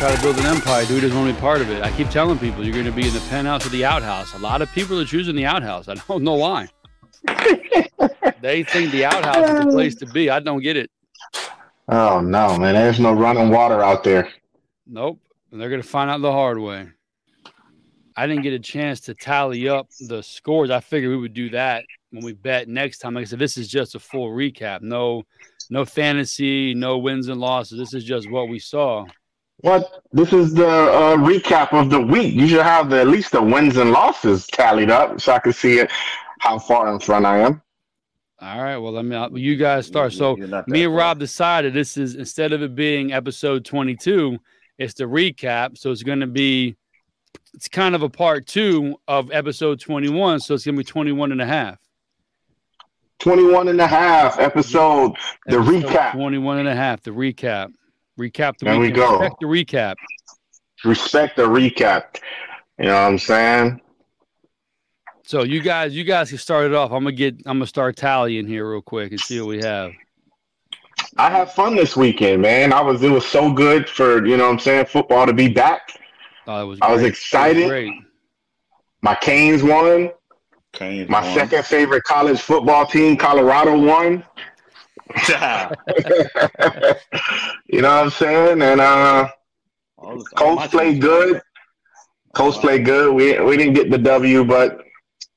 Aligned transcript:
try 0.00 0.16
to 0.16 0.22
build 0.22 0.38
an 0.38 0.46
empire. 0.46 0.86
Dude 0.86 1.02
doesn't 1.02 1.14
want 1.14 1.28
to 1.28 1.34
be 1.34 1.40
part 1.42 1.60
of 1.60 1.68
it. 1.68 1.82
I 1.82 1.90
keep 1.90 2.08
telling 2.08 2.38
people 2.38 2.64
you're 2.64 2.72
going 2.72 2.86
to 2.86 2.90
be 2.90 3.06
in 3.06 3.12
the 3.12 3.20
penthouse 3.28 3.66
or 3.66 3.68
the 3.68 3.84
outhouse. 3.84 4.32
A 4.32 4.38
lot 4.38 4.62
of 4.62 4.72
people 4.72 4.98
are 4.98 5.04
choosing 5.04 5.36
the 5.36 5.44
outhouse. 5.44 5.88
I 5.88 5.94
don't 6.08 6.24
know 6.24 6.36
why. 6.36 6.68
they 8.40 8.62
think 8.62 8.92
the 8.92 9.04
outhouse 9.04 9.50
is 9.50 9.56
the 9.56 9.68
um, 9.68 9.70
place 9.70 9.94
to 9.96 10.06
be. 10.06 10.30
I 10.30 10.40
don't 10.40 10.62
get 10.62 10.78
it. 10.78 10.90
Oh 11.90 12.20
no, 12.20 12.56
man! 12.56 12.76
There's 12.76 12.98
no 12.98 13.12
running 13.12 13.50
water 13.50 13.82
out 13.82 14.02
there. 14.02 14.30
Nope. 14.86 15.20
And 15.52 15.60
they're 15.60 15.68
going 15.68 15.82
to 15.82 15.86
find 15.86 16.08
out 16.08 16.22
the 16.22 16.32
hard 16.32 16.58
way. 16.58 16.88
I 18.16 18.26
didn't 18.26 18.42
get 18.42 18.54
a 18.54 18.58
chance 18.58 19.00
to 19.00 19.14
tally 19.14 19.68
up 19.68 19.88
the 20.08 20.22
scores. 20.22 20.70
I 20.70 20.80
figured 20.80 21.10
we 21.10 21.18
would 21.18 21.34
do 21.34 21.50
that 21.50 21.84
when 22.10 22.24
we 22.24 22.32
bet 22.32 22.68
next 22.68 22.98
time. 22.98 23.12
Like 23.12 23.22
I 23.22 23.24
said, 23.26 23.38
this 23.38 23.58
is 23.58 23.68
just 23.68 23.94
a 23.94 24.00
full 24.00 24.30
recap. 24.30 24.80
No, 24.80 25.24
no 25.68 25.84
fantasy, 25.84 26.72
no 26.72 26.96
wins 26.96 27.28
and 27.28 27.38
losses. 27.38 27.78
This 27.78 27.92
is 27.92 28.04
just 28.04 28.30
what 28.30 28.48
we 28.48 28.58
saw. 28.58 29.04
What? 29.62 30.02
This 30.12 30.32
is 30.32 30.54
the 30.54 30.68
uh, 30.68 31.16
recap 31.16 31.72
of 31.72 31.90
the 31.90 32.00
week. 32.00 32.34
You 32.34 32.48
should 32.48 32.62
have 32.62 32.90
the, 32.90 33.00
at 33.00 33.08
least 33.08 33.32
the 33.32 33.42
wins 33.42 33.76
and 33.76 33.92
losses 33.92 34.46
tallied 34.46 34.90
up 34.90 35.20
so 35.20 35.32
I 35.32 35.38
can 35.38 35.52
see 35.52 35.78
it, 35.78 35.90
how 36.38 36.58
far 36.58 36.92
in 36.92 36.98
front 36.98 37.26
I 37.26 37.40
am. 37.40 37.62
All 38.40 38.62
right. 38.62 38.78
Well, 38.78 38.92
let 38.92 39.04
me. 39.04 39.40
You 39.40 39.56
guys 39.56 39.86
start. 39.86 40.14
So 40.14 40.36
me 40.66 40.84
and 40.84 40.94
Rob 40.94 41.18
decided 41.18 41.74
this 41.74 41.98
is 41.98 42.14
instead 42.14 42.52
of 42.52 42.62
it 42.62 42.74
being 42.74 43.12
episode 43.12 43.66
twenty-two, 43.66 44.38
it's 44.78 44.94
the 44.94 45.04
recap. 45.04 45.76
So 45.76 45.90
it's 45.90 46.02
going 46.02 46.20
to 46.20 46.26
be. 46.26 46.76
It's 47.52 47.68
kind 47.68 47.94
of 47.94 48.02
a 48.02 48.08
part 48.08 48.46
two 48.46 48.96
of 49.08 49.30
episode 49.30 49.80
21. 49.80 50.40
So 50.40 50.54
it's 50.54 50.64
going 50.64 50.76
to 50.76 50.80
be 50.80 50.84
21 50.84 51.32
and 51.32 51.42
a 51.42 51.46
half. 51.46 51.78
21 53.18 53.68
and 53.68 53.80
a 53.80 53.86
half 53.86 54.38
episode, 54.38 55.14
the 55.46 55.58
Episode 55.58 55.84
recap. 55.84 56.12
21 56.12 56.58
and 56.58 56.68
a 56.68 56.74
half, 56.74 57.02
the 57.02 57.10
recap. 57.10 57.72
Recap 58.20 58.58
the 58.58 58.66
There 58.66 58.78
we 58.78 58.90
go. 58.90 59.18
Respect 59.18 59.40
the 59.40 59.46
recap. 59.46 59.94
Respect 60.84 61.36
the 61.36 61.42
recap. 61.44 62.16
You 62.78 62.86
know 62.86 62.92
what 62.92 63.00
I'm 63.00 63.18
saying? 63.18 63.80
So 65.24 65.42
you 65.42 65.62
guys, 65.62 65.94
you 65.94 66.04
guys 66.04 66.28
can 66.28 66.38
start 66.38 66.66
it 66.66 66.74
off. 66.74 66.90
I'm 66.92 67.02
gonna 67.04 67.12
get 67.12 67.36
I'm 67.46 67.56
gonna 67.58 67.66
start 67.66 67.96
tallying 67.96 68.46
here 68.46 68.70
real 68.70 68.82
quick 68.82 69.12
and 69.12 69.20
see 69.20 69.40
what 69.40 69.48
we 69.48 69.62
have. 69.62 69.92
I 71.16 71.30
had 71.30 71.50
fun 71.50 71.74
this 71.76 71.96
weekend, 71.96 72.42
man. 72.42 72.72
I 72.74 72.80
was 72.82 73.02
it 73.02 73.10
was 73.10 73.26
so 73.26 73.50
good 73.52 73.88
for 73.88 74.26
you 74.26 74.36
know 74.36 74.44
what 74.44 74.52
I'm 74.52 74.58
saying 74.58 74.86
football 74.86 75.24
to 75.26 75.32
be 75.32 75.48
back. 75.48 75.98
Oh, 76.46 76.62
it 76.62 76.66
was 76.66 76.78
I 76.82 76.92
was 76.92 77.00
great. 77.00 77.06
It 77.06 77.10
excited. 77.10 77.68
great. 77.68 77.92
My 79.02 79.14
Canes 79.14 79.62
won. 79.62 80.10
Canes 80.72 81.08
My 81.08 81.22
won. 81.22 81.34
second 81.34 81.64
favorite 81.64 82.04
college 82.04 82.40
football 82.40 82.84
team, 82.86 83.16
Colorado, 83.16 83.78
won. 83.78 84.24
you 87.68 87.80
know 87.82 87.88
what 87.88 88.04
I'm 88.04 88.10
saying? 88.10 88.62
And 88.62 88.80
uh 88.80 89.28
All 89.98 90.16
this- 90.16 90.24
all 90.38 90.54
my 90.56 90.62
Colts 90.62 90.66
played 90.68 90.92
teams- 90.94 91.04
good. 91.04 91.42
Colts 92.34 92.58
played 92.58 92.84
good. 92.84 93.14
We 93.14 93.38
we 93.40 93.56
didn't 93.56 93.74
get 93.74 93.90
the 93.90 93.98
W, 93.98 94.44
but 94.44 94.84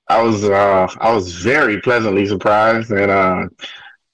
I 0.09 0.21
was 0.21 0.43
uh 0.43 0.87
I 0.99 1.11
was 1.13 1.33
very 1.33 1.81
pleasantly 1.81 2.25
surprised 2.27 2.91
and 2.91 3.09
uh 3.11 3.47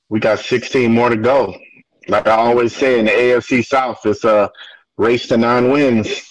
we 0.10 0.20
got 0.20 0.40
16 0.40 0.92
more 0.92 1.10
to 1.10 1.18
go. 1.18 1.56
Like 2.08 2.28
I 2.28 2.32
always 2.32 2.76
say 2.76 3.00
in 3.00 3.06
the 3.06 3.12
AFC 3.12 3.64
South, 3.66 4.00
it's 4.06 4.24
a 4.24 4.50
race 4.98 5.28
to 5.28 5.38
nine 5.38 5.70
wins. 5.72 6.26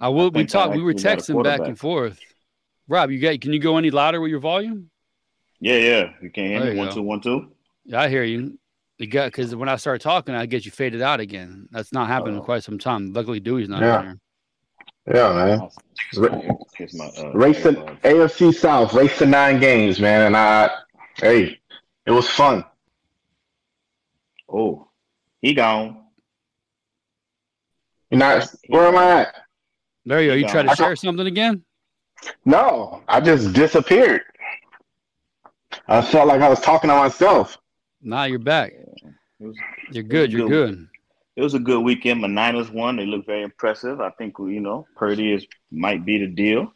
I 0.00 0.08
will. 0.10 0.30
We 0.30 0.40
think 0.40 0.50
I 0.50 0.52
talked. 0.52 0.76
We 0.76 0.82
were 0.82 0.90
actually 0.90 1.02
got 1.04 1.18
a 1.18 1.22
texting 1.32 1.44
back 1.44 1.60
and 1.60 1.78
forth. 1.78 2.20
Rob, 2.86 3.10
you 3.10 3.18
got? 3.20 3.40
Can 3.40 3.52
you 3.52 3.58
go 3.58 3.76
any 3.78 3.90
louder 3.90 4.20
with 4.20 4.30
your 4.30 4.40
volume? 4.40 4.90
Yeah, 5.60 5.76
yeah. 5.76 6.10
You 6.22 6.30
can't 6.30 6.48
hear 6.50 6.64
me. 6.64 6.70
you 6.72 6.76
One, 6.78 6.88
go. 6.88 6.94
two, 6.94 7.02
one, 7.02 7.20
two. 7.20 7.50
Yeah, 7.88 8.02
I 8.02 8.08
hear 8.10 8.22
you. 8.22 8.58
You 8.98 9.06
got 9.06 9.26
because 9.32 9.54
when 9.56 9.68
I 9.68 9.76
start 9.76 10.00
talking, 10.02 10.34
I 10.34 10.44
get 10.46 10.64
you 10.66 10.70
faded 10.70 11.00
out 11.00 11.20
again. 11.20 11.68
That's 11.70 11.92
not 11.92 12.06
happened 12.08 12.34
in 12.34 12.40
Oh. 12.40 12.44
quite 12.44 12.62
some 12.64 12.78
time. 12.78 13.12
Luckily, 13.14 13.40
Dewey's 13.40 13.68
not 13.68 13.80
Yeah. 13.80 14.02
here. 14.02 14.18
Yeah, 15.14 15.32
man. 15.32 15.68
Ra- 16.18 16.56
Here's 16.76 16.94
my, 16.94 17.06
uh, 17.06 17.30
Race 17.32 17.62
to 17.62 17.72
AFC 18.04 18.52
South, 18.52 18.92
race 18.92 19.16
to 19.18 19.26
nine 19.26 19.58
games, 19.58 19.98
man. 20.00 20.26
And 20.26 20.36
I 20.36 20.70
hey, 21.16 21.58
it 22.04 22.10
was 22.10 22.28
fun. 22.28 22.62
Oh, 24.52 24.88
he 25.40 25.54
gone. 25.54 26.04
You 28.10 28.18
know, 28.18 28.40
where 28.68 28.86
am 28.88 28.96
I 28.98 29.20
at? 29.22 29.34
There 30.04 30.22
you 30.22 30.30
go. 30.30 30.34
You 30.34 30.48
try 30.48 30.62
to 30.62 30.74
share 30.76 30.96
something 30.96 31.26
again? 31.26 31.62
No, 32.44 33.02
I 33.08 33.20
just 33.20 33.52
disappeared. 33.52 34.22
I 35.86 36.02
felt 36.02 36.26
like 36.28 36.40
I 36.42 36.48
was 36.48 36.60
talking 36.60 36.88
to 36.90 36.96
myself. 36.96 37.56
Nah, 38.02 38.24
you're 38.24 38.38
back. 38.38 38.72
Was, 39.38 39.56
You're 39.90 40.04
good. 40.04 40.32
You're 40.32 40.48
good. 40.48 40.76
good. 40.76 40.88
it 41.36 41.42
was 41.42 41.54
a 41.54 41.58
good 41.58 41.80
weekend. 41.80 42.20
My 42.20 42.28
Niners 42.28 42.70
won. 42.70 42.96
They 42.96 43.06
look 43.06 43.26
very 43.26 43.42
impressive. 43.42 44.00
I 44.00 44.10
think 44.10 44.34
you 44.38 44.60
know 44.60 44.86
Purdy 44.96 45.32
is 45.32 45.46
might 45.70 46.04
be 46.04 46.18
the 46.18 46.26
deal. 46.26 46.72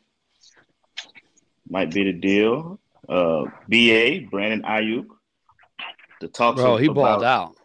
Might 1.68 1.92
be 1.92 2.04
the 2.04 2.12
deal. 2.12 2.78
Uh, 3.08 3.44
BA 3.68 4.26
Brandon 4.30 4.62
Aiyuk. 4.62 5.06
The 6.20 6.28
talks. 6.28 6.60
Bro, 6.60 6.76
he 6.78 6.86
about- 6.86 6.94
balled 6.94 7.24
out. 7.24 7.56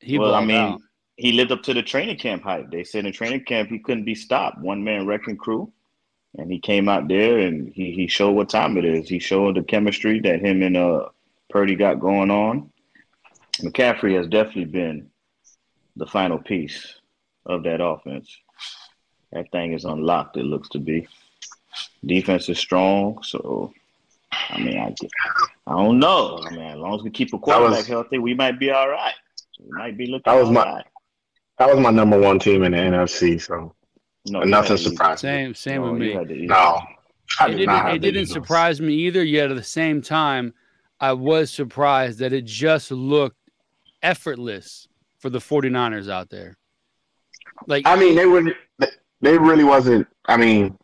He 0.00 0.18
well, 0.18 0.34
I 0.34 0.44
mean, 0.44 0.56
out. 0.56 0.80
he 1.16 1.30
lived 1.30 1.52
up 1.52 1.62
to 1.62 1.74
the 1.74 1.82
training 1.82 2.16
camp 2.18 2.42
hype. 2.42 2.72
They 2.72 2.82
said 2.82 3.06
in 3.06 3.12
training 3.12 3.44
camp 3.44 3.68
he 3.68 3.78
couldn't 3.78 4.04
be 4.04 4.16
stopped. 4.16 4.58
One 4.58 4.82
man 4.82 5.06
wrecking 5.06 5.36
crew. 5.36 5.72
And 6.36 6.50
he 6.50 6.58
came 6.58 6.88
out 6.88 7.06
there 7.08 7.38
and 7.38 7.68
he, 7.68 7.92
he 7.92 8.08
showed 8.08 8.32
what 8.32 8.48
time 8.48 8.76
it 8.78 8.84
is. 8.84 9.08
He 9.08 9.20
showed 9.20 9.56
the 9.56 9.62
chemistry 9.62 10.18
that 10.20 10.40
him 10.40 10.62
and 10.62 10.76
uh 10.76 11.08
Purdy 11.50 11.76
got 11.76 12.00
going 12.00 12.30
on. 12.32 12.71
McCaffrey 13.60 14.16
has 14.16 14.26
definitely 14.28 14.64
been 14.66 15.08
the 15.96 16.06
final 16.06 16.38
piece 16.38 16.94
of 17.46 17.62
that 17.64 17.82
offense. 17.84 18.34
That 19.32 19.50
thing 19.52 19.72
is 19.72 19.84
unlocked, 19.84 20.36
it 20.36 20.44
looks 20.44 20.68
to 20.70 20.78
be. 20.78 21.06
Defense 22.04 22.48
is 22.48 22.58
strong, 22.58 23.22
so 23.22 23.72
I 24.50 24.58
mean 24.58 24.78
I 24.78 24.94
I 25.66 25.72
don't 25.76 25.98
know. 25.98 26.38
I 26.46 26.50
mean, 26.50 26.60
as 26.60 26.76
long 26.78 26.94
as 26.96 27.02
we 27.02 27.10
keep 27.10 27.32
a 27.32 27.38
quarterback 27.38 27.78
was- 27.78 27.86
healthy, 27.86 28.18
we 28.18 28.34
might 28.34 28.58
be 28.58 28.70
all 28.70 28.88
right. 28.88 29.14
We 29.60 29.70
might 29.70 29.96
be 29.96 30.06
looking 30.06 30.22
That 30.26 30.34
was 30.38 30.48
all 30.48 30.52
my- 30.52 30.64
right. 30.64 30.84
That 31.58 31.68
was 31.74 31.78
my 31.78 31.90
number 31.90 32.18
one 32.18 32.38
team 32.38 32.62
in 32.64 32.72
the 32.72 32.78
NFC, 32.78 33.38
so 33.40 33.74
No, 34.26 34.40
nothing 34.40 34.76
had 34.76 34.78
the 34.78 34.90
surprised 34.90 35.24
me. 35.24 35.28
Same, 35.30 35.54
same 35.54 35.82
No, 35.82 35.92
with 35.92 36.00
me. 36.00 36.12
had 36.12 36.28
the 36.28 36.34
Eagles. 36.34 36.48
No, 36.48 36.80
I 37.40 37.46
It 37.46 37.48
did 37.50 37.56
didn't. 37.58 37.66
not 37.66 37.84
have 37.86 37.94
It 37.94 37.98
didn't 38.00 38.26
surprise 38.26 38.80
me 38.80 38.94
either. 38.94 39.22
Yet 39.22 39.50
at 39.50 39.56
the 39.56 39.62
same 39.62 40.02
time, 40.02 40.52
I 41.00 41.12
was 41.12 41.50
surprised 41.52 42.18
that 42.18 42.32
it 42.32 42.44
just 42.44 42.90
looked 42.90 43.36
effortless 44.02 44.88
for 45.18 45.30
the 45.30 45.38
49ers 45.38 46.10
out 46.10 46.30
there. 46.30 46.56
Like 47.66 47.86
I 47.86 47.96
mean, 47.96 48.16
they 48.16 48.26
were 48.26 48.42
they 49.20 49.38
really 49.38 49.64
wasn't. 49.64 50.06
I 50.26 50.36
mean, 50.36 50.76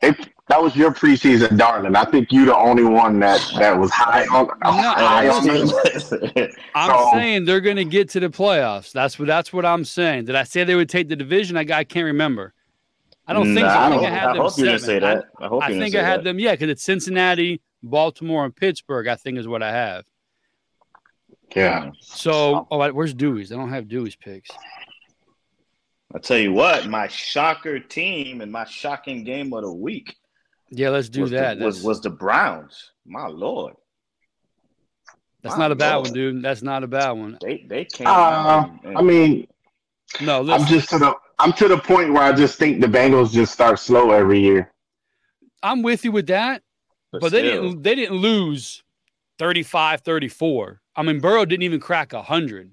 they 0.00 0.14
that 0.48 0.60
was 0.62 0.74
your 0.74 0.92
preseason 0.92 1.56
darling. 1.56 1.94
I 1.96 2.04
think 2.04 2.32
you 2.32 2.44
the 2.44 2.56
only 2.56 2.82
one 2.84 3.20
that 3.20 3.40
that 3.58 3.78
was 3.78 3.90
high 3.92 4.26
on 4.26 4.48
high 4.62 5.28
on 5.28 5.46
them. 5.46 6.50
I'm 6.74 6.90
So- 6.90 7.10
saying 7.12 7.44
they're 7.44 7.60
going 7.60 7.76
to 7.76 7.84
get 7.84 8.08
to 8.10 8.20
the 8.20 8.28
playoffs. 8.28 8.92
That's 8.92 9.18
what 9.18 9.28
that's 9.28 9.52
what 9.52 9.64
I'm 9.64 9.84
saying. 9.84 10.24
Did 10.26 10.34
I 10.34 10.42
say 10.44 10.64
they 10.64 10.74
would 10.74 10.88
take 10.88 11.08
the 11.08 11.16
division? 11.16 11.56
I, 11.56 11.60
I 11.72 11.84
can't 11.84 12.06
remember. 12.06 12.52
I 13.26 13.32
don't 13.34 13.54
think 13.54 13.60
so. 13.60 13.66
I 13.66 13.86
I 13.86 13.90
think 13.90 14.02
I 14.02 14.10
had 14.10 14.24
I 14.24 14.32
them 14.32 14.42
hope 14.42 14.58
you 14.58 14.64
didn't 14.64 14.80
say 14.80 14.98
that. 14.98 15.24
I 15.40 15.46
hope 15.46 15.62
I, 15.62 15.66
you 15.68 15.74
I 15.74 15.78
didn't 15.78 15.82
think 15.84 15.94
I 15.94 16.02
had 16.08 16.20
that. 16.20 16.24
them. 16.24 16.38
Yeah, 16.40 16.52
because 16.52 16.70
it's 16.70 16.82
Cincinnati, 16.82 17.60
Baltimore, 17.82 18.44
and 18.44 18.54
Pittsburgh. 18.54 19.06
I 19.06 19.14
think 19.14 19.38
is 19.38 19.46
what 19.46 19.62
I 19.62 19.70
have. 19.72 20.04
Yeah, 21.54 21.90
So, 22.00 22.66
oh, 22.70 22.92
where's 22.92 23.14
Dewey's? 23.14 23.52
I 23.52 23.56
don't 23.56 23.70
have 23.70 23.88
Dewey's 23.88 24.16
picks. 24.16 24.50
I 26.14 26.18
tell 26.18 26.38
you 26.38 26.52
what, 26.52 26.86
my 26.88 27.08
shocker 27.08 27.78
team 27.78 28.40
and 28.40 28.52
my 28.52 28.64
shocking 28.64 29.24
game 29.24 29.52
of 29.54 29.62
the 29.62 29.72
week 29.72 30.14
Yeah, 30.70 30.90
let's 30.90 31.08
do 31.08 31.22
was, 31.22 31.30
that. 31.30 31.58
The, 31.58 31.64
was 31.64 31.82
was 31.82 32.00
the 32.02 32.10
Browns. 32.10 32.92
My 33.06 33.26
lord, 33.26 33.74
that's 35.42 35.56
my 35.56 35.64
not 35.64 35.72
a 35.72 35.74
bad 35.74 35.94
Lord. 35.96 36.06
one, 36.08 36.12
dude. 36.14 36.42
That's 36.42 36.62
not 36.62 36.84
a 36.84 36.86
bad 36.86 37.10
one. 37.12 37.38
they 37.40 37.64
they 37.68 37.84
came. 37.86 38.06
uh, 38.06 38.66
and- 38.66 38.80
and- 38.84 38.98
I 38.98 39.02
mean, 39.02 39.46
No, 40.20 40.40
I'm 40.52 40.66
just 40.66 40.90
to 40.90 40.98
the 40.98 41.14
I'm 41.38 41.52
to 41.54 41.66
the 41.68 41.78
point 41.78 42.12
where 42.12 42.22
I 42.22 42.32
just 42.32 42.58
think 42.58 42.80
the 42.80 42.86
Bengals 42.86 43.32
just 43.32 43.52
start 43.52 43.78
slow 43.78 44.10
every 44.10 44.40
year. 44.40 44.70
I'm 45.62 45.82
with 45.82 46.04
you 46.04 46.12
with 46.12 46.26
that. 46.26 46.62
but 47.10 47.32
they 47.32 47.42
didn't 47.42 47.82
they 47.82 47.94
didn't 47.94 48.16
lose 48.18 48.82
35 49.38 50.02
34 50.02 50.81
i 50.96 51.02
mean 51.02 51.20
burrow 51.20 51.44
didn't 51.44 51.62
even 51.62 51.80
crack 51.80 52.12
a 52.12 52.16
100 52.16 52.72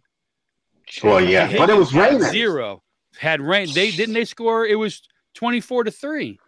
Well, 1.03 1.21
yeah, 1.23 1.47
The 1.47 1.57
but 1.57 1.69
it 1.69 1.75
was 1.77 1.91
Higgins 1.91 2.21
raining. 2.21 2.31
zero 2.31 2.83
had 3.17 3.41
rain 3.41 3.67
they 3.73 3.91
didn't 3.91 4.13
they 4.13 4.25
score 4.25 4.65
it 4.65 4.75
was 4.75 5.01
24 5.35 5.85
to 5.85 5.91
3 5.91 6.39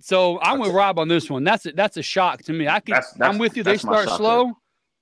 so 0.00 0.40
i'm 0.40 0.58
with 0.60 0.72
rob 0.72 0.98
on 0.98 1.08
this 1.08 1.28
one 1.30 1.44
that's 1.44 1.66
a, 1.66 1.72
that's 1.72 1.96
a 1.96 2.02
shock 2.02 2.42
to 2.44 2.52
me 2.52 2.68
i 2.68 2.80
can 2.80 2.92
That's- 2.94 3.12
that's- 3.12 3.34
i'm 3.34 3.38
with 3.38 3.56
you 3.56 3.62
they 3.62 3.76
start 3.76 4.08
slow 4.08 4.52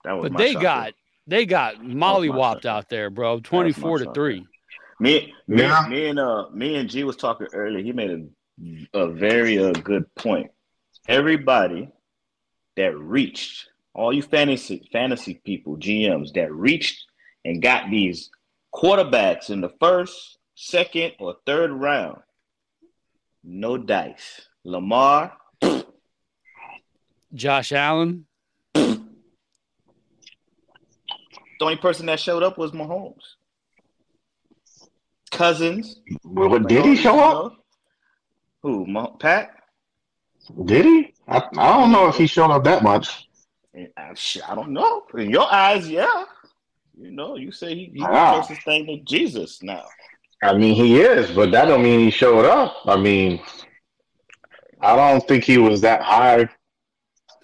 that 0.05 0.13
was 0.13 0.31
but 0.31 0.39
they 0.39 0.53
shocker. 0.53 0.63
got 0.63 0.93
they 1.27 1.45
got 1.47 1.77
mollywopped 1.81 2.63
shocker. 2.63 2.69
out 2.69 2.89
there 2.89 3.11
bro 3.11 3.41
24 3.41 3.99
to 4.01 4.13
3 4.13 4.47
Me, 4.99 5.35
me, 5.47 5.63
Yeah. 5.63 5.87
me 5.91 6.07
and 6.09 6.19
uh, 6.19 6.47
me 6.55 6.77
and 6.77 6.89
G 6.89 7.05
was 7.05 7.17
talking 7.17 7.49
earlier. 7.53 7.83
He 7.85 7.93
made 7.93 8.11
a, 8.95 8.99
a 8.99 9.09
very 9.11 9.59
uh, 9.63 9.73
good 9.73 10.07
point. 10.15 10.51
Everybody 11.07 11.91
that 12.77 12.97
reached, 12.97 13.69
all 13.97 14.13
you 14.13 14.23
fantasy 14.23 14.87
fantasy 14.93 15.41
people, 15.45 15.77
GMs 15.79 16.35
that 16.35 16.53
reached 16.53 17.05
and 17.45 17.63
got 17.63 17.91
these 17.91 18.31
quarterbacks 18.73 19.49
in 19.49 19.63
the 19.63 19.73
first, 19.81 20.39
second 20.55 21.13
or 21.19 21.37
third 21.47 21.73
round. 21.73 22.19
No 23.43 23.79
dice. 23.79 24.43
Lamar, 24.65 25.33
Josh 27.33 27.73
Allen. 27.73 28.27
the 28.75 29.01
only 31.61 31.77
person 31.77 32.07
that 32.07 32.21
showed 32.21 32.43
up 32.43 32.59
was 32.59 32.73
Mahomes. 32.73 33.23
Cousins. 35.31 36.01
Well, 36.23 36.59
did 36.59 36.85
he 36.85 36.97
show 36.97 37.19
up? 37.19 37.53
Who? 38.63 38.87
Mah- 38.87 39.17
Pat? 39.19 39.53
Did 40.65 40.85
he? 40.85 41.15
I, 41.29 41.43
I 41.57 41.79
don't 41.79 41.93
know 41.93 42.09
if 42.09 42.17
he 42.17 42.27
showed 42.27 42.51
up 42.51 42.65
that 42.65 42.83
much. 42.83 43.27
I, 43.97 44.15
I 44.49 44.55
don't 44.55 44.71
know. 44.71 45.05
In 45.17 45.31
your 45.31 45.53
eyes, 45.53 45.89
yeah. 45.89 46.25
You 46.99 47.11
know, 47.11 47.37
you 47.37 47.53
say 47.53 47.75
he, 47.75 47.91
he's 47.93 48.03
Ah. 48.05 48.07
the 48.33 48.39
closest 48.41 48.65
thing 48.65 48.87
to 48.87 48.99
Jesus 49.05 49.63
now. 49.63 49.85
I 50.43 50.55
mean, 50.57 50.75
he 50.75 51.01
is, 51.01 51.31
but 51.31 51.51
that 51.51 51.67
don't 51.67 51.83
mean 51.83 52.01
he 52.01 52.11
showed 52.11 52.45
up. 52.47 52.77
I 52.87 52.97
mean, 52.97 53.41
I 54.81 54.97
don't 54.97 55.27
think 55.27 55.45
he 55.45 55.59
was 55.59 55.81
that 55.83 56.03
high. 56.03 56.49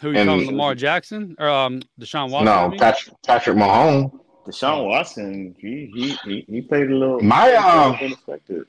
Who 0.01 0.11
you 0.13 0.19
And- 0.19 0.29
calling 0.29 0.47
Lamar 0.47 0.75
Jackson 0.75 1.37
or 1.39 1.49
um 1.49 1.81
Deshaun 2.01 2.31
Watson? 2.31 2.49
I 2.49 2.63
no, 2.63 2.69
mean? 2.71 2.79
Patrick, 2.79 3.17
Patrick 3.27 3.57
Mahomes. 3.57 4.11
Deshaun 4.47 4.89
Watson, 4.89 5.55
he 5.59 5.91
he 5.95 6.17
he, 6.25 6.45
he 6.49 6.61
played 6.63 6.91
a 6.91 6.95
little 6.97 7.21
My, 7.21 7.53
um, 7.55 7.95
unexpected. 7.95 8.65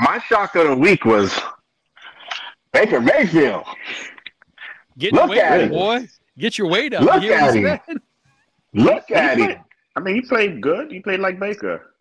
My 0.00 0.18
shock 0.20 0.54
of 0.56 0.68
the 0.68 0.76
week 0.76 1.04
was 1.04 1.38
Baker 2.72 3.00
Mayfield. 3.00 3.64
Get 4.96 5.12
your 5.12 5.22
Look 5.22 5.30
weight 5.30 5.40
at 5.40 5.52
up, 5.52 5.60
him. 5.60 5.68
boy. 5.70 6.08
Get 6.38 6.56
your 6.56 6.68
weight 6.68 6.94
up. 6.94 7.02
Look 7.02 7.22
at 7.24 7.54
him. 7.54 7.64
said? 7.86 7.98
Look 8.72 9.10
at 9.10 9.38
him. 9.38 9.58
I 9.96 10.00
mean, 10.00 10.14
he 10.14 10.20
played 10.22 10.60
good. 10.60 10.90
He 10.92 11.00
played 11.00 11.20
like 11.20 11.40
Baker. 11.40 11.94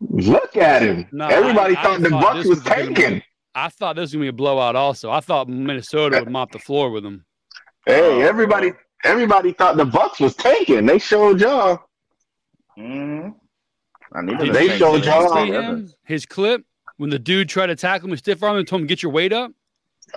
Look 0.00 0.56
at 0.56 0.82
him. 0.82 1.06
No, 1.12 1.28
Everybody 1.28 1.76
I- 1.76 1.80
I 1.80 1.82
thought 1.84 2.00
the 2.00 2.08
thought 2.10 2.22
Bucks 2.22 2.36
was 2.48 2.48
was 2.48 2.62
tanking. 2.64 3.22
I 3.54 3.68
thought 3.68 3.96
this 3.96 4.02
was 4.02 4.12
gonna 4.14 4.24
be 4.24 4.28
a 4.28 4.32
blowout. 4.32 4.76
Also, 4.76 5.10
I 5.10 5.20
thought 5.20 5.48
Minnesota 5.48 6.20
would 6.20 6.30
mop 6.30 6.52
the 6.52 6.58
floor 6.58 6.90
with 6.90 7.02
them. 7.02 7.24
Hey, 7.86 8.22
everybody, 8.22 8.72
everybody 9.04 9.52
thought 9.52 9.76
the 9.76 9.84
Bucks 9.84 10.20
was 10.20 10.34
tanking. 10.34 10.86
They 10.86 10.98
showed 10.98 11.40
y'all. 11.40 11.80
Mm. 12.78 13.34
I 14.12 14.22
need 14.22 14.38
Did 14.38 14.54
They 14.54 14.78
showed 14.78 15.04
y'all. 15.04 15.34
see 15.34 15.52
him? 15.52 15.90
His 16.04 16.26
clip 16.26 16.64
when 16.96 17.10
the 17.10 17.18
dude 17.18 17.48
tried 17.48 17.66
to 17.66 17.76
tackle 17.76 18.06
him 18.06 18.10
with 18.12 18.20
stiff 18.20 18.42
arm 18.42 18.56
and 18.56 18.66
told 18.66 18.82
him 18.82 18.86
get 18.86 19.02
your 19.02 19.12
weight 19.12 19.32
up. 19.32 19.52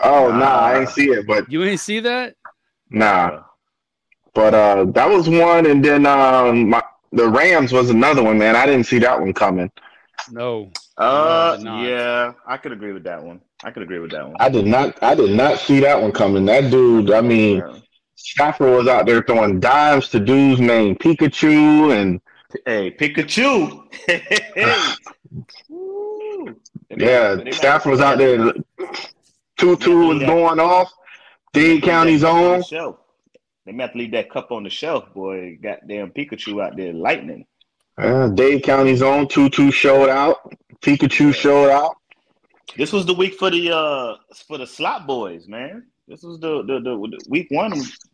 Oh 0.02 0.30
Nah. 0.30 0.38
nah, 0.38 0.60
I 0.60 0.80
ain't 0.82 0.90
see 0.90 1.10
it, 1.10 1.28
but 1.28 1.52
You 1.52 1.64
ain't 1.64 1.80
see 1.80 2.00
that? 2.02 2.36
Nah. 2.94 3.44
But 4.34 4.54
uh, 4.54 4.86
that 4.94 5.10
was 5.10 5.30
one, 5.30 5.66
and 5.68 5.84
then 5.84 6.06
um, 6.06 6.70
my, 6.70 6.82
the 7.12 7.28
Rams 7.28 7.72
was 7.72 7.90
another 7.90 8.24
one. 8.24 8.38
Man, 8.40 8.56
I 8.56 8.66
didn't 8.66 8.86
see 8.86 9.00
that 9.00 9.20
one 9.20 9.34
coming. 9.34 9.70
No. 10.32 10.72
Uh, 10.98 11.56
did 11.58 11.66
not. 11.66 11.84
yeah, 11.86 12.34
I 12.48 12.58
could 12.58 12.72
agree 12.72 12.94
with 12.94 13.04
that 13.04 13.22
one. 13.22 13.42
I 13.64 13.72
could 13.72 13.84
agree 13.84 14.00
with 14.00 14.12
that 14.12 14.26
one. 14.28 14.36
I 14.40 14.50
did 14.50 14.66
not. 14.66 15.02
I 15.04 15.14
did 15.16 15.32
not 15.36 15.60
see 15.60 15.80
that 15.82 16.02
one 16.02 16.12
coming. 16.12 16.46
That 16.46 16.72
dude. 16.72 17.12
I 17.12 17.22
mean, 17.22 17.58
Yeah. 17.58 17.78
Stafford 18.16 18.76
was 18.78 18.88
out 18.88 19.06
there 19.06 19.22
throwing 19.22 19.60
dimes 19.60 20.08
to 20.10 20.20
dudes 20.20 20.60
named 20.62 21.00
Pikachu, 21.00 21.94
and 22.00 22.22
Hey, 22.66 22.92
Pikachu. 22.92 23.84
Hey. 24.08 24.94
Woo. 25.70 26.56
They 26.90 26.96
might- 26.96 27.06
yeah, 27.06 27.36
they 27.36 27.52
Stafford 27.52 27.92
was 27.92 28.02
out 28.02 28.18
there. 28.18 28.54
Tutu 29.58 30.08
was 30.08 30.20
going 30.24 30.60
off. 30.60 30.92
Might 31.54 31.84
County's 31.84 32.24
leave 32.24 32.34
that 32.34 32.40
cup 32.40 32.42
on 32.42 32.54
own. 32.54 32.60
the 32.60 32.66
shelf. 32.66 32.98
They 33.66 33.72
might 33.72 33.84
have 33.84 33.92
to 33.94 33.98
leave 33.98 34.12
that 34.12 34.30
cup 34.30 34.52
on 34.52 34.64
the 34.64 34.70
shelf, 34.70 35.14
boy. 35.14 35.58
Goddamn 35.62 36.12
Pikachu 36.12 36.64
out 36.64 36.76
there 36.76 36.94
lightning. 36.94 37.46
Uh, 37.98 38.28
Dade 38.30 38.64
County's 38.64 39.02
own 39.02 39.28
Tutu 39.28 39.72
showed 39.72 40.10
out. 40.10 40.38
Pikachu 40.82 41.34
showed 41.34 41.70
out. 41.70 41.96
This 42.76 42.92
was 42.92 43.06
the 43.06 43.14
week 43.14 43.36
for 43.36 43.52
the 43.52 43.72
uh 43.72 44.16
for 44.48 44.58
the 44.58 44.66
slot 44.66 45.06
boys, 45.06 45.48
man. 45.48 45.86
This 46.08 46.24
was 46.24 46.40
the 46.40 46.64
the, 46.64 46.80
the, 46.80 46.98
the 46.98 47.26
week 47.30 47.48
one 47.52 47.74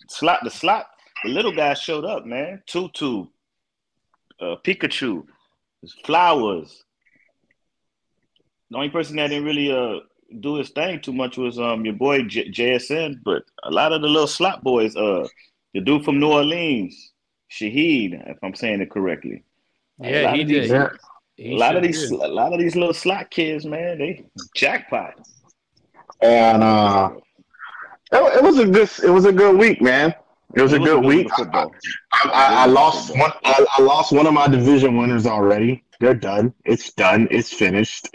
slot 0.10 0.42
the 0.44 0.50
slot 0.52 0.88
the 1.24 1.30
little 1.30 1.52
guy 1.52 1.74
showed 1.74 2.06
up, 2.06 2.26
man. 2.26 2.62
Tutu, 2.66 3.26
uh, 4.40 4.56
Pikachu, 4.64 5.26
Flowers. 6.06 6.84
The 8.70 8.78
only 8.78 8.90
person 8.90 9.16
that 9.16 9.28
didn't 9.30 9.46
really 9.46 9.72
uh 9.72 10.02
do 10.40 10.56
his 10.56 10.70
thing 10.70 11.00
too 11.02 11.14
much 11.14 11.38
was 11.38 11.58
um 11.60 11.86
your 11.86 11.96
boy 11.96 12.24
J- 12.24 12.50
JSN, 12.52 13.18
but 13.24 13.44
a 13.64 13.72
lot 13.72 13.94
of 13.94 14.02
the 14.02 14.08
little 14.08 14.28
slot 14.28 14.64
boys, 14.64 14.96
uh, 14.96 15.28
the 15.74 15.82
dude 15.82 16.04
from 16.06 16.20
New 16.20 16.32
Orleans, 16.32 17.12
Shaheed, 17.52 18.30
if 18.30 18.38
I'm 18.44 18.56
saying 18.56 18.82
it 18.82 18.92
correctly. 18.92 19.44
Yeah, 20.02 20.34
he 20.34 20.42
of 20.44 20.48
did. 20.48 20.64
these- 20.64 20.72
Yeah. 20.72 20.90
He 21.36 21.54
a 21.54 21.58
lot 21.58 21.78
of 21.78 21.84
these, 21.84 22.10
did. 22.10 22.20
a 22.20 22.28
lot 22.28 22.52
of 22.52 22.60
these 22.60 22.76
little 22.76 22.94
slot 22.94 23.32
kids, 23.32 23.66
man, 23.66 23.98
they 24.00 24.26
jackpot. 24.56 25.14
And 26.22 26.62
uh, 26.64 27.12
it, 28.12 28.36
it 28.38 28.44
was 28.44 28.60
a 28.60 28.66
good. 28.66 28.90
It 29.04 29.10
was 29.10 29.24
a 29.26 29.32
good 29.32 29.58
week, 29.58 29.82
man. 29.82 30.14
It 30.56 30.62
was 30.62 30.74
a 30.74 30.76
It 30.76 30.84
good 30.84 31.00
week 31.06 31.18
week. 31.18 31.26
of 31.28 31.32
football. 31.38 31.72
I, 32.12 32.30
I, 32.34 32.64
I 32.64 32.66
lost 32.66 33.12
one. 33.18 33.32
I, 33.46 33.66
I 33.78 33.82
lost 33.82 34.12
one 34.12 34.28
of 34.28 34.34
my 34.34 34.48
division 34.48 34.98
winners 34.98 35.26
already. 35.26 35.84
They're 36.02 36.14
done. 36.14 36.54
It's 36.66 36.92
done. 36.94 37.28
It's 37.32 37.54
finished. 37.54 38.10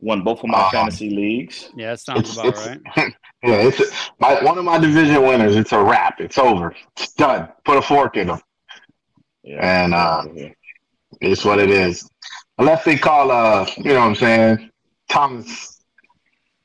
Won 0.00 0.22
both 0.22 0.40
of 0.44 0.48
my 0.48 0.62
Um, 0.64 0.70
fantasy 0.70 1.10
leagues. 1.10 1.70
Yeah, 1.76 1.90
that 1.90 2.00
sounds 2.00 2.20
It's, 2.20 2.34
about 2.34 2.46
it's 2.46 2.66
right. 2.66 2.80
yeah. 3.42 3.54
It's 3.68 4.10
my 4.20 4.42
one 4.44 4.56
of 4.56 4.64
my 4.64 4.78
division 4.78 5.22
winners. 5.22 5.56
It's 5.56 5.72
a 5.72 5.82
wrap. 5.82 6.20
It's 6.20 6.38
over. 6.38 6.74
It's 6.96 7.12
done. 7.14 7.48
Put 7.64 7.78
a 7.78 7.82
fork 7.82 8.16
in 8.16 8.28
them. 8.28 8.40
Yeah. 9.42 9.82
And 9.84 9.94
uh, 9.94 10.24
it's 11.20 11.44
what 11.44 11.58
it 11.58 11.70
is. 11.70 12.08
Unless 12.58 12.84
they 12.84 12.96
call 12.96 13.30
uh, 13.32 13.66
you 13.76 13.84
know 13.92 14.00
what 14.00 14.06
I'm 14.06 14.14
saying, 14.14 14.70
Thomas, 15.08 15.80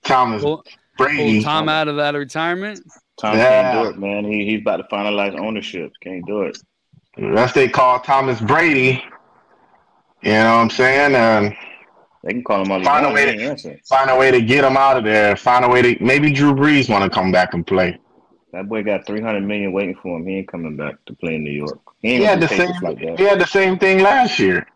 Thomas 0.04 0.42
Pull, 0.44 0.58
pull 0.58 1.06
Brady. 1.08 1.44
Tom 1.44 1.70
out 1.70 1.88
of 1.88 1.96
that 1.96 2.14
retirement. 2.14 2.82
Tom 3.20 3.36
Yeah. 3.38 3.72
can't 3.72 3.84
do 3.84 3.90
it, 3.90 3.98
man. 4.00 4.26
He 4.26 4.46
he's 4.46 4.62
about 4.62 4.78
to 4.78 4.84
finalize 4.96 5.36
ownership. 5.40 5.92
Can't 6.04 6.26
do 6.28 6.44
it. 6.44 6.58
Unless 7.18 7.54
they 7.54 7.68
call 7.68 8.00
Thomas 8.00 8.40
Brady. 8.42 9.04
You 10.22 10.32
know 10.32 10.56
what 10.56 10.62
I'm 10.62 10.70
saying? 10.70 11.16
And 11.16 11.56
They 12.24 12.32
can 12.32 12.44
call 12.44 12.62
him 12.62 12.70
they 12.70 12.86
Find 12.86 13.06
a 13.06 13.12
way 13.12 13.26
to- 13.36 13.78
find 13.86 14.10
a 14.10 14.16
way 14.18 14.32
to 14.32 14.42
get 14.42 14.64
him 14.64 14.78
out 14.78 14.98
of 14.98 15.04
there. 15.04 15.36
Find 15.36 15.66
a 15.66 15.70
way 15.70 15.82
to 15.82 16.04
maybe 16.04 16.32
Drew 16.32 16.54
Brees 16.54 16.90
want 16.90 17.04
to 17.04 17.10
come 17.10 17.32
back 17.32 17.54
and 17.54 17.66
play. 17.68 17.98
That 18.54 18.70
boy 18.70 18.84
got 18.84 19.06
three 19.06 19.20
hundred 19.22 19.42
million 19.42 19.72
waiting 19.74 19.96
for 19.96 20.18
him. 20.18 20.26
He 20.28 20.38
ain't 20.38 20.48
coming 20.48 20.78
back 20.78 20.96
to 21.08 21.14
play 21.16 21.36
in 21.36 21.44
New 21.44 21.52
York. 21.52 21.80
He 22.02 22.12
ain't 22.12 22.20
He 22.20 22.26
had 22.26 22.40
the 22.40 22.48
same. 22.48 22.72
like. 22.82 23.00
He 23.00 23.24
had 23.24 23.40
the 23.40 23.48
same 23.48 23.78
thing 23.78 24.00
last 24.00 24.40
year. 24.40 24.68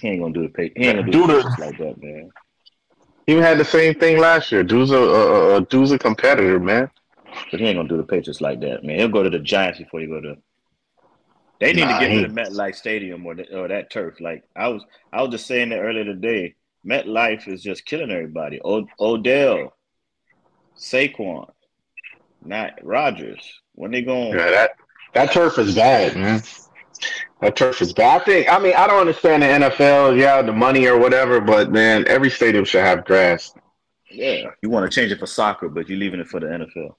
He 0.00 0.08
ain't 0.08 0.20
gonna 0.20 0.32
do 0.34 0.42
the 0.42 0.48
pay. 0.48 0.70
He 0.76 0.84
ain't 0.86 0.98
gonna 1.00 1.10
do, 1.10 1.26
Do 1.26 1.26
the 1.26 1.32
uh, 1.32 1.42
the- 1.42 1.42
Patriots 1.50 1.58
like 1.58 1.78
that, 1.78 2.02
man. 2.02 2.30
He 3.26 3.32
had 3.34 3.58
the 3.58 3.64
same 3.64 3.94
thing 3.94 4.18
last 4.18 4.50
year. 4.52 4.62
Dude's 4.62 4.90
a, 4.90 4.96
a, 4.98 5.56
a 5.56 5.60
dude's 5.62 5.92
a 5.92 5.98
competitor, 5.98 6.58
man. 6.60 6.90
But 7.50 7.60
he 7.60 7.66
ain't 7.66 7.78
gonna 7.78 7.88
do 7.88 7.96
the 7.96 8.02
Patriots 8.02 8.40
like 8.40 8.60
that, 8.60 8.84
man. 8.84 8.98
He'll 8.98 9.08
go 9.08 9.22
to 9.22 9.30
the 9.30 9.38
Giants 9.38 9.78
before 9.78 10.00
he 10.00 10.06
go 10.06 10.20
to. 10.20 10.36
They 11.60 11.72
need 11.72 11.82
Nah, 11.82 11.98
to 11.98 12.00
get 12.00 12.10
he- 12.10 12.16
rid 12.22 12.26
of 12.26 12.32
MetLife 12.32 12.74
Stadium 12.74 13.24
or, 13.26 13.34
the, 13.34 13.56
or 13.58 13.68
that 13.68 13.90
turf. 13.90 14.20
Like 14.20 14.44
I 14.56 14.68
was, 14.68 14.82
I 15.12 15.22
was 15.22 15.30
just 15.30 15.46
saying 15.46 15.68
that 15.70 15.80
earlier 15.80 16.04
today. 16.04 16.54
MetLife 16.86 17.48
is 17.48 17.62
just 17.62 17.84
killing 17.84 18.10
everybody. 18.10 18.60
O- 18.64 18.86
Odell, 18.98 19.74
Saquon, 20.76 21.50
not 22.44 22.72
Rodgers. 22.82 23.60
When 23.74 23.90
they 23.90 24.02
going? 24.02 24.30
Yeah, 24.30 24.50
that 24.50 24.70
that 25.14 25.32
turf 25.32 25.58
is 25.58 25.74
bad, 25.74 26.16
man. 26.16 26.42
That 27.40 27.56
turf 27.56 27.80
is 27.80 27.92
bad. 27.92 28.22
I 28.22 28.24
think. 28.24 28.52
I 28.52 28.58
mean, 28.58 28.74
I 28.76 28.86
don't 28.86 29.00
understand 29.00 29.42
the 29.42 29.46
NFL. 29.46 30.18
Yeah, 30.18 30.42
the 30.42 30.52
money 30.52 30.86
or 30.86 30.98
whatever, 30.98 31.40
but 31.40 31.70
man, 31.70 32.06
every 32.08 32.30
stadium 32.30 32.64
should 32.64 32.84
have 32.84 33.04
grass. 33.04 33.54
Yeah, 34.10 34.50
you 34.62 34.70
want 34.70 34.90
to 34.90 34.94
change 34.94 35.12
it 35.12 35.18
for 35.18 35.26
soccer, 35.26 35.68
but 35.68 35.88
you're 35.88 35.98
leaving 35.98 36.20
it 36.20 36.28
for 36.28 36.40
the 36.40 36.46
NFL. 36.46 36.94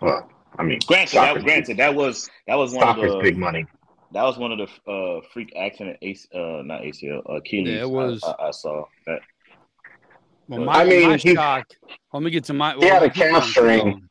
Well, 0.00 0.30
I 0.58 0.62
mean, 0.62 0.78
Granted, 0.86 1.16
that, 1.16 1.42
granted, 1.42 1.76
that 1.78 1.94
was 1.94 2.30
that 2.46 2.54
was 2.54 2.72
one 2.72 2.82
soccer's 2.82 3.12
of 3.12 3.18
the 3.18 3.22
big 3.22 3.36
money. 3.36 3.66
That 4.12 4.22
was 4.22 4.38
one 4.38 4.52
of 4.52 4.58
the 4.58 4.90
uh, 4.90 5.20
freak 5.32 5.52
accident, 5.56 5.98
AC, 6.02 6.28
uh, 6.34 6.62
not 6.64 6.82
ACL, 6.82 7.22
Achilles. 7.36 7.68
Yeah, 7.68 7.82
it 7.82 7.90
was. 7.90 8.22
I, 8.24 8.30
I, 8.30 8.48
I 8.48 8.50
saw 8.50 8.84
that. 9.06 9.20
Well, 10.48 10.60
my, 10.64 10.72
I 10.82 10.84
mean, 10.84 11.08
my 11.10 11.16
he- 11.16 11.34
shock. 11.34 11.66
Let 12.12 12.22
me 12.22 12.30
get 12.30 12.44
to 12.44 12.54
my. 12.54 12.74
He 12.74 12.86
had 12.86 13.02
a 13.02 13.10
keep 13.10 13.22
going, 13.24 13.34
calf 13.34 13.44
strain. 13.50 14.08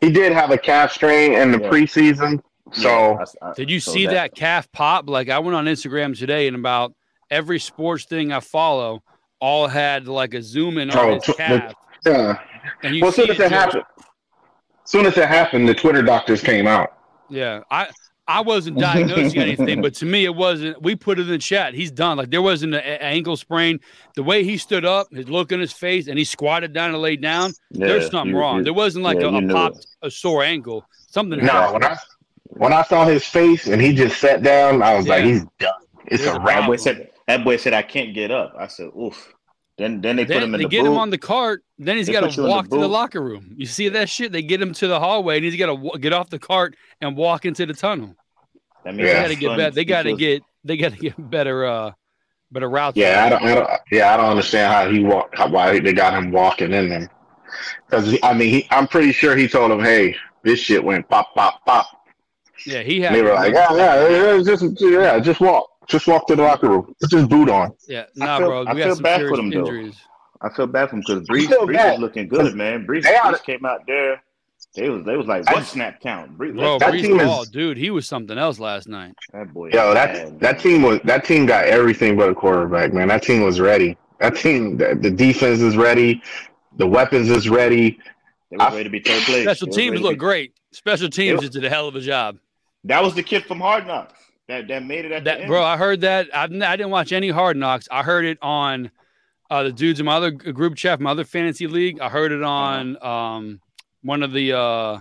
He 0.00 0.10
did 0.10 0.32
have 0.32 0.50
a 0.50 0.56
calf 0.58 0.92
strain 0.92 1.34
in 1.34 1.52
the 1.52 1.60
Yeah. 1.60 1.68
preseason, 1.68 2.40
so 2.72 2.88
Yeah, 2.88 3.24
I- 3.42 3.50
I- 3.50 3.54
Did 3.54 3.70
you 3.70 3.78
so 3.80 3.92
see 3.92 4.06
that, 4.06 4.34
calf 4.34 4.70
pop? 4.72 5.08
Like 5.10 5.28
I 5.28 5.38
went 5.38 5.54
on 5.54 5.66
Instagram 5.66 6.18
today, 6.18 6.46
and 6.46 6.56
about 6.56 6.94
every 7.30 7.58
sports 7.58 8.04
thing 8.06 8.32
I 8.32 8.40
follow, 8.40 9.02
all 9.38 9.68
had 9.68 10.08
like 10.08 10.32
a 10.32 10.42
zoom 10.42 10.78
in 10.78 10.90
Oh, 10.94 10.98
on 11.08 11.12
his 11.14 11.22
tw- 11.24 11.26
the- 11.26 11.32
calf, 11.34 11.74
yeah. 12.06 12.38
and 12.82 12.96
you 12.96 13.02
Well, 13.02 13.12
see 13.12 13.22
soon 13.22 13.30
as 13.32 13.38
it 13.40 13.42
it 13.44 13.52
happened, 13.52 13.84
as 13.98 14.90
soon 14.90 15.04
as 15.06 15.18
it 15.18 15.28
happened, 15.28 15.68
the 15.68 15.74
Twitter 15.74 16.00
doctors 16.02 16.40
came 16.42 16.66
out. 16.66 16.96
Yeah, 17.28 17.60
I 17.70 17.88
I 18.38 18.40
wasn't 18.42 18.78
diagnosing 18.78 19.40
anything, 19.48 19.82
but 19.82 19.94
to 19.94 20.06
me 20.06 20.24
it 20.24 20.34
wasn't. 20.34 20.80
We 20.82 20.94
put 20.96 21.18
it 21.18 21.22
in 21.22 21.28
the 21.28 21.38
chat. 21.38 21.74
He's 21.74 21.90
done. 21.90 22.16
Like 22.16 22.30
there 22.30 22.42
wasn't 22.42 22.74
an 22.74 22.80
ankle 22.82 23.36
sprain. 23.36 23.80
The 24.14 24.22
way 24.22 24.44
he 24.44 24.56
stood 24.56 24.84
up, 24.84 25.08
his 25.12 25.28
look 25.28 25.52
on 25.52 25.60
his 25.60 25.72
face, 25.72 26.06
and 26.08 26.18
he 26.18 26.24
squatted 26.24 26.72
down 26.72 26.90
and 26.90 27.00
laid 27.02 27.20
down. 27.20 27.52
Yeah, 27.70 27.88
there's 27.88 28.10
something 28.10 28.34
you- 28.34 28.40
wrong. 28.40 28.58
you- 28.58 28.64
there 28.64 28.72
wasn't 28.72 29.04
like 29.04 29.18
yeah, 29.20 29.26
a, 29.26 29.30
you 29.32 29.36
a 29.38 29.40
knew 29.40 29.54
pop, 29.54 29.72
it. 29.74 29.86
a 30.02 30.10
sore 30.10 30.42
ankle. 30.44 30.84
Something 31.08 31.44
No, 31.44 31.52
happened. 31.52 31.82
when 31.82 31.84
I 31.92 31.96
when 32.44 32.72
I 32.72 32.82
saw 32.82 33.04
his 33.04 33.24
face 33.24 33.66
and 33.66 33.80
he 33.82 33.92
just 33.94 34.20
sat 34.20 34.42
down, 34.42 34.82
I 34.82 34.94
was 34.96 35.06
like, 35.08 35.24
he's 35.24 35.44
done. 35.58 35.72
It's 36.06 36.22
There's 36.24 36.34
a 36.36 36.40
a 36.40 36.44
wrap. 36.44 36.60
That 36.60 36.66
boy 36.66 36.76
said 36.76 37.10
That 37.26 37.44
boy 37.44 37.56
said, 37.56 37.74
"I 37.74 37.82
can't 37.82 38.14
get 38.14 38.30
up." 38.30 38.54
I 38.58 38.66
said, 38.68 38.90
"Oof." 38.98 39.34
Then 39.78 40.00
then 40.02 40.16
they 40.16 40.26
put 40.26 40.36
him 40.42 40.52
in 40.54 40.58
they 40.60 40.64
the 40.64 40.68
get 40.68 40.82
boot. 40.82 40.90
him 40.92 40.98
on 40.98 41.10
the 41.10 41.16
cart. 41.18 41.62
Then 41.78 41.96
he's 41.96 42.08
got 42.08 42.20
to 42.20 42.26
you 42.26 42.32
in 42.32 42.42
the 42.42 42.48
walk 42.48 42.68
to 42.68 42.76
the 42.78 42.88
locker 42.88 43.22
room. 43.22 43.54
You 43.56 43.64
see 43.66 43.88
that 43.88 44.08
shit? 44.10 44.30
They 44.30 44.42
get 44.42 44.60
him 44.60 44.72
to 44.74 44.88
the 44.88 44.98
hallway, 45.00 45.36
and 45.36 45.44
he's 45.44 45.56
got 45.56 45.66
to 45.66 45.74
w- 45.76 45.98
get 45.98 46.12
off 46.12 46.28
the 46.28 46.38
cart 46.38 46.76
and 47.00 47.16
walk 47.16 47.46
into 47.46 47.64
the 47.64 47.72
tunnel. 47.72 48.14
That 48.84 48.92
They 48.96 49.02
means 49.02 49.08
Yeah. 49.08 49.22
got 49.22 49.28
to 49.28 49.34
get 49.36 49.56
better. 49.56 49.70
They 49.74 49.84
got 49.84 50.02
to 50.02 50.08
feels- 50.10 50.18
get. 50.18 50.42
They 50.64 50.76
got 50.76 50.92
to 50.92 50.98
get 50.98 51.30
better. 51.30 51.64
Uh, 51.66 51.92
better 52.52 52.68
routes. 52.68 52.96
Yeah, 52.96 53.24
I 53.24 53.28
don't, 53.30 53.42
I 53.42 53.54
don't. 53.54 53.70
Yeah, 53.90 54.12
I 54.12 54.16
don't 54.16 54.26
understand 54.30 54.72
how 54.72 54.90
he 54.90 55.00
walked. 55.02 55.36
How, 55.38 55.48
why 55.48 55.78
they 55.80 55.92
got 55.92 56.14
him 56.14 56.30
walking 56.32 56.72
in 56.72 56.88
there? 56.88 57.10
Because 57.88 58.16
I 58.22 58.34
mean, 58.34 58.48
he, 58.50 58.66
I'm 58.70 58.86
pretty 58.86 59.12
sure 59.12 59.36
he 59.36 59.48
told 59.48 59.70
him, 59.70 59.80
"Hey, 59.80 60.16
this 60.42 60.60
shit 60.60 60.82
went 60.82 61.08
pop, 61.08 61.34
pop, 61.34 61.64
pop." 61.64 61.86
Yeah, 62.66 62.82
he 62.82 63.00
had. 63.00 63.14
they 63.14 63.22
were 63.22 63.32
like, 63.34 63.54
"Yeah, 63.54 63.74
yeah, 63.74 64.08
yeah, 64.36 64.42
just 64.42 64.64
yeah, 64.80 65.18
just 65.18 65.40
walk, 65.40 65.68
just 65.88 66.06
walk 66.06 66.26
to 66.28 66.36
the 66.36 66.42
locker 66.42 66.68
room, 66.68 66.94
put 67.00 67.10
this 67.10 67.26
boot 67.26 67.48
on." 67.48 67.72
Yeah, 67.88 68.04
I 68.20 68.24
nah, 68.24 68.38
feel- 68.38 68.46
bro. 68.48 68.64
I 68.66 68.74
feel 68.74 69.00
bad 69.00 69.20
for 69.22 69.34
serious 69.36 69.36
them, 69.36 69.50
though. 69.50 69.90
I 70.42 70.48
feel 70.54 70.66
bad 70.66 70.90
for 70.90 70.96
him 70.96 71.02
because 71.06 71.26
Breece, 71.28 71.48
feel 71.48 71.66
Breece 71.66 71.74
bad. 71.74 72.00
looking 72.00 72.28
good, 72.28 72.54
man. 72.54 72.86
Breece, 72.86 73.02
They 73.04 73.14
are- 73.16 73.32
Breece 73.32 73.42
came 73.44 73.64
out 73.64 73.86
there. 73.86 74.22
They 74.74 74.88
was 74.88 75.04
they 75.04 75.16
was 75.16 75.26
like, 75.26 75.48
I- 75.48 75.54
what 75.54 75.64
snap 75.64 76.00
count? 76.00 76.38
Breece, 76.38 76.54
Bro, 76.54 76.78
That 76.78 76.92
Breece 76.92 77.02
team 77.02 77.18
is- 77.20 77.26
Hall, 77.26 77.44
dude, 77.44 77.76
he 77.76 77.90
was 77.90 78.06
something 78.06 78.38
else 78.38 78.58
last 78.60 78.88
night. 78.88 79.14
that 79.32 79.52
boy. 79.52 79.70
Yo, 79.72 79.92
that 79.94 80.12
bad, 80.14 80.40
that 80.40 80.58
team 80.60 80.82
was 80.82 81.00
that 81.04 81.24
team 81.24 81.46
got 81.46 81.64
everything 81.64 82.16
but 82.16 82.28
a 82.30 82.34
quarterback, 82.34 82.92
man. 82.92 83.08
That 83.08 83.22
team 83.22 83.42
was 83.42 83.58
ready. 83.60 83.96
That 84.20 84.36
team, 84.36 84.76
the, 84.76 84.94
the 85.00 85.10
defense 85.10 85.60
is 85.60 85.76
ready, 85.76 86.22
the 86.76 86.86
weapons 86.86 87.30
is 87.30 87.48
ready. 87.48 87.98
They 88.50 88.56
was 88.58 88.66
I- 88.66 88.70
ready 88.72 88.84
to 88.84 88.90
be 88.90 89.00
third 89.00 89.22
place. 89.24 89.42
Special 89.42 89.68
teams 89.68 90.00
look 90.00 90.12
be- 90.12 90.16
great. 90.18 90.54
Special 90.72 91.08
teams 91.08 91.32
Yep. 91.32 91.40
just 91.40 91.52
did 91.54 91.64
a 91.64 91.68
hell 91.70 91.88
of 91.88 91.96
a 91.96 92.00
job. 92.00 92.38
That 92.84 93.02
was 93.02 93.14
the 93.14 93.22
kid 93.24 93.44
from 93.44 93.60
Hard 93.60 93.86
Knocks 93.88 94.14
that 94.48 94.68
that 94.68 94.84
made 94.84 95.04
it 95.04 95.10
at 95.12 95.24
the 95.24 95.30
That 95.30 95.40
end. 95.40 95.48
bro, 95.48 95.64
I 95.64 95.76
heard 95.76 96.02
that. 96.02 96.28
I, 96.32 96.44
I 96.44 96.46
didn't 96.76 96.90
watch 96.90 97.10
any 97.12 97.30
Hard 97.30 97.56
Knocks. 97.56 97.88
I 97.90 98.02
heard 98.04 98.24
it 98.24 98.38
on 98.40 98.90
uh, 99.50 99.64
the 99.64 99.72
dudes 99.72 99.98
in 99.98 100.06
my 100.06 100.14
other 100.14 100.30
group 100.30 100.76
chat, 100.76 101.00
my 101.00 101.10
other 101.10 101.24
fantasy 101.24 101.66
league. 101.66 101.98
I 102.00 102.08
heard 102.08 102.30
it 102.30 102.42
on 102.44 103.02
um, 103.04 103.60
one 104.02 104.22
of 104.22 104.32
the 104.32 104.52
uh, 104.52 104.58
uh, 104.58 105.00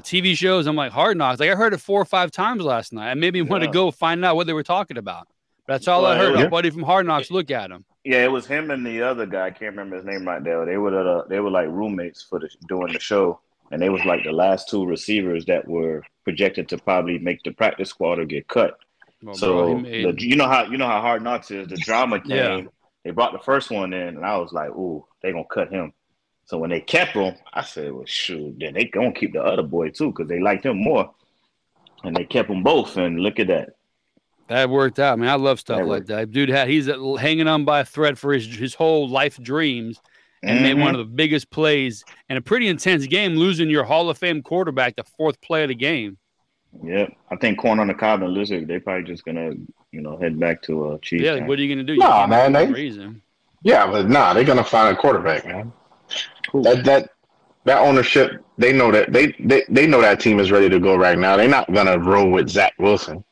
TV 0.00 0.36
shows. 0.36 0.66
I'm 0.66 0.76
like 0.76 0.92
Hard 0.92 1.16
Knocks. 1.16 1.40
Like 1.40 1.50
I 1.50 1.54
heard 1.54 1.74
it 1.74 1.78
four 1.78 2.00
or 2.00 2.04
five 2.04 2.30
times 2.30 2.62
last 2.62 2.92
night. 2.92 3.10
I 3.10 3.14
made 3.14 3.32
me 3.34 3.42
want 3.42 3.62
to 3.64 3.70
go 3.70 3.90
find 3.90 4.24
out 4.24 4.36
what 4.36 4.46
they 4.46 4.52
were 4.52 4.62
talking 4.62 4.96
about. 4.98 5.28
That's 5.68 5.86
all 5.88 6.04
I 6.06 6.16
Well, 6.18 6.30
heard. 6.32 6.38
yeah. 6.40 6.46
A 6.46 6.50
buddy 6.50 6.70
from 6.70 6.82
Hard 6.82 7.06
Knocks 7.06 7.30
look 7.30 7.50
at 7.50 7.70
him. 7.70 7.84
Yeah, 8.04 8.24
it 8.24 8.32
was 8.32 8.46
him 8.46 8.70
and 8.72 8.84
the 8.84 9.02
other 9.02 9.26
guy. 9.26 9.46
I 9.46 9.50
can't 9.50 9.70
remember 9.76 9.96
his 9.96 10.04
name 10.04 10.26
right 10.26 10.42
now. 10.42 10.64
They 10.64 10.76
were 10.76 10.90
the, 10.90 11.24
they 11.28 11.38
were 11.38 11.50
like 11.50 11.68
roommates 11.68 12.22
for 12.22 12.40
the 12.40 12.48
doing 12.68 12.92
the 12.92 12.98
show, 12.98 13.38
and 13.70 13.80
they 13.80 13.90
was 13.90 14.04
like 14.04 14.24
the 14.24 14.32
last 14.32 14.68
two 14.68 14.84
receivers 14.84 15.44
that 15.44 15.68
were 15.68 16.02
projected 16.24 16.68
to 16.70 16.78
probably 16.78 17.18
make 17.18 17.42
the 17.44 17.52
practice 17.52 17.90
squad 17.90 18.18
or 18.18 18.24
get 18.24 18.48
cut. 18.48 18.76
Well, 19.22 19.36
so 19.36 19.78
bro, 19.78 19.82
the, 19.82 20.14
you 20.18 20.34
know 20.34 20.48
how 20.48 20.64
you 20.64 20.78
know 20.78 20.88
how 20.88 21.00
Hard 21.00 21.22
Knocks 21.22 21.52
is. 21.52 21.68
The 21.68 21.76
drama 21.76 22.18
came. 22.26 22.36
Yeah. 22.36 22.60
They 23.04 23.10
brought 23.12 23.32
the 23.32 23.38
first 23.38 23.70
one 23.70 23.92
in, 23.92 24.16
and 24.16 24.26
I 24.26 24.36
was 24.38 24.52
like, 24.52 24.70
"Ooh, 24.70 25.06
they 25.22 25.30
gonna 25.30 25.44
cut 25.44 25.70
him." 25.70 25.92
So 26.52 26.58
when 26.58 26.68
they 26.68 26.80
kept 26.82 27.12
him, 27.12 27.34
I 27.54 27.62
said, 27.62 27.90
"Well, 27.94 28.04
shoot, 28.04 28.56
then 28.60 28.74
they 28.74 28.84
gonna 28.84 29.10
keep 29.14 29.32
the 29.32 29.42
other 29.42 29.62
boy 29.62 29.88
too 29.88 30.08
because 30.12 30.28
they 30.28 30.38
liked 30.38 30.66
him 30.66 30.76
more." 30.82 31.10
And 32.04 32.14
they 32.14 32.24
kept 32.24 32.50
them 32.50 32.62
both, 32.62 32.98
and 32.98 33.20
look 33.20 33.40
at 33.40 33.46
that. 33.46 33.70
That 34.48 34.68
worked 34.68 34.98
out, 34.98 35.18
man. 35.18 35.30
I 35.30 35.36
love 35.36 35.58
stuff 35.60 35.78
That 35.78 35.86
like 35.86 36.00
worked. 36.00 36.08
that. 36.08 36.30
Dude 36.30 36.50
had 36.50 36.68
he's 36.68 36.90
uh, 36.90 37.14
hanging 37.14 37.48
on 37.48 37.64
by 37.64 37.80
a 37.80 37.84
thread 37.86 38.18
for 38.18 38.34
his 38.34 38.44
his 38.54 38.74
whole 38.74 39.08
life 39.08 39.38
dreams, 39.42 39.98
and 40.42 40.60
made 40.60 40.76
Mhm. 40.76 40.80
one 40.82 40.94
of 40.94 40.98
the 40.98 41.06
biggest 41.06 41.48
plays 41.50 42.04
in 42.28 42.36
a 42.36 42.42
pretty 42.42 42.68
intense 42.68 43.06
game, 43.06 43.36
losing 43.36 43.70
your 43.70 43.84
Hall 43.84 44.10
of 44.10 44.18
Fame 44.18 44.42
quarterback 44.42 44.96
the 44.96 45.04
fourth 45.04 45.40
play 45.40 45.62
of 45.62 45.68
the 45.70 45.74
game. 45.74 46.18
Yep, 46.84 47.16
I 47.30 47.36
think 47.36 47.56
Corn 47.60 47.78
on 47.78 47.86
the 47.86 47.94
Cob 47.94 48.22
and 48.22 48.34
Lizard. 48.34 48.68
They 48.68 48.78
probably 48.78 49.04
just 49.04 49.24
gonna, 49.24 49.52
you 49.90 50.02
know, 50.02 50.18
head 50.18 50.38
back 50.38 50.60
to 50.64 50.88
uh, 50.90 50.98
Chiefs. 50.98 51.24
Yeah, 51.24 51.32
like, 51.32 51.48
what 51.48 51.58
are 51.58 51.62
you 51.62 51.74
gonna 51.74 51.82
do? 51.82 51.94
You 51.94 52.00
Nah, 52.00 52.26
man, 52.26 52.48
for 52.48 52.50
no 52.60 52.66
they- 52.66 52.72
reason. 52.72 53.22
Yeah, 53.62 53.86
but 53.90 54.10
nah, 54.10 54.34
they're 54.34 54.44
gonna 54.44 54.62
find 54.62 54.94
a 54.94 55.00
quarterback, 55.00 55.46
man. 55.46 55.72
Cool. 56.52 56.62
That 56.64 56.84
that 56.84 57.10
that 57.64 57.78
ownership, 57.78 58.44
they 58.58 58.72
know 58.72 58.92
that 58.92 59.10
they, 59.12 59.34
they 59.40 59.64
they 59.70 59.86
know 59.86 60.02
that 60.02 60.20
team 60.20 60.38
is 60.38 60.50
ready 60.50 60.68
to 60.68 60.78
go 60.78 60.96
right 60.96 61.18
now. 61.18 61.36
They're 61.36 61.48
not 61.48 61.72
gonna 61.72 61.98
roll 61.98 62.30
with 62.30 62.50
Zach 62.50 62.74
Wilson. 62.78 63.24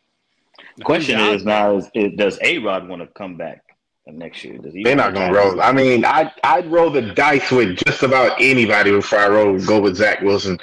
The 0.78 0.84
question 0.84 1.18
Yeah. 1.18 1.32
is 1.32 1.44
now: 1.44 1.76
is, 1.76 1.90
is 1.94 2.12
does 2.16 2.38
A 2.42 2.56
Rod 2.58 2.88
want 2.88 3.02
to 3.02 3.08
come 3.08 3.36
back 3.36 3.62
next 4.06 4.42
year? 4.42 4.56
Does 4.56 4.72
he? 4.72 4.82
They're 4.82 4.96
not 4.96 5.12
gonna 5.12 5.34
roll. 5.34 5.60
I 5.60 5.72
mean, 5.72 6.06
I 6.06 6.32
I'd 6.42 6.70
roll 6.70 6.90
the 6.90 7.02
dice 7.02 7.50
with 7.50 7.76
just 7.84 8.02
about 8.02 8.40
anybody 8.40 8.90
before 8.90 9.18
I 9.18 9.28
roll 9.28 9.58
go 9.58 9.80
with 9.80 9.96
Zach 9.96 10.22
Wilson. 10.22 10.58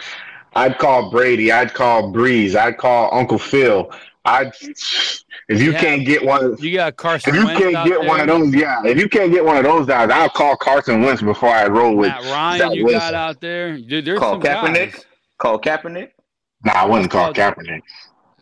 I'd 0.56 0.80
call 0.80 1.12
Brady. 1.12 1.52
I'd 1.52 1.76
call 1.76 2.12
Brees. 2.12 2.56
I'd 2.56 2.78
call 2.78 3.14
Uncle 3.14 3.38
Phil. 3.38 3.92
I'd 4.28 4.54
if 5.50 5.62
you 5.62 5.72
Yeah. 5.72 5.80
can't 5.82 6.06
get 6.06 6.24
one. 6.26 6.58
You 6.60 6.74
got 6.76 6.96
Carson 6.98 7.34
If 7.34 7.40
you 7.40 7.46
Wentz 7.46 7.62
can't 7.62 7.76
out 7.76 7.88
get 7.88 8.00
there, 8.02 8.08
one 8.10 8.20
of 8.20 8.28
those, 8.28 8.54
yeah. 8.54 8.82
If 8.86 8.98
you 9.00 9.08
can't 9.08 9.32
get 9.32 9.44
one 9.46 9.58
of 9.58 9.64
those 9.64 9.88
guys, 9.88 10.10
I'll 10.10 10.30
call 10.30 10.56
Carson 10.58 11.02
Wentz 11.02 11.22
before 11.22 11.50
I 11.50 11.68
roll 11.68 11.96
with 11.96 12.10
Matt 12.10 12.24
Ryan. 12.24 12.60
Zach 12.60 12.76
you 12.76 12.86
Wilson. 12.86 13.00
got 13.00 13.14
out 13.14 13.42
there. 13.42 13.78
Dude, 13.78 14.06
there's 14.06 14.20
Call 14.20 14.34
some 14.34 14.42
Kaepernick? 14.42 14.92
guys. 14.94 15.06
Call 15.38 15.60
Kaepernick. 15.60 16.10
Nah, 16.66 16.74
I 16.74 16.86
wouldn't 16.86 17.10
call 17.12 17.34
Call- 17.34 17.52
Kaepernick. 17.54 17.82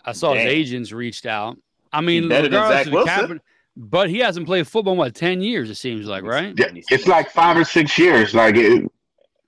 I 0.04 0.12
saw 0.13 0.34
his 0.34 0.46
agents 0.46 0.92
reached 0.92 1.25
out. 1.25 1.58
I 1.94 2.01
mean, 2.01 2.24
He 2.24 2.30
better 2.30 2.44
regardless 2.46 2.77
Zach 2.77 2.88
of 2.88 2.94
Wilson? 2.94 3.13
Kaepernick, 3.38 3.39
but 3.77 4.10
he 4.10 4.20
hasn't 4.20 4.46
played 4.46 4.68
football 4.68 4.94
in 4.94 5.00
what 5.00 5.13
ten 5.15 5.42
years. 5.42 5.70
It 5.70 5.75
seems 5.75 6.08
like, 6.08 6.24
right? 6.24 6.54
Yeah, 6.58 6.68
it's 6.89 7.08
like 7.08 7.30
five 7.32 7.58
or 7.58 7.63
six 7.63 7.98
years. 7.98 8.34
Like 8.34 8.56
it, 8.56 8.89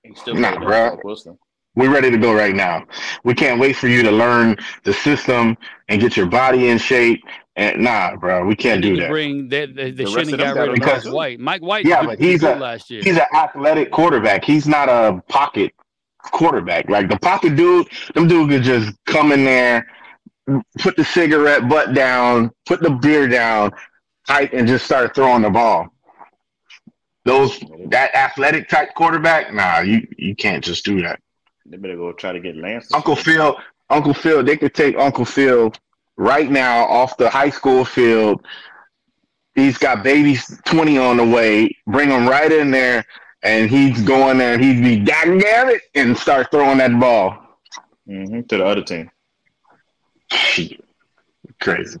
He's 0.04 0.18
still 0.20 0.34
Nah, 0.34 0.52
better 0.52 0.64
bro. 0.64 1.00
Wilson. 1.04 1.38
We're 1.78 1.90
ready 1.92 2.10
to 2.10 2.18
go 2.18 2.34
right 2.34 2.54
now. 2.54 2.84
We 3.22 3.34
can't 3.34 3.60
wait 3.60 3.76
for 3.76 3.86
you 3.86 4.02
to 4.02 4.10
learn 4.10 4.56
the 4.82 4.92
system 4.92 5.56
and 5.88 6.00
get 6.00 6.16
your 6.16 6.26
body 6.26 6.68
in 6.68 6.78
shape. 6.78 7.22
And 7.54 7.82
nah, 7.82 8.16
bro, 8.16 8.44
we 8.44 8.54
can't 8.56 8.82
do 8.82 8.96
that. 8.96 9.08
Bring 9.10 9.48
they, 9.48 9.66
they, 9.66 9.90
they 9.92 10.04
The 10.04 10.04
rest 10.04 10.30
shouldn't 10.30 10.34
of 10.34 10.40
have 10.40 10.54
them 10.56 10.66
got 10.66 10.70
rid 10.72 10.78
of 10.82 10.84
gotta 10.86 11.06
Mike. 11.06 11.14
White. 11.14 11.40
Mike 11.40 11.62
White, 11.62 11.86
Yeah, 11.86 12.02
but 12.04 12.18
he's 12.18 12.42
a- 12.42 12.56
last 12.56 12.90
year. 12.90 13.00
He's 13.02 13.16
an 13.16 13.26
athletic 13.34 13.90
quarterback. 13.92 14.44
He's 14.44 14.66
not 14.66 14.88
a 14.88 15.22
pocket 15.28 15.72
quarterback. 16.22 16.88
Like 16.90 17.08
the 17.08 17.18
pocket 17.18 17.54
dude, 17.56 17.86
them 18.14 18.26
dude 18.28 18.50
could 18.50 18.62
just 18.64 18.92
come 19.06 19.30
in 19.32 19.44
there, 19.44 19.86
put 20.80 20.96
the 20.96 21.04
cigarette 21.04 21.68
butt 21.68 21.94
down, 21.94 22.50
put 22.66 22.80
the 22.80 22.90
beer 22.90 23.28
down, 23.28 23.70
height, 24.26 24.52
and 24.52 24.66
just 24.66 24.84
start 24.84 25.14
throwing 25.14 25.42
the 25.42 25.50
ball. 25.50 25.88
Those 27.24 27.58
that 27.88 28.14
athletic 28.14 28.68
type 28.68 28.94
quarterback, 28.94 29.52
nah, 29.52 29.80
you 29.80 30.06
you 30.16 30.34
can't 30.34 30.62
just 30.64 30.84
do 30.84 31.02
that. 31.02 31.20
They 31.70 31.76
better 31.76 31.96
go 31.96 32.12
try 32.12 32.32
to 32.32 32.40
get 32.40 32.56
Lance. 32.56 32.92
Uncle 32.94 33.16
stay. 33.16 33.32
Phil, 33.32 33.56
Uncle 33.90 34.14
Phil, 34.14 34.42
they 34.42 34.56
could 34.56 34.74
take 34.74 34.96
Uncle 34.98 35.24
Phil 35.24 35.72
right 36.16 36.50
now 36.50 36.84
off 36.84 37.16
the 37.16 37.28
high 37.28 37.50
school 37.50 37.84
field. 37.84 38.44
He's 39.54 39.76
got 39.76 40.02
babies 40.02 40.60
20 40.66 40.98
on 40.98 41.16
the 41.16 41.26
way. 41.26 41.76
Bring 41.86 42.10
him 42.10 42.28
right 42.28 42.50
in 42.50 42.70
there, 42.70 43.04
and 43.42 43.68
he's 43.68 44.00
going 44.02 44.38
there. 44.38 44.58
He'd 44.58 44.82
be 44.82 45.04
it 45.12 45.82
and 45.94 46.16
start 46.16 46.50
throwing 46.50 46.78
that 46.78 46.98
ball. 46.98 47.36
Mhm, 48.08 48.48
to 48.48 48.56
the 48.56 48.64
other 48.64 48.82
team. 48.82 49.10
Crazy. 51.60 51.98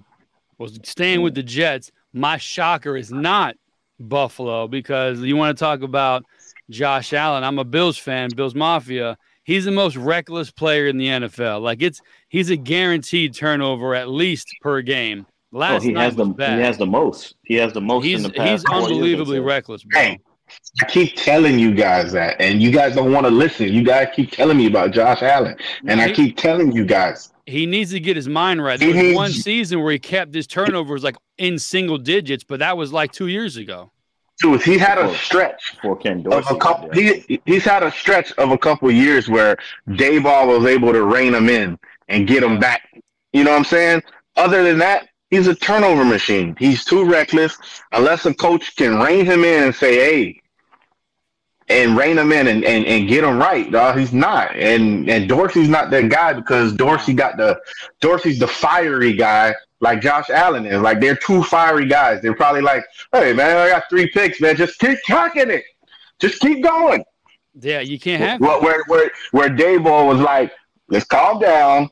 Well, 0.56 0.70
staying 0.82 1.22
with 1.22 1.34
the 1.34 1.42
Jets, 1.42 1.92
my 2.12 2.36
shocker 2.36 2.96
is 2.96 3.10
not 3.10 3.56
Buffalo 4.00 4.68
because 4.68 5.20
you 5.20 5.36
want 5.36 5.56
to 5.56 5.62
talk 5.62 5.82
about 5.82 6.24
Josh 6.70 7.12
Allen. 7.12 7.44
I'm 7.44 7.58
a 7.58 7.64
Bills 7.64 7.98
fan, 7.98 8.30
Bills 8.34 8.54
Mafia. 8.54 9.18
He's 9.48 9.64
the 9.64 9.70
most 9.70 9.96
reckless 9.96 10.50
player 10.50 10.88
in 10.88 10.98
the 10.98 11.06
NFL. 11.06 11.62
Like 11.62 11.80
it's 11.80 12.02
he's 12.28 12.50
a 12.50 12.56
guaranteed 12.56 13.32
turnover 13.32 13.94
at 13.94 14.10
least 14.10 14.46
per 14.60 14.82
game. 14.82 15.24
Oh, 15.26 15.58
Last 15.58 15.84
he 15.84 15.92
night 15.92 16.02
has 16.04 16.16
the 16.16 16.26
was 16.26 16.36
bad. 16.36 16.58
he 16.58 16.64
has 16.66 16.76
the 16.76 16.84
most. 16.84 17.34
He 17.44 17.54
has 17.54 17.72
the 17.72 17.80
most 17.80 18.04
he's 18.04 18.18
in 18.18 18.24
the 18.24 18.28
past. 18.28 18.50
he's 18.50 18.62
four 18.64 18.80
years, 18.80 18.88
they 18.88 18.94
unbelievably 18.96 19.40
reckless, 19.40 19.84
bro. 19.84 19.98
Hey, 20.02 20.18
I 20.82 20.84
keep 20.84 21.16
telling 21.16 21.58
you 21.58 21.74
guys 21.74 22.12
that, 22.12 22.38
and 22.38 22.60
you 22.60 22.70
guys 22.70 22.94
don't 22.94 23.10
want 23.10 23.24
to 23.24 23.30
listen. 23.30 23.72
You 23.72 23.82
guys 23.82 24.08
keep 24.14 24.32
telling 24.32 24.58
me 24.58 24.66
about 24.66 24.90
Josh 24.90 25.22
Allen, 25.22 25.56
and 25.86 25.98
I 25.98 26.12
keep 26.12 26.36
telling 26.36 26.72
you 26.72 26.84
guys. 26.84 27.32
he 27.46 27.64
needs 27.64 27.92
to 27.92 28.00
get 28.00 28.16
his 28.16 28.28
mind 28.28 28.62
right. 28.62 28.78
He 28.78 28.92
There 28.92 29.02
was 29.02 29.14
one 29.14 29.30
season 29.32 29.82
where 29.82 29.92
he 29.92 29.98
kept 29.98 30.34
his 30.34 30.46
turnovers 30.46 31.02
like 31.02 31.16
in 31.38 31.58
single 31.58 31.96
digits, 31.96 32.44
but 32.44 32.58
that 32.58 32.76
was 32.76 32.92
like 32.92 33.12
two 33.12 33.28
years 33.28 33.56
ago. 33.56 33.92
Dude, 34.40 34.62
he 34.62 34.78
had 34.78 34.98
a 34.98 35.12
stretch 35.16 35.76
For 35.82 35.96
Ken 35.96 36.24
of 36.30 36.48
a 36.48 36.56
couple. 36.56 36.90
He 36.92 37.40
he's 37.44 37.64
had 37.64 37.82
a 37.82 37.90
stretch 37.90 38.32
of 38.32 38.50
a 38.50 38.58
couple 38.58 38.90
years 38.90 39.28
where 39.28 39.56
Daboll 39.88 40.58
was 40.58 40.66
able 40.66 40.92
to 40.92 41.02
rein 41.02 41.34
him 41.34 41.48
in 41.48 41.78
and 42.08 42.26
get 42.26 42.42
him 42.42 42.60
back. 42.60 42.88
You 43.32 43.44
know 43.44 43.50
what 43.50 43.58
I'm 43.58 43.64
saying? 43.64 44.02
Other 44.36 44.62
than 44.62 44.78
that, 44.78 45.08
he's 45.30 45.48
a 45.48 45.54
turnover 45.56 46.04
machine. 46.04 46.54
He's 46.58 46.84
too 46.84 47.04
reckless. 47.04 47.58
Unless 47.90 48.26
a 48.26 48.34
coach 48.34 48.76
can 48.76 49.00
rein 49.00 49.26
him 49.26 49.42
in 49.42 49.64
and 49.64 49.74
say, 49.74 49.96
"Hey," 49.96 50.40
and 51.68 51.96
rein 51.96 52.16
him 52.16 52.30
in 52.30 52.46
and, 52.46 52.64
and, 52.64 52.86
and 52.86 53.08
get 53.08 53.24
him 53.24 53.38
right, 53.38 53.70
dog. 53.70 53.98
He's 53.98 54.12
not. 54.12 54.54
And 54.54 55.08
and 55.10 55.28
Dorsey's 55.28 55.68
not 55.68 55.90
that 55.90 56.08
guy 56.08 56.32
because 56.32 56.72
Dorsey 56.74 57.12
got 57.12 57.36
the 57.36 57.60
Dorsey's 58.00 58.38
the 58.38 58.48
fiery 58.48 59.14
guy 59.14 59.54
like 59.80 60.00
Josh 60.00 60.30
Allen 60.30 60.66
is. 60.66 60.80
Like 60.80 61.00
they're 61.00 61.16
two 61.16 61.42
fiery 61.42 61.86
guys. 61.86 62.20
They're 62.22 62.34
probably 62.34 62.62
like, 62.62 62.84
hey 63.12 63.32
man, 63.32 63.56
I 63.56 63.68
got 63.68 63.84
three 63.88 64.08
picks, 64.08 64.40
man. 64.40 64.56
Just 64.56 64.78
keep 64.78 64.98
kicking 65.04 65.50
it. 65.50 65.64
Just 66.18 66.40
keep 66.40 66.62
going. 66.62 67.04
Yeah, 67.60 67.80
you 67.80 67.98
can't 67.98 68.22
have 68.22 68.40
Where 68.40 68.60
where 68.60 68.84
where, 68.86 69.10
where 69.32 69.48
Daboll 69.48 70.06
was 70.06 70.20
like, 70.20 70.52
let's 70.88 71.04
calm 71.04 71.40
down. 71.40 71.90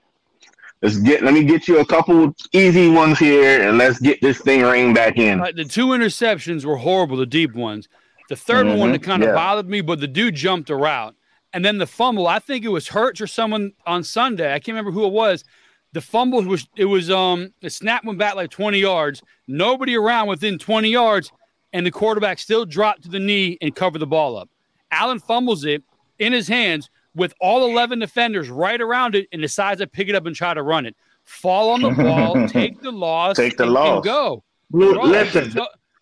let's 0.82 0.96
get 0.98 1.22
let 1.22 1.34
me 1.34 1.44
get 1.44 1.68
you 1.68 1.80
a 1.80 1.86
couple 1.86 2.34
easy 2.52 2.88
ones 2.88 3.18
here, 3.18 3.68
and 3.68 3.78
let's 3.78 3.98
get 4.00 4.20
this 4.20 4.40
thing 4.40 4.62
reined 4.62 4.94
back 4.94 5.16
in. 5.16 5.38
the 5.54 5.64
two 5.64 5.88
interceptions 5.88 6.64
were 6.64 6.76
horrible, 6.76 7.16
the 7.16 7.26
deep 7.26 7.54
ones. 7.54 7.88
The 8.28 8.34
3rd 8.34 8.70
mm-hmm. 8.70 8.78
one 8.78 8.92
that 8.92 9.04
kind 9.04 9.22
of 9.22 9.28
yeah. 9.28 9.34
bothered 9.34 9.68
me, 9.68 9.80
but 9.80 10.00
the 10.00 10.08
dude 10.08 10.34
jumped 10.34 10.68
a 10.68 10.74
route. 10.74 11.14
And 11.52 11.64
then 11.64 11.78
the 11.78 11.86
fumble, 11.86 12.26
I 12.26 12.40
think 12.40 12.64
it 12.64 12.68
was 12.68 12.88
Hurts 12.88 13.20
or 13.20 13.26
someone 13.26 13.72
on 13.86 14.02
Sunday. 14.02 14.52
I 14.52 14.58
can't 14.58 14.74
remember 14.76 14.90
who 14.90 15.06
it 15.06 15.12
was. 15.12 15.44
The 15.92 16.00
fumble 16.00 16.42
was 16.42 16.68
it 16.76 16.84
was 16.84 17.10
um 17.10 17.52
the 17.60 17.70
snap 17.70 18.04
went 18.04 18.18
back 18.18 18.34
like 18.34 18.50
20 18.50 18.78
yards, 18.78 19.22
nobody 19.48 19.96
around 19.96 20.28
within 20.28 20.58
20 20.58 20.90
yards, 20.90 21.32
and 21.72 21.86
the 21.86 21.90
quarterback 21.90 22.38
still 22.38 22.64
dropped 22.64 23.02
to 23.02 23.08
the 23.08 23.18
knee 23.18 23.56
and 23.60 23.74
covered 23.74 24.00
the 24.00 24.06
ball 24.06 24.36
up. 24.36 24.50
Allen 24.90 25.18
fumbles 25.18 25.64
it 25.64 25.82
in 26.18 26.32
his 26.32 26.48
hands 26.48 26.90
with 27.14 27.32
all 27.40 27.68
11 27.68 27.98
defenders 27.98 28.50
right 28.50 28.80
around 28.80 29.14
it 29.14 29.26
and 29.32 29.40
decides 29.40 29.80
to 29.80 29.86
pick 29.86 30.08
it 30.08 30.14
up 30.14 30.26
and 30.26 30.36
try 30.36 30.54
to 30.54 30.62
run 30.62 30.86
it. 30.86 30.94
Fall 31.24 31.70
on 31.70 31.82
the 31.82 31.90
ball, 31.90 32.46
take 32.48 32.80
the 32.82 32.92
loss, 32.92 33.36
take 33.36 33.56
the 33.56 33.64
and, 33.64 33.72
loss, 33.72 33.96
and 33.96 34.04
go. 34.04 34.44
Listen, 34.70 35.54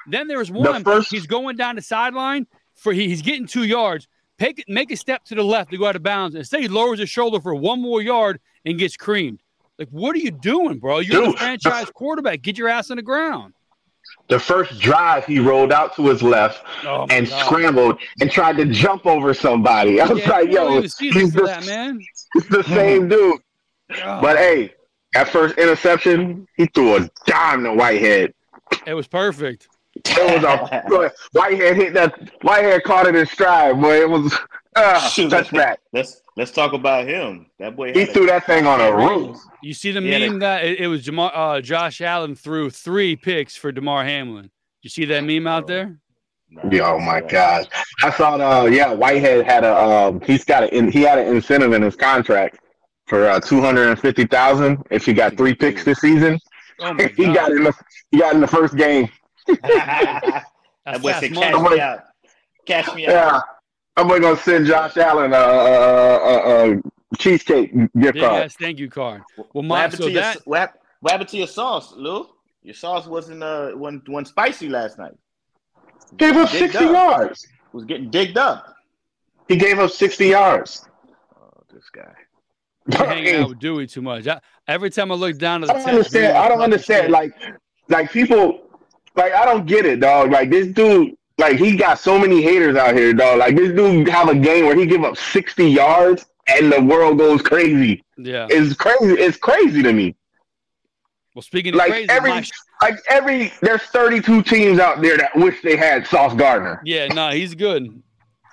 then 0.08 0.28
there 0.28 0.38
was 0.38 0.50
one. 0.50 0.82
The 0.82 0.90
first... 0.90 1.10
He's 1.10 1.26
going 1.26 1.56
down 1.56 1.76
the 1.76 1.82
sideline 1.82 2.46
for 2.74 2.92
he's 2.92 3.22
getting 3.22 3.46
two 3.46 3.64
yards. 3.64 4.08
Make, 4.40 4.64
make 4.68 4.90
a 4.90 4.96
step 4.96 5.24
to 5.26 5.34
the 5.34 5.44
left 5.44 5.70
to 5.70 5.78
go 5.78 5.86
out 5.86 5.96
of 5.96 6.02
bounds. 6.02 6.34
Instead, 6.34 6.60
he 6.60 6.68
lowers 6.68 6.98
his 6.98 7.08
shoulder 7.08 7.40
for 7.40 7.54
one 7.54 7.80
more 7.80 8.02
yard 8.02 8.40
and 8.64 8.78
gets 8.78 8.96
creamed. 8.96 9.40
Like, 9.78 9.88
what 9.90 10.14
are 10.14 10.20
you 10.20 10.30
doing, 10.30 10.78
bro? 10.78 11.00
You're 11.00 11.24
Dude, 11.24 11.34
the 11.34 11.38
franchise 11.38 11.86
the, 11.86 11.92
quarterback. 11.92 12.42
Get 12.42 12.56
your 12.56 12.68
ass 12.68 12.90
on 12.90 12.96
the 12.96 13.02
ground. 13.02 13.54
The 14.28 14.38
first 14.38 14.78
drive, 14.78 15.26
he 15.26 15.38
rolled 15.38 15.72
out 15.72 15.96
to 15.96 16.06
his 16.06 16.22
left 16.22 16.64
oh 16.84 17.06
and 17.10 17.28
God. 17.28 17.44
scrambled 17.44 17.98
and 18.20 18.30
tried 18.30 18.56
to 18.58 18.66
jump 18.66 19.06
over 19.06 19.34
somebody. 19.34 20.00
I 20.00 20.06
was 20.06 20.20
yeah, 20.20 20.30
like, 20.30 20.50
yo, 20.50 20.80
he's 20.80 20.94
the, 20.96 21.42
that, 21.44 21.66
man. 21.66 22.00
It's 22.34 22.48
the 22.48 22.62
hmm. 22.62 22.74
same 22.74 23.08
dude. 23.08 23.40
God. 23.96 24.22
But 24.22 24.36
hey, 24.36 24.74
at 25.14 25.28
first 25.28 25.58
interception, 25.58 26.46
he 26.56 26.66
threw 26.66 26.96
a 26.96 27.10
dime 27.26 27.64
to 27.64 27.74
Whitehead. 27.74 28.32
It 28.86 28.94
was 28.94 29.06
perfect. 29.06 29.68
It 29.94 30.42
was 30.42 30.44
a 30.44 31.12
Whitehead 31.32 31.76
hit 31.76 31.94
that 31.94 32.30
Whitehead 32.42 32.82
caught 32.84 33.06
it 33.06 33.14
in 33.14 33.26
stride, 33.26 33.80
boy. 33.80 34.00
It 34.00 34.08
was 34.08 34.36
uh, 34.74 35.00
touchback. 35.00 35.76
Let's 35.92 36.20
let's 36.36 36.50
talk 36.50 36.72
about 36.72 37.06
him. 37.06 37.46
That 37.58 37.76
boy 37.76 37.92
he 37.92 38.06
threw 38.06 38.24
a, 38.24 38.26
that 38.26 38.46
thing 38.46 38.66
on 38.66 38.80
a 38.80 38.94
roof. 38.94 39.38
You 39.62 39.74
see 39.74 39.92
the 39.92 40.00
meme 40.00 40.36
a, 40.36 40.38
that 40.40 40.64
it, 40.64 40.80
it 40.80 40.86
was 40.88 41.04
Jamar, 41.04 41.30
uh, 41.34 41.60
Josh 41.60 42.00
Allen 42.00 42.34
threw 42.34 42.70
three 42.70 43.16
picks 43.16 43.56
for 43.56 43.72
Damar 43.72 44.04
Hamlin. 44.04 44.50
You 44.82 44.90
see 44.90 45.04
that 45.06 45.24
meme 45.24 45.46
out 45.46 45.66
there? 45.66 45.98
Yeah, 46.70 46.92
oh 46.92 47.00
my 47.00 47.20
gosh! 47.20 47.66
I 48.02 48.10
saw 48.10 48.36
the 48.36 48.46
uh, 48.46 48.64
yeah 48.66 48.92
Whitehead 48.92 49.44
had 49.44 49.64
a 49.64 49.74
um, 49.74 50.20
he's 50.20 50.44
got 50.44 50.72
a 50.72 50.90
he 50.90 51.02
had 51.02 51.18
an 51.18 51.34
incentive 51.34 51.72
in 51.72 51.82
his 51.82 51.96
contract 51.96 52.58
for 53.06 53.28
uh, 53.28 53.40
two 53.40 53.60
hundred 53.60 53.88
and 53.88 53.98
fifty 53.98 54.24
thousand 54.24 54.84
if 54.90 55.04
he 55.04 55.12
got 55.12 55.36
three 55.36 55.54
picks 55.54 55.84
this 55.84 56.00
season. 56.00 56.38
Oh 56.80 56.94
he 57.16 57.32
got 57.32 57.50
in 57.50 57.64
the 57.64 57.72
he 58.10 58.18
got 58.18 58.34
in 58.34 58.40
the 58.40 58.46
first 58.46 58.76
game. 58.76 59.08
that 59.46 60.44
boy 61.00 61.12
said, 61.12 61.34
"Cash 61.34 61.70
me 61.70 61.80
out, 61.80 62.00
cash 62.66 62.94
me 62.94 63.06
out." 63.06 63.12
Yeah, 63.12 63.40
I'm 63.96 64.08
gonna 64.08 64.36
send 64.36 64.66
Josh 64.66 64.96
Allen 64.96 65.32
a, 65.32 65.36
a, 65.36 66.16
a, 66.16 66.72
a 66.72 66.82
cheesecake 67.18 67.72
gift 67.72 68.18
card. 68.18 68.42
Yes, 68.42 68.56
thank 68.56 68.78
you 68.78 68.90
card. 68.90 69.22
Well, 69.52 69.62
my, 69.62 69.68
what 69.68 69.80
happened, 69.80 70.02
so 70.02 70.08
to, 70.08 70.14
that, 70.14 70.34
your, 70.34 70.42
what, 70.44 70.74
what 71.00 71.12
happened 71.12 71.30
to 71.30 71.36
your 71.36 71.46
sauce, 71.46 71.92
Lou? 71.96 72.26
Your 72.62 72.74
sauce 72.74 73.06
wasn't 73.06 73.42
uh 73.42 73.72
wasn't, 73.74 74.08
wasn't 74.08 74.28
spicy 74.28 74.68
last 74.68 74.98
night. 74.98 75.12
Gave 76.16 76.36
up 76.36 76.48
sixty 76.48 76.84
up. 76.84 76.92
yards. 76.92 77.46
Was 77.72 77.84
getting 77.84 78.10
digged 78.10 78.38
up. 78.38 78.74
He 79.48 79.56
gave 79.56 79.78
up 79.78 79.90
sixty 79.90 80.28
yards. 80.28 80.88
Oh, 81.36 81.50
this 81.72 81.90
guy. 81.90 82.14
hanging 82.92 83.36
out 83.36 83.48
with 83.50 83.58
Dewey 83.58 83.86
too 83.86 84.02
much. 84.02 84.26
I, 84.26 84.40
every 84.68 84.90
time 84.90 85.10
I 85.10 85.14
look 85.14 85.38
down 85.38 85.62
at 85.62 85.68
the 85.68 85.74
I 85.74 85.78
don't 85.78 85.88
understand. 85.88 86.36
I 86.36 86.48
don't 86.48 86.60
understand. 86.60 87.12
Like, 87.12 87.32
like 87.88 88.10
people, 88.10 88.68
like 89.16 89.32
I 89.32 89.44
don't 89.44 89.66
get 89.66 89.86
it, 89.86 90.00
dog. 90.00 90.30
Like 90.30 90.50
this 90.50 90.68
dude, 90.68 91.16
like 91.38 91.56
he 91.56 91.76
got 91.76 91.98
so 91.98 92.18
many 92.18 92.42
haters 92.42 92.76
out 92.76 92.94
here, 92.94 93.12
dog. 93.12 93.38
Like 93.38 93.56
this 93.56 93.72
dude 93.72 94.08
have 94.08 94.28
a 94.28 94.34
game 94.34 94.66
where 94.66 94.76
he 94.76 94.86
give 94.86 95.04
up 95.04 95.16
sixty 95.16 95.70
yards 95.70 96.26
and 96.48 96.72
the 96.72 96.82
world 96.82 97.18
goes 97.18 97.42
crazy. 97.42 98.04
Yeah, 98.16 98.46
it's 98.50 98.74
crazy. 98.74 99.14
It's 99.14 99.36
crazy 99.36 99.82
to 99.82 99.92
me. 99.92 100.16
Well, 101.34 101.42
speaking 101.42 101.74
like 101.74 101.90
crazy, 101.90 102.08
every 102.10 102.30
my... 102.30 102.44
like 102.80 102.96
every 103.08 103.52
there's 103.60 103.82
32 103.82 104.42
teams 104.42 104.78
out 104.78 105.02
there 105.02 105.16
that 105.16 105.34
wish 105.34 105.60
they 105.62 105.76
had 105.76 106.06
Sauce 106.06 106.34
Gardner. 106.34 106.80
Yeah, 106.84 107.08
no, 107.08 107.30
he's 107.30 107.54
good. 107.54 108.02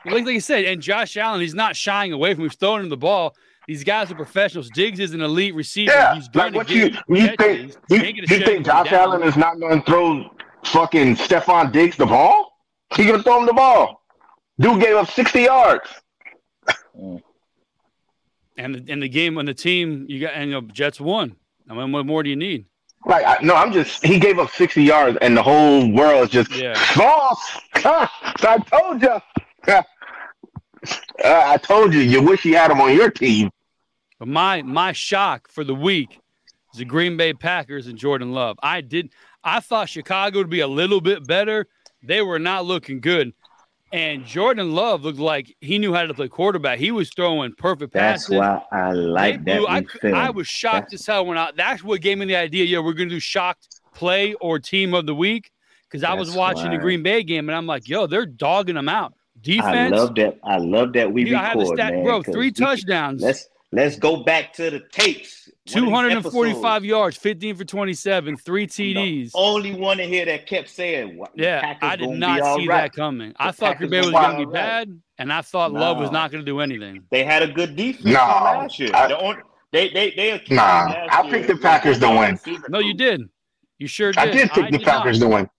Like, 0.04 0.26
like 0.26 0.34
you 0.34 0.40
said, 0.40 0.66
and 0.66 0.82
Josh 0.82 1.16
Allen, 1.16 1.42
he's 1.42 1.54
not 1.54 1.76
shying 1.76 2.12
away 2.12 2.34
from. 2.34 2.44
He's 2.44 2.56
throwing 2.56 2.82
him 2.82 2.90
the 2.90 2.98
ball. 2.98 3.36
These 3.68 3.84
guys 3.84 4.12
are 4.12 4.16
professionals. 4.16 4.70
Diggs 4.72 5.00
is 5.00 5.14
an 5.14 5.22
elite 5.22 5.54
receiver. 5.54 5.92
Yeah, 5.92 6.16
he's 6.16 6.28
like 6.34 6.56
what 6.56 6.70
you 6.72 6.90
you 7.08 7.36
think 7.38 7.76
you, 7.90 7.98
you 7.98 8.26
think 8.26 8.66
Josh 8.66 8.90
down. 8.90 9.00
Allen 9.00 9.24
is 9.24 9.38
not 9.38 9.60
going 9.60 9.84
to 9.84 9.86
throw 9.86 10.32
fucking 10.66 11.18
Stefon 11.18 11.72
Diggs 11.72 11.98
the 11.98 12.06
ball? 12.08 12.51
He 12.96 13.06
to 13.06 13.24
throw 13.24 13.40
him 13.40 13.46
the 13.46 13.54
ball. 13.54 14.04
Dude 14.60 14.82
gave 14.82 14.96
up 14.96 15.10
sixty 15.10 15.42
yards. 15.42 15.88
And 18.58 18.90
in 18.90 19.00
the 19.00 19.10
game 19.10 19.38
on 19.38 19.46
the 19.46 19.54
team 19.54 20.06
you 20.08 20.20
got 20.20 20.34
and 20.34 20.54
the 20.54 20.62
Jets 20.62 21.00
won. 21.00 21.36
I 21.70 21.74
mean, 21.74 21.92
what 21.92 22.06
more 22.06 22.22
do 22.22 22.30
you 22.30 22.36
need? 22.36 22.66
Like 23.06 23.26
I, 23.26 23.38
no, 23.42 23.56
I'm 23.56 23.72
just 23.72 24.06
he 24.06 24.20
gave 24.20 24.38
up 24.38 24.52
sixty 24.52 24.84
yards 24.84 25.18
and 25.22 25.36
the 25.36 25.42
whole 25.42 25.92
world 25.92 26.30
just 26.30 26.56
yeah. 26.56 26.76
false. 26.94 27.60
I 27.76 28.64
told 28.70 29.02
you. 29.02 29.20
Uh, 31.24 31.44
I 31.46 31.58
told 31.58 31.94
you, 31.94 32.00
you 32.00 32.24
wish 32.24 32.44
you 32.44 32.56
had 32.56 32.72
him 32.72 32.82
on 32.82 32.96
your 32.96 33.12
team. 33.12 33.52
But 34.18 34.28
my 34.28 34.64
my 34.64 34.94
shock 34.94 35.48
for 35.48 35.64
the 35.64 35.76
week 35.76 36.20
is 36.74 36.80
the 36.80 36.86
Green 36.86 37.18
Bay 37.18 37.34
Packers 37.34 37.86
and 37.88 37.98
Jordan 37.98 38.32
Love. 38.34 38.58
I 38.64 38.82
did 38.82 39.12
I 39.44 39.60
thought 39.60 39.90
Chicago 39.90 40.40
would 40.40 40.50
be 40.50 40.62
a 40.62 40.68
little 40.68 41.02
bit 41.02 41.28
better. 41.28 41.68
They 42.04 42.22
were 42.22 42.40
not 42.40 42.66
looking 42.66 43.00
good. 43.00 43.34
And 43.94 44.26
Jordan 44.26 44.74
Love 44.74 45.04
looked 45.04 45.20
like 45.20 45.54
he 45.60 45.78
knew 45.78 45.94
how 45.94 46.04
to 46.04 46.14
play 46.14 46.30
quarterback. 46.30 46.80
He 46.80 46.92
was 46.92 47.10
throwing 47.10 47.54
perfect 47.54 47.94
passes. 47.94 48.28
That's 48.28 48.40
why 48.72 48.80
I 48.80 48.94
like 48.94 49.44
that. 49.44 49.66
I, 50.04 50.10
I, 50.12 50.30
was 50.30 50.48
shocked 50.48 50.92
that's, 50.92 51.02
as 51.02 51.08
hell 51.08 51.26
when 51.26 51.38
I. 51.38 51.52
That's 51.56 51.84
what 51.84 52.00
gave 52.00 52.18
me 52.18 52.26
the 52.26 52.38
idea. 52.38 52.64
Yeah, 52.64 52.80
we're 52.80 52.94
gonna 52.94 53.10
do 53.10 53.20
shocked 53.20 53.68
play 53.94 54.34
or 54.36 54.60
team 54.60 54.94
of 54.94 55.06
the 55.06 55.16
week 55.16 55.52
because 55.90 56.06
I 56.06 56.14
was 56.14 56.34
watching 56.34 56.68
why. 56.68 56.78
the 56.78 56.78
Green 56.78 57.04
Bay 57.04 57.22
game 57.22 57.50
and 57.50 57.56
I'm 57.56 57.68
like, 57.68 57.90
yo, 57.90 58.08
they're 58.08 58.26
dogging 58.26 58.76
them 58.76 58.88
out. 58.88 59.14
Defense. 59.42 59.94
I 59.94 59.98
love 59.98 60.16
that. 60.16 60.40
I 60.44 60.58
love 60.58 60.94
that 60.94 61.12
we 61.12 61.30
yeah, 61.30 61.50
record, 61.50 61.68
stat, 61.68 61.94
man, 61.94 62.04
bro. 62.04 62.24
Three 62.24 62.52
touchdowns. 62.52 63.22
Let's 63.22 63.50
let's 63.72 63.98
go 63.98 64.24
back 64.24 64.54
to 64.54 64.70
the 64.70 64.82
tapes. 64.92 65.41
245 65.72 66.86
yards, 66.86 67.18
15 67.18 67.56
for 67.56 67.64
27, 67.64 68.38
three 68.38 68.68
TDs. 68.68 69.32
The 69.32 69.38
only 69.38 69.74
one 69.74 70.00
in 70.00 70.10
here 70.10 70.26
that 70.26 70.46
kept 70.46 70.70
saying, 70.70 71.24
"Yeah, 71.36 71.78
I 71.82 71.96
did 71.96 72.10
not 72.10 72.58
see 72.58 72.68
right. 72.68 72.84
that 72.84 72.94
coming." 72.94 73.30
The 73.30 73.44
I 73.44 73.52
thought 73.52 73.78
Green 73.78 73.90
Bay 73.90 74.00
was 74.02 74.12
going 74.12 74.40
to 74.40 74.46
be 74.46 74.52
bad, 74.52 75.02
and 75.18 75.32
I 75.32 75.42
thought 75.42 75.74
no. 75.74 75.80
Love 75.80 75.98
was 75.98 76.12
not 76.12 76.32
going 76.32 76.44
to 76.44 76.46
do 76.46 76.60
anything. 76.60 77.04
They 77.12 77.24
had 77.24 77.44
a 77.44 77.48
good 77.48 77.76
defense 77.76 78.06
no, 78.06 78.12
last 78.14 78.80
year. 78.80 78.92
I, 78.94 79.08
the 79.08 79.20
only, 79.20 79.42
they 79.72 79.90
they 79.90 80.12
they. 80.12 80.42
Nah, 80.50 81.08
I 81.10 81.28
picked 81.30 81.48
the 81.48 81.58
Packers 81.58 82.00
to 82.00 82.10
win. 82.10 82.40
No, 82.70 82.80
you 82.80 82.94
did. 82.94 83.22
You 83.80 83.88
sure 83.88 84.12
did. 84.12 84.20
I 84.20 84.26
did 84.26 84.50
pick 84.52 84.66
I 84.66 84.72
the 84.72 84.78
did 84.78 84.86
Packers 84.86 85.20
not. 85.20 85.28
to 85.28 85.36
win. 85.36 85.50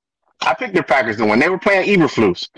I 0.40 0.54
picked 0.54 0.74
the 0.74 0.82
Packers 0.82 1.16
to 1.18 1.26
win. 1.26 1.38
They 1.38 1.48
were 1.48 1.58
playing 1.58 1.88
Eberflus. 1.88 2.48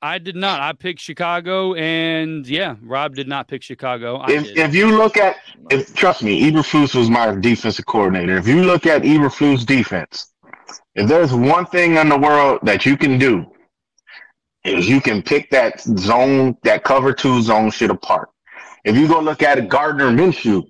I 0.00 0.18
did 0.18 0.36
not. 0.36 0.60
I 0.60 0.72
picked 0.72 1.00
Chicago, 1.00 1.74
and 1.74 2.46
yeah, 2.46 2.76
Rob 2.82 3.16
did 3.16 3.26
not 3.26 3.48
pick 3.48 3.62
Chicago. 3.62 4.16
I 4.16 4.30
if 4.30 4.44
did. 4.44 4.58
if 4.58 4.74
you 4.74 4.96
look 4.96 5.16
at, 5.16 5.36
if 5.70 5.92
trust 5.94 6.22
me, 6.22 6.48
Eberflus 6.48 6.94
was 6.94 7.10
my 7.10 7.34
defensive 7.34 7.86
coordinator. 7.86 8.36
If 8.36 8.46
you 8.46 8.62
look 8.62 8.86
at 8.86 9.02
Eberflus' 9.02 9.66
defense, 9.66 10.32
if 10.94 11.08
there's 11.08 11.32
one 11.32 11.66
thing 11.66 11.96
in 11.96 12.08
the 12.08 12.18
world 12.18 12.60
that 12.62 12.86
you 12.86 12.96
can 12.96 13.18
do, 13.18 13.44
is 14.64 14.88
you 14.88 15.00
can 15.00 15.20
pick 15.20 15.50
that 15.50 15.80
zone, 15.80 16.56
that 16.62 16.84
cover 16.84 17.12
two 17.12 17.42
zone 17.42 17.70
shit 17.70 17.90
apart. 17.90 18.28
If 18.84 18.96
you 18.96 19.08
go 19.08 19.20
look 19.20 19.42
at 19.42 19.58
it, 19.58 19.68
Gardner 19.68 20.10
Minshew, 20.10 20.64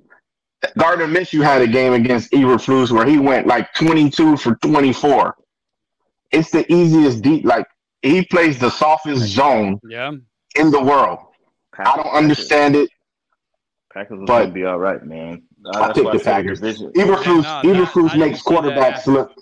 Gardner 0.78 1.06
Minshew 1.06 1.42
had 1.42 1.60
a 1.60 1.66
game 1.66 1.92
against 1.92 2.32
Eberflus 2.32 2.90
where 2.90 3.06
he 3.06 3.18
went 3.18 3.46
like 3.46 3.72
22 3.74 4.38
for 4.38 4.54
24. 4.56 5.36
It's 6.30 6.50
the 6.50 6.70
easiest 6.72 7.22
deep, 7.22 7.44
like 7.44 7.66
he 8.02 8.24
plays 8.24 8.58
the 8.58 8.70
softest 8.70 9.24
zone 9.24 9.80
yeah. 9.88 10.12
in 10.56 10.70
the 10.70 10.82
world. 10.82 11.18
Packers, 11.74 11.92
I 11.92 12.02
don't 12.02 12.14
understand 12.14 12.76
it. 12.76 12.90
Packers 13.92 14.18
will 14.18 14.26
but 14.26 14.52
be 14.52 14.64
all 14.64 14.78
right, 14.78 15.04
man. 15.04 15.42
I 15.74 15.92
pick 15.92 16.04
the 16.12 16.20
Packers. 16.22 16.60
Eberflus, 16.60 17.42
yeah, 17.42 17.62
no, 17.62 17.84
Eberflus 17.84 18.18
makes 18.18 18.42
quarterbacks 18.42 19.06
look. 19.06 19.32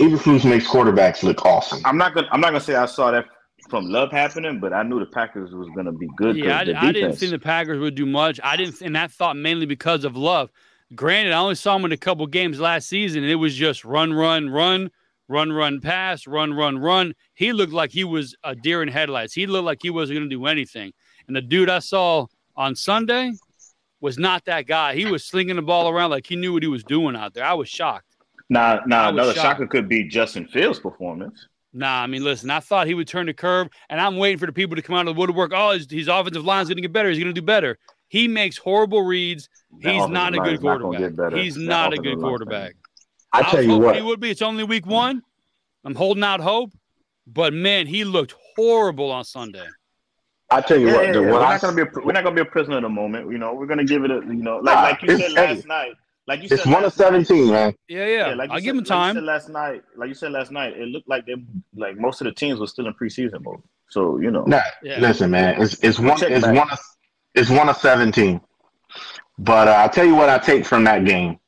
Eberflus 0.00 0.48
makes 0.48 0.66
quarterbacks 0.66 1.22
look 1.22 1.44
awesome. 1.44 1.80
I'm 1.84 1.98
not 1.98 2.14
gonna. 2.14 2.28
I'm 2.30 2.40
not 2.40 2.48
gonna 2.48 2.60
say 2.60 2.74
I 2.74 2.86
saw 2.86 3.10
that 3.10 3.26
from 3.68 3.86
Love 3.86 4.10
happening, 4.12 4.60
but 4.60 4.72
I 4.72 4.82
knew 4.82 5.00
the 5.00 5.06
Packers 5.06 5.52
was 5.52 5.68
gonna 5.74 5.92
be 5.92 6.08
good. 6.16 6.36
Yeah, 6.36 6.58
I, 6.58 6.60
I, 6.60 6.92
didn't 6.92 7.16
think 7.16 7.32
the 7.32 7.38
Packers 7.38 7.78
would 7.78 7.94
do 7.94 8.06
much. 8.06 8.40
I 8.42 8.56
didn't, 8.56 8.80
and 8.80 8.94
that 8.96 9.10
thought 9.10 9.36
mainly 9.36 9.66
because 9.66 10.04
of 10.04 10.16
Love. 10.16 10.50
Granted, 10.94 11.32
I 11.32 11.38
only 11.38 11.54
saw 11.54 11.76
him 11.76 11.84
in 11.84 11.92
a 11.92 11.96
couple 11.96 12.26
games 12.26 12.58
last 12.58 12.88
season, 12.88 13.22
and 13.22 13.30
it 13.30 13.36
was 13.36 13.54
just 13.54 13.84
run, 13.84 14.12
run, 14.12 14.50
run 14.50 14.90
run, 15.30 15.52
run, 15.52 15.80
pass, 15.80 16.26
run, 16.26 16.52
run, 16.52 16.78
run. 16.78 17.14
He 17.34 17.52
looked 17.52 17.72
like 17.72 17.90
he 17.90 18.04
was 18.04 18.34
a 18.44 18.54
deer 18.54 18.82
in 18.82 18.88
headlights. 18.88 19.32
He 19.32 19.46
looked 19.46 19.64
like 19.64 19.78
he 19.80 19.90
wasn't 19.90 20.18
going 20.18 20.28
to 20.28 20.36
do 20.36 20.46
anything. 20.46 20.92
And 21.26 21.36
the 21.36 21.40
dude 21.42 21.70
I 21.70 21.78
saw 21.78 22.26
on 22.56 22.74
Sunday, 22.74 23.32
was 24.00 24.18
not 24.18 24.44
that 24.46 24.66
guy. 24.66 24.94
He 24.94 25.06
was 25.06 25.24
slinging 25.24 25.56
the 25.56 25.62
ball 25.62 25.88
around 25.88 26.10
like 26.10 26.26
he 26.26 26.36
knew 26.36 26.52
what 26.52 26.62
he 26.62 26.68
was 26.68 26.82
doing 26.84 27.16
out 27.16 27.34
there. 27.34 27.44
I 27.44 27.54
was 27.54 27.68
shocked. 27.68 28.16
Now, 28.48 28.80
now 28.86 29.06
was 29.06 29.12
another 29.12 29.34
shocked. 29.34 29.44
shocker 29.44 29.66
could 29.66 29.88
be 29.88 30.04
Justin 30.04 30.46
Fields' 30.48 30.80
performance. 30.80 31.46
Nah, 31.72 32.02
I 32.02 32.06
mean, 32.08 32.24
listen, 32.24 32.50
I 32.50 32.58
thought 32.58 32.88
he 32.88 32.94
would 32.94 33.06
turn 33.06 33.26
the 33.26 33.34
curve, 33.34 33.68
and 33.88 34.00
I'm 34.00 34.16
waiting 34.16 34.38
for 34.38 34.46
the 34.46 34.52
people 34.52 34.74
to 34.74 34.82
come 34.82 34.96
out 34.96 35.06
of 35.06 35.14
the 35.14 35.18
woodwork. 35.20 35.52
Oh, 35.54 35.70
his, 35.70 35.88
his 35.88 36.08
offensive 36.08 36.44
line's 36.44 36.68
going 36.68 36.78
to 36.78 36.82
get 36.82 36.92
better. 36.92 37.08
He's 37.08 37.18
going 37.18 37.32
to 37.32 37.40
do 37.40 37.44
better. 37.44 37.78
He 38.08 38.26
makes 38.26 38.58
horrible 38.58 39.02
reads. 39.02 39.48
He's 39.80 40.08
not 40.08 40.34
a 40.34 40.38
good 40.38 40.54
is 40.54 40.62
not 40.62 40.80
gonna 40.80 41.12
quarterback. 41.12 41.32
He's 41.38 41.56
not 41.56 41.92
a 41.92 41.96
good 41.96 42.18
quarterback. 42.18 42.74
I 43.32 43.40
was 43.42 43.50
tell 43.52 43.62
you 43.62 43.78
what, 43.78 43.94
he 43.96 44.02
would 44.02 44.20
be. 44.20 44.30
It's 44.30 44.42
only 44.42 44.64
week 44.64 44.86
one. 44.86 45.22
I'm 45.84 45.94
holding 45.94 46.24
out 46.24 46.40
hope, 46.40 46.72
but 47.26 47.52
man, 47.54 47.86
he 47.86 48.04
looked 48.04 48.34
horrible 48.56 49.10
on 49.10 49.24
Sunday. 49.24 49.66
I 50.50 50.60
tell 50.60 50.78
you 50.78 50.88
Yeah, 50.88 50.94
what, 50.96 51.06
yeah, 51.06 51.12
the, 51.12 51.20
yeah. 51.22 51.30
We're 51.30 51.40
I, 51.40 51.50
not 51.52 51.60
gonna 51.60 51.76
be 51.76 51.82
a, 51.82 52.04
we're 52.04 52.12
not 52.12 52.24
gonna 52.24 52.34
be 52.34 52.40
a 52.42 52.44
prisoner 52.44 52.76
of 52.78 52.82
the 52.82 52.88
moment. 52.88 53.30
You 53.30 53.38
know, 53.38 53.54
we're 53.54 53.66
gonna 53.66 53.84
give 53.84 54.04
it 54.04 54.10
a 54.10 54.16
you 54.16 54.42
know 54.42 54.56
like 54.58 54.74
Nah, 54.74 54.82
like 54.82 55.02
you 55.02 55.16
said 55.16 55.32
last 55.32 55.60
hey, 55.62 55.68
night. 55.68 55.92
Like 56.26 56.42
you 56.42 56.48
said, 56.48 56.54
it's 56.56 56.64
said 56.64 56.72
one 56.72 56.84
of 56.84 56.98
last 56.98 56.98
night- 56.98 57.26
seventeen, 57.26 57.50
man. 57.50 57.74
Yeah, 57.88 58.06
yeah. 58.06 58.28
Yeah, 58.28 58.34
like 58.34 58.50
I'll 58.50 58.60
give 58.60 58.76
him 58.76 58.84
time. 58.84 59.14
said 59.14 59.24
last 59.24 59.48
night, 59.48 59.82
like 59.96 60.08
you 60.08 60.14
said 60.14 60.32
last 60.32 60.50
night, 60.50 60.76
it 60.76 60.88
looked 60.88 61.08
like 61.08 61.24
they 61.26 61.36
like 61.76 61.96
most 61.96 62.20
of 62.20 62.24
the 62.26 62.32
teams 62.32 62.58
were 62.60 62.66
still 62.66 62.86
in 62.88 62.94
preseason 62.94 63.42
mode. 63.44 63.62
So 63.90 64.18
you 64.18 64.30
know, 64.32 64.42
Nah, 64.44 64.60
yeah. 64.82 64.98
listen, 65.00 65.30
man, 65.30 65.60
it's 65.62 65.82
it's 65.84 65.98
one 65.98 66.18
Check 66.18 66.30
it's 66.30 66.44
back. 66.44 66.56
one 66.56 66.70
of 66.70 66.78
it's 67.34 67.48
one 67.50 67.68
of 67.68 67.76
seventeen. 67.76 68.40
But 69.38 69.68
uh, 69.68 69.72
I'll 69.72 69.88
tell 69.88 70.04
you 70.04 70.14
what 70.16 70.28
I 70.28 70.38
take 70.38 70.66
from 70.66 70.84
that 70.84 71.04
game. 71.04 71.38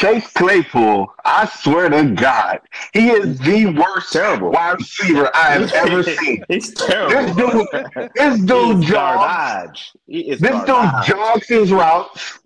Chase 0.00 0.26
Claypool, 0.32 1.12
I 1.26 1.46
swear 1.46 1.90
to 1.90 2.04
God, 2.14 2.60
he 2.94 3.10
is 3.10 3.38
the 3.40 3.66
worst 3.66 4.14
terrible. 4.14 4.50
wide 4.50 4.78
receiver 4.78 5.30
I 5.34 5.50
have 5.58 5.72
ever 5.74 6.02
seen. 6.18 6.42
He's 6.48 6.72
This 6.72 6.86
terrible. 6.88 7.34
dude, 7.34 8.10
this 8.14 8.40
dude 8.40 8.78
is 8.82 8.88
jogs. 8.88 8.88
garbage. 8.88 9.92
This 10.08 10.40
dude 10.40 10.66
garbage. 10.66 11.06
jogs 11.06 11.48
his 11.48 11.70
routes. 11.70 12.38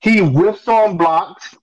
He 0.00 0.18
whiffs 0.20 0.68
on 0.68 0.96
blocks. 0.96 1.56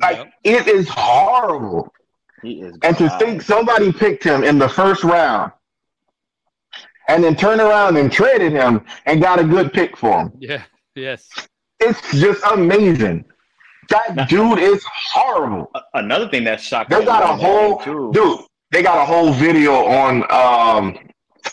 Like 0.00 0.16
Yep. 0.16 0.32
it 0.44 0.66
is 0.68 0.88
horrible. 0.88 1.92
He 2.40 2.62
is 2.62 2.78
And 2.82 2.96
to 2.96 3.10
think 3.18 3.42
somebody 3.42 3.92
picked 3.92 4.24
him 4.24 4.44
in 4.44 4.58
the 4.58 4.68
first 4.68 5.04
round 5.04 5.52
and 7.08 7.22
then 7.22 7.36
turned 7.36 7.60
around 7.60 7.98
and 7.98 8.10
traded 8.10 8.52
him 8.52 8.82
and 9.04 9.20
got 9.20 9.38
a 9.40 9.44
good 9.44 9.74
pick 9.74 9.94
for 9.98 10.22
him. 10.22 10.32
Yeah. 10.38 10.62
Yes. 10.94 11.28
It's 11.80 12.00
just 12.18 12.42
amazing. 12.50 13.26
That 13.90 14.28
dude 14.28 14.58
is 14.58 14.82
horrible. 15.12 15.70
Another 15.94 16.28
thing 16.28 16.44
that 16.44 16.60
shocked 16.60 16.90
They 16.90 17.00
me 17.00 17.04
got 17.04 17.22
a 17.22 17.36
whole 17.36 18.12
dude. 18.12 18.40
They 18.72 18.82
got 18.82 18.98
a 18.98 19.04
whole 19.04 19.32
video 19.32 19.84
on 19.86 20.22
um 20.30 20.98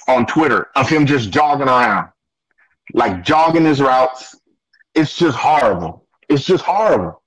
on 0.08 0.26
Twitter 0.26 0.68
of 0.76 0.88
him 0.90 1.06
just 1.06 1.32
jogging 1.32 1.68
around, 1.68 2.10
like 2.94 3.24
jogging 3.24 3.66
his 3.66 3.82
routes. 3.82 4.36
It's 4.94 5.16
just 5.16 5.38
horrible. 5.38 6.06
It's 6.30 6.44
just 6.46 6.64
horrible. 6.64 7.22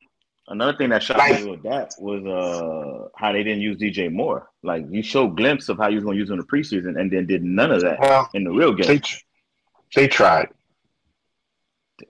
Another 0.49 0.77
thing 0.77 0.91
that 0.91 1.03
shocked 1.03 1.19
Like- 1.19 1.45
me 1.45 1.51
with 1.53 1.63
that 1.65 1.93
was 1.99 2.25
uh 2.27 3.09
how 3.17 3.33
they 3.33 3.43
didn't 3.43 3.63
use 3.63 3.77
DJ 3.79 4.13
Moore. 4.13 4.49
Like 4.63 4.85
you 4.91 5.03
showed 5.03 5.37
glimpse 5.37 5.69
of 5.69 5.79
how 5.79 5.89
you 5.89 5.97
was 5.97 6.05
going 6.05 6.17
to 6.17 6.21
use 6.21 6.29
him 6.31 6.35
in 6.35 6.41
the 6.41 6.47
preseason, 6.47 6.99
and 7.01 7.11
then 7.11 7.27
did 7.27 7.43
none 7.43 7.71
of 7.73 7.81
that 7.83 7.99
Well, 8.01 8.29
in 8.35 8.45
the 8.45 8.51
real 8.51 8.75
they 8.77 8.83
game. 8.85 9.01
tr- 9.01 9.17
they 9.97 10.07
tried. 10.09 10.49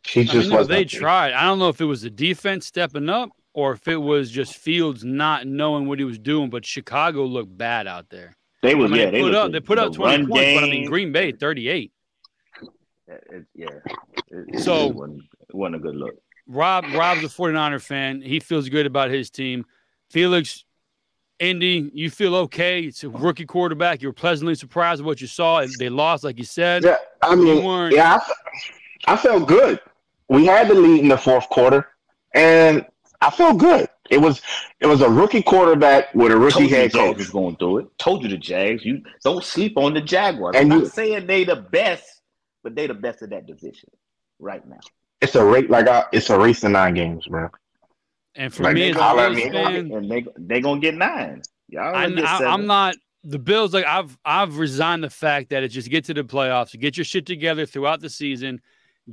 He 0.07 0.21
I 0.23 0.25
just 0.25 0.49
mean, 0.49 0.59
wasn't. 0.59 0.69
they 0.71 0.85
tried. 0.85 1.33
I 1.33 1.45
don't 1.45 1.59
know 1.59 1.69
if 1.69 1.81
it 1.81 1.85
was 1.85 2.03
the 2.03 2.11
defense 2.11 2.67
stepping 2.67 3.09
up 3.09 3.31
or 3.55 3.73
if 3.73 3.87
it 3.89 3.97
was 3.97 4.31
just 4.31 4.55
Fields 4.57 5.05
not 5.05 5.47
knowing 5.47 5.87
what 5.89 5.99
he 5.99 6.05
was 6.05 6.19
doing, 6.19 6.51
but 6.51 6.65
Chicago 6.65 7.25
looked 7.25 7.57
bad 7.57 7.87
out 7.87 8.09
there. 8.11 8.37
They 8.63 8.73
I 8.73 8.75
was 8.75 8.91
mean, 8.91 9.01
yeah 9.01 9.07
they 9.11 9.19
they 9.19 9.23
put 9.23 9.35
up 9.35 9.47
at 9.47 9.53
they 9.53 9.61
put 9.61 9.79
up 9.79 9.93
20 9.95 10.17
run 10.17 10.29
points, 10.29 10.55
but 10.61 10.65
I 10.65 10.71
mean. 10.71 10.85
Green 10.87 11.13
Bay 11.13 11.33
38. 11.33 11.93
It- 13.09 13.45
yeah, 13.55 13.67
it, 14.29 14.45
it, 14.55 14.61
So- 14.61 14.87
it 14.91 14.95
wasn't, 14.95 15.23
it 15.49 15.55
wasn't 15.55 15.77
a 15.77 15.79
good 15.81 15.97
look. 15.97 16.15
Rob 16.47 16.85
Rob's 16.95 17.23
a 17.25 17.29
49er 17.29 17.81
fan. 17.81 18.23
He 18.23 18.41
feels 18.41 18.69
good 18.69 18.87
about 18.87 19.11
his 19.11 19.31
team. 19.31 19.65
Felix, 20.11 20.65
Indy, 21.39 21.91
you 21.95 22.11
feel 22.11 22.35
okay. 22.37 22.83
It's 22.83 23.05
a 23.05 23.09
rookie 23.09 23.47
quarterback. 23.47 24.03
You're 24.03 24.13
pleasantly 24.13 24.55
surprised 24.57 25.01
with 25.01 25.07
what 25.07 25.21
you 25.21 25.27
saw. 25.29 25.65
They 25.79 25.89
lost, 25.89 26.25
like 26.25 26.39
you 26.39 26.45
said. 26.45 26.83
Yeah, 26.85 26.97
I 27.23 27.35
You 27.35 27.37
mean, 27.45 27.65
weren't- 27.65 27.95
yeah, 27.95 28.15
I, 28.15 28.17
f- 28.17 28.31
I 29.07 29.17
felt 29.17 29.49
good. 29.49 29.81
We 30.29 30.47
had 30.47 30.69
the 30.69 30.75
lead 30.75 31.01
in 31.01 31.09
the 31.09 31.19
fourth 31.19 31.49
quarter, 31.49 31.89
and 32.35 32.87
I 33.21 33.31
felt 33.31 33.59
good. 33.59 33.89
It 34.11 34.19
was 34.21 34.41
it 34.81 34.87
was 34.87 35.01
a 35.03 35.09
rookie 35.09 35.43
quarterback 35.43 36.15
with 36.15 36.33
a 36.33 36.37
rookie 36.37 36.61
Told 36.61 36.71
head 36.71 36.93
Jags 36.93 36.95
coach. 36.95 37.17
was 37.19 37.31
going 37.31 37.57
through 37.57 37.79
it. 37.79 37.99
Told 37.99 38.23
you 38.23 38.29
the 38.29 38.37
Jags. 38.37 38.85
You 38.85 39.03
don't 39.25 39.45
sleep 39.45 39.75
on 39.77 39.95
the 39.95 40.01
Jaguars. 40.01 40.57
And 40.57 40.73
I'm 40.73 40.79
you- 40.79 40.85
not 40.85 40.93
saying 40.93 41.27
they 41.27 41.45
the 41.45 41.57
best, 41.57 42.21
but 42.63 42.75
they 42.75 42.87
the 42.87 42.95
best 42.95 43.23
of 43.23 43.31
that 43.31 43.47
division 43.47 43.89
right 44.39 44.67
now. 44.69 44.81
It's 45.21 45.35
a 45.37 45.45
rate 45.45 45.71
like 45.71 45.87
I, 45.87 46.05
it's 46.13 46.31
a 46.31 46.39
race 46.39 46.61
to 46.61 46.69
nine 46.69 46.95
games, 46.95 47.27
bro. 47.27 47.51
And 48.35 48.53
for 48.55 48.63
Like, 48.65 48.75
me 48.75 48.81
they 48.83 48.91
as 48.91 48.97
a 48.97 49.03
holler 49.03 49.23
at 49.25 49.35
Bills 49.35 49.45
me. 49.45 49.51
fan, 49.53 49.75
And 49.93 50.11
they 50.11 50.27
they 50.39 50.61
gonna 50.61 50.81
get 50.81 50.95
nine. 50.97 51.43
Y'all 51.69 51.95
I, 51.95 52.09
get 52.11 52.25
I, 52.25 52.45
I'm 52.47 52.67
not 52.67 52.97
the 53.23 53.39
Bills. 53.39 53.73
Like 53.75 53.85
I've 53.85 54.17
I've 54.25 54.59
resigned 54.59 55.05
the 55.05 55.11
fact 55.11 55.51
that 55.51 55.63
it's 55.63 55.75
just 55.75 55.89
get 55.91 56.05
to 56.07 56.15
the 56.15 56.25
playoffs, 56.25 56.79
get 56.79 56.97
your 56.97 57.05
shit 57.05 57.27
together 57.27 57.65
throughout 57.67 58.01
the 58.01 58.11
season, 58.11 58.61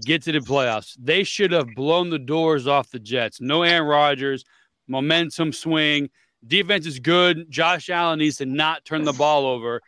get 0.05 0.23
to 0.23 0.31
the 0.31 0.39
playoffs. 0.39 0.95
They 0.99 1.23
should 1.23 1.51
have 1.51 1.67
blown 1.75 2.09
the 2.09 2.19
doors 2.19 2.67
off 2.67 2.91
the 2.91 2.99
Jets. 2.99 3.41
No 3.41 3.63
Aaron 3.63 3.87
Rodgers, 3.87 4.43
momentum 4.87 5.53
swing. 5.53 6.09
Defense 6.45 6.85
is 6.85 6.99
good. 6.99 7.49
Josh 7.49 7.89
Allen 7.89 8.19
needs 8.19 8.37
to 8.37 8.45
not 8.45 8.85
turn 8.85 9.03
the 9.03 9.13
ball 9.13 9.45
over. 9.45 9.81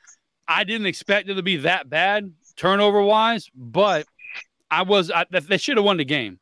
I 0.48 0.64
didn't 0.64 0.88
expect 0.88 1.30
it 1.30 1.36
to 1.36 1.44
be 1.44 1.58
that 1.58 1.90
bad 1.90 2.34
turnover 2.56 3.02
wise, 3.02 3.50
but 3.56 4.08
I 4.72 4.82
was. 4.82 5.12
I, 5.12 5.26
they 5.30 5.58
should 5.58 5.78
have 5.78 5.86
won 5.86 5.98
the 5.98 6.06
game. 6.06 6.40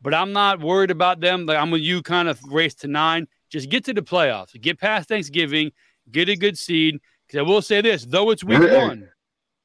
But 0.00 0.14
I'm 0.14 0.32
not 0.32 0.60
worried 0.60 0.90
about 0.90 1.20
them. 1.20 1.46
Like 1.46 1.58
I'm 1.58 1.70
with 1.70 1.82
you, 1.82 2.02
kind 2.02 2.28
of 2.28 2.40
race 2.44 2.74
to 2.76 2.88
nine. 2.88 3.26
Just 3.50 3.70
get 3.70 3.84
to 3.84 3.94
the 3.94 4.02
playoffs. 4.02 4.58
Get 4.60 4.78
past 4.78 5.08
Thanksgiving. 5.08 5.72
Get 6.10 6.28
a 6.28 6.36
good 6.36 6.58
seed. 6.58 7.00
Because 7.26 7.38
I 7.38 7.42
will 7.42 7.62
say 7.62 7.80
this, 7.80 8.04
though 8.04 8.30
it's 8.30 8.44
week 8.44 8.60
one. 8.60 9.08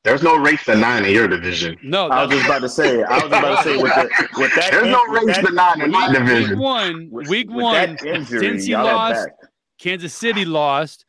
There's 0.04 0.24
no 0.24 0.38
race 0.38 0.64
to 0.66 0.76
nine 0.76 1.04
in 1.06 1.12
your 1.14 1.28
division. 1.28 1.78
No, 1.84 2.08
I 2.08 2.24
was 2.26 2.32
just 2.34 2.46
about 2.46 2.62
to 2.62 2.70
say. 2.70 3.04
I 3.04 3.16
was 3.16 3.26
about 3.26 3.58
to 3.58 3.64
say 3.64 3.78
with, 3.78 3.94
the, 3.94 4.28
with 4.38 4.56
that. 4.56 4.72
There's 4.72 4.88
no 4.88 5.04
race 5.08 5.36
that- 5.36 5.46
to 5.46 5.54
nine 5.54 5.82
in 5.82 5.92
my 5.92 6.12
division. 6.12 6.52
week 6.52 6.60
one. 6.60 7.10
with- 7.12 7.28
week 7.28 7.50
with 7.50 7.58
one. 7.64 7.74
that 7.96 8.06
injury, 8.06 8.40
Cincy 8.42 8.70
y'all 8.70 8.86
lost. 8.86 9.28
Kansas 9.80 10.14
City 10.14 10.46
lost. 10.46 11.06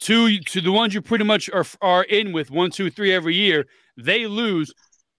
Two 0.00 0.38
to 0.40 0.62
the 0.62 0.72
ones 0.72 0.94
you 0.94 1.02
pretty 1.02 1.24
much 1.24 1.50
are 1.50 1.66
are 1.82 2.04
in 2.04 2.32
with 2.32 2.50
one, 2.50 2.70
two, 2.70 2.88
three 2.90 3.12
every 3.12 3.34
year. 3.34 3.66
They 3.98 4.26
lose. 4.26 4.72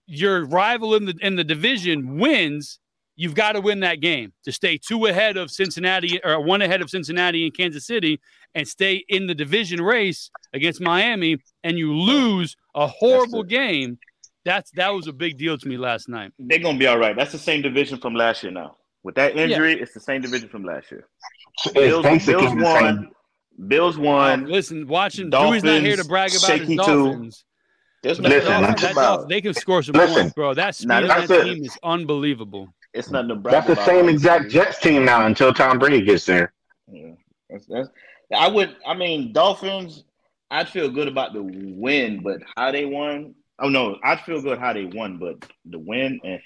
Your 0.08 0.46
rival 0.46 0.96
in 0.96 1.06
the 1.06 1.16
in 1.22 1.36
the 1.36 1.44
division 1.44 2.18
wins. 2.18 2.80
You've 3.16 3.36
got 3.36 3.52
to 3.54 3.62
win 3.62 3.82
that 3.82 4.00
game 4.02 4.34
to 4.46 4.52
stay 4.52 4.78
two 4.78 5.06
ahead 5.06 5.38
of 5.38 5.52
Cincinnati 5.52 6.20
or 6.24 6.42
one 6.42 6.62
ahead 6.62 6.82
of 6.82 6.90
Cincinnati 6.90 7.46
and 7.46 7.56
Kansas 7.56 7.86
City 7.86 8.20
and 8.56 8.68
stay 8.68 9.04
in 9.10 9.28
the 9.28 9.36
division 9.36 9.82
race 9.82 10.30
against 10.54 10.82
Miami. 10.82 11.38
And 11.64 11.78
you 11.78 11.94
lose 11.94 12.56
a 12.74 12.88
horrible 12.88 13.42
it. 13.42 13.50
game. 13.50 14.00
That's 14.46 14.72
that 14.72 14.90
was 14.90 15.08
a 15.08 15.14
big 15.14 15.38
deal 15.38 15.58
to 15.58 15.68
me 15.68 15.78
last 15.78 16.10
night. 16.10 16.32
They're 16.40 16.58
gonna 16.60 16.78
be 16.80 16.88
all 16.88 16.98
right. 16.98 17.16
That's 17.16 17.32
the 17.32 17.38
same 17.38 17.62
division 17.62 18.00
from 18.00 18.16
last 18.16 18.42
year 18.44 18.52
now. 18.52 18.78
With 19.04 19.16
that 19.16 19.36
injury, 19.38 19.80
it's 19.80 19.94
the 19.94 20.00
same 20.00 20.22
division 20.22 20.50
from 20.50 20.64
last 20.64 20.90
year. 20.92 21.08
It's 21.66 21.74
Bills, 21.74 22.04
basically 22.04 22.34
Bills 22.46 22.56
the 22.56 22.64
won. 22.64 23.10
Bills 23.68 23.98
won. 23.98 24.46
Um, 24.46 24.46
listen, 24.46 24.88
watching 24.88 25.30
Dewey's 25.30 25.64
not 25.64 25.82
here 25.82 25.96
to 25.96 26.06
brag 26.06 26.32
about 26.32 26.34
his 26.34 26.46
shaky 26.46 26.66
too. 26.70 26.76
Dolphins. 26.78 27.46
There's 28.02 28.20
But 28.20 28.32
Listen, 28.32 28.50
nothing 28.62 28.76
to 28.78 28.82
that 28.82 28.92
about. 28.94 29.04
Dolphin- 29.18 29.28
they 29.30 29.42
can 29.42 29.54
score 29.54 29.84
some 29.84 29.94
Listen. 29.94 30.16
points, 30.16 30.34
bro. 30.34 30.54
That 30.56 30.74
speed 30.74 30.88
Now, 30.88 31.02
on 31.02 31.08
that's 31.08 31.28
that 31.28 31.48
it. 31.48 31.54
team 31.54 31.66
is 31.66 31.78
unbelievable. 31.84 32.74
It's 32.94 33.10
nothing 33.10 33.30
to 33.30 33.36
brag 33.36 33.54
That's 33.54 33.68
the 33.68 33.86
same 33.86 34.10
exact 34.10 34.50
Jets 34.50 34.80
team 34.80 35.06
now 35.06 35.26
until 35.26 35.54
Tom 35.54 35.80
Brady 35.80 36.02
gets 36.02 36.26
there. 36.26 36.54
Yeah. 36.92 37.12
That's, 37.50 37.66
that's, 37.68 37.90
I 38.36 38.48
would. 38.48 38.76
I 38.86 38.94
mean, 38.94 39.34
Dolphins. 39.34 40.04
I'd 40.50 40.68
feel 40.68 40.90
good 40.90 41.08
about 41.08 41.32
the 41.34 41.42
win, 41.42 42.22
but 42.22 42.42
how 42.58 42.72
they 42.72 42.86
won. 42.86 43.36
Oh 43.60 43.70
no, 43.70 43.98
I'd 44.04 44.20
feel 44.22 44.42
good 44.42 44.60
how 44.60 44.74
they 44.74 44.86
won, 44.86 45.18
but 45.18 45.50
the 45.66 45.80
win 45.80 46.20
and 46.24 46.42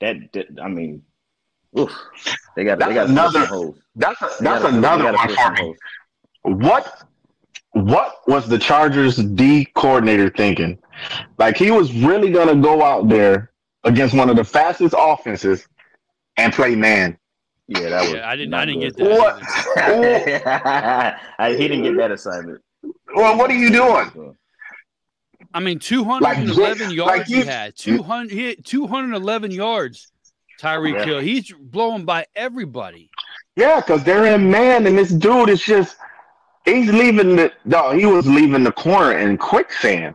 that. 0.00 0.16
that 0.32 0.46
I 0.62 0.68
mean, 0.68 1.02
oof, 1.78 1.92
they 2.56 2.64
got. 2.64 2.78
They 2.78 2.94
got 2.94 3.10
another-. 3.10 3.72
That's 3.94 4.22
a, 4.22 4.30
that's 4.40 4.40
gotta- 4.40 4.68
another 4.68 5.12
one 5.12 5.28
for 5.28 5.52
me. 5.52 5.74
What 6.42 7.04
what 7.72 8.26
was 8.26 8.48
the 8.48 8.58
Chargers 8.58 9.16
D 9.16 9.66
coordinator 9.74 10.30
thinking? 10.30 10.78
Like 11.38 11.56
he 11.56 11.70
was 11.70 11.92
really 11.92 12.30
gonna 12.30 12.56
go 12.56 12.82
out 12.82 13.08
there 13.08 13.52
against 13.84 14.14
one 14.14 14.30
of 14.30 14.36
the 14.36 14.44
fastest 14.44 14.94
offenses 14.96 15.66
and 16.36 16.52
play 16.52 16.74
man. 16.76 17.18
Yeah, 17.68 17.88
that 17.90 18.00
was. 18.02 18.12
Yeah, 18.12 18.28
I 18.28 18.36
didn't. 18.36 18.54
I 18.54 18.64
didn't 18.64 18.80
good. 18.80 18.96
get 18.96 19.08
that. 19.08 21.18
What? 21.38 21.50
he 21.58 21.68
didn't 21.68 21.84
get 21.84 21.96
that 21.96 22.10
assignment. 22.10 22.60
Well, 23.14 23.36
what 23.38 23.50
are 23.50 23.54
you 23.54 23.70
doing? 23.70 24.36
I 25.54 25.60
mean, 25.60 25.78
211 25.78 26.48
Like, 26.56 26.94
yards 26.94 27.18
like 27.18 27.26
he 27.26 27.42
had. 27.42 27.76
200, 27.76 28.32
he 28.32 28.46
had 28.48 28.64
211 28.64 29.50
yards. 29.50 30.10
Tyreek 30.60 30.94
Yeah. 30.94 31.04
Hill. 31.04 31.20
He's 31.20 31.52
blowing 31.52 32.04
by 32.04 32.26
everybody. 32.34 33.10
Yeah, 33.56 33.80
because 33.80 34.02
they're 34.04 34.26
in 34.34 34.50
man, 34.50 34.86
and 34.86 34.96
this 34.96 35.10
dude 35.10 35.50
is 35.50 35.62
just 35.62 35.96
he's 36.64 36.90
leaving 36.90 37.36
the 37.36 37.52
no, 37.64 37.90
he 37.90 38.06
was 38.06 38.26
leaving 38.26 38.64
the 38.64 38.72
corner 38.72 39.18
in 39.18 39.36
quicksand. 39.36 40.14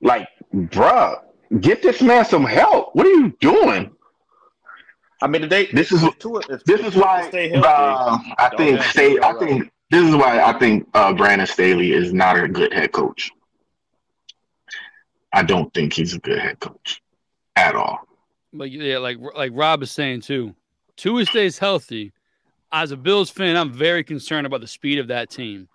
Like, 0.00 0.28
bruh, 0.54 1.20
get 1.60 1.82
this 1.82 2.00
man 2.00 2.24
some 2.24 2.44
help. 2.44 2.94
What 2.94 3.06
are 3.06 3.10
you 3.10 3.36
doing? 3.40 3.90
I 5.22 5.26
mean, 5.26 5.48
they, 5.48 5.66
This 5.66 5.92
is 5.92 6.02
if 6.02 6.18
Tua- 6.18 6.42
if- 6.50 6.64
this 6.64 6.80
is 6.80 6.92
Tua 6.94 7.02
why 7.02 7.28
stay 7.28 7.48
healthy, 7.48 7.66
uh, 7.68 8.18
I 8.38 8.50
think 8.56 8.76
have 8.76 8.84
to 8.84 8.90
Staley, 8.90 9.14
be 9.14 9.20
I 9.20 9.26
all 9.28 9.34
right. 9.38 9.48
think 9.48 9.72
this 9.90 10.02
is 10.08 10.16
why 10.16 10.40
I 10.42 10.52
think 10.58 10.88
uh, 10.94 11.12
Brandon 11.14 11.46
Staley 11.46 11.92
is 11.92 12.12
not 12.12 12.36
a 12.38 12.48
good 12.48 12.72
head 12.72 12.92
coach. 12.92 13.30
I 15.32 15.42
don't 15.42 15.72
think 15.74 15.92
he's 15.92 16.14
a 16.14 16.18
good 16.18 16.38
head 16.38 16.60
coach 16.60 17.02
at 17.56 17.74
all. 17.74 18.00
But 18.52 18.70
yeah, 18.70 18.98
like 18.98 19.18
like 19.36 19.50
Rob 19.54 19.82
is 19.82 19.90
saying 19.90 20.20
too. 20.22 20.54
Tua 20.96 21.24
stays 21.26 21.58
healthy. 21.58 22.12
As 22.70 22.90
a 22.90 22.96
Bills 22.96 23.30
fan, 23.30 23.56
I'm 23.56 23.72
very 23.72 24.02
concerned 24.04 24.46
about 24.46 24.60
the 24.60 24.66
speed 24.66 24.98
of 24.98 25.08
that 25.08 25.30
team. 25.30 25.68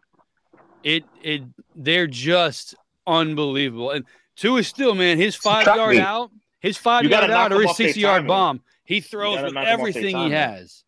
It 0.83 1.03
it 1.21 1.43
they're 1.75 2.07
just 2.07 2.75
unbelievable. 3.05 3.91
And 3.91 4.05
Tua 4.37 4.63
still, 4.63 4.95
man, 4.95 5.17
his 5.17 5.35
five 5.35 5.65
Shock 5.65 5.75
yard 5.75 5.95
me. 5.95 6.01
out, 6.01 6.31
his 6.61 6.77
five 6.77 7.03
You 7.03 7.09
yard 7.09 7.29
out 7.31 7.51
or 7.51 7.61
his 7.61 7.71
off 7.71 7.75
60 7.75 7.99
yard 7.99 8.15
timing. 8.19 8.27
bomb. 8.27 8.61
He 8.89 9.01
throws 9.01 9.39
with 9.39 9.53
knock 9.53 9.53
them 9.53 9.57
off 9.57 9.65
their 9.65 9.73
everything 9.73 10.17
he 10.17 10.31
has. 10.31 10.83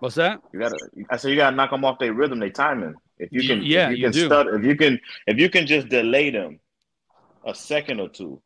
What's 0.00 0.16
that? 0.16 0.42
You 0.52 0.60
gotta. 0.60 0.76
I 1.08 1.16
said 1.16 1.30
you 1.30 1.36
gotta 1.36 1.56
knock 1.56 1.70
them 1.70 1.82
off 1.82 1.98
their 1.98 2.12
rhythm, 2.12 2.40
their 2.40 2.50
timing. 2.50 2.94
If 3.16 3.30
you 3.32 3.48
can, 3.48 3.62
yeah, 3.62 3.86
if 3.86 3.92
you 3.92 3.96
you 3.96 4.02
can 4.04 4.12
do. 4.12 4.26
stutter, 4.26 4.54
if 4.58 4.66
you 4.66 4.76
can, 4.76 5.00
if 5.26 5.38
you 5.38 5.48
can 5.48 5.66
just 5.66 5.88
delay 5.88 6.28
them 6.28 6.60
a 7.46 7.54
second 7.54 8.00
or 8.00 8.10
two, 8.10 8.42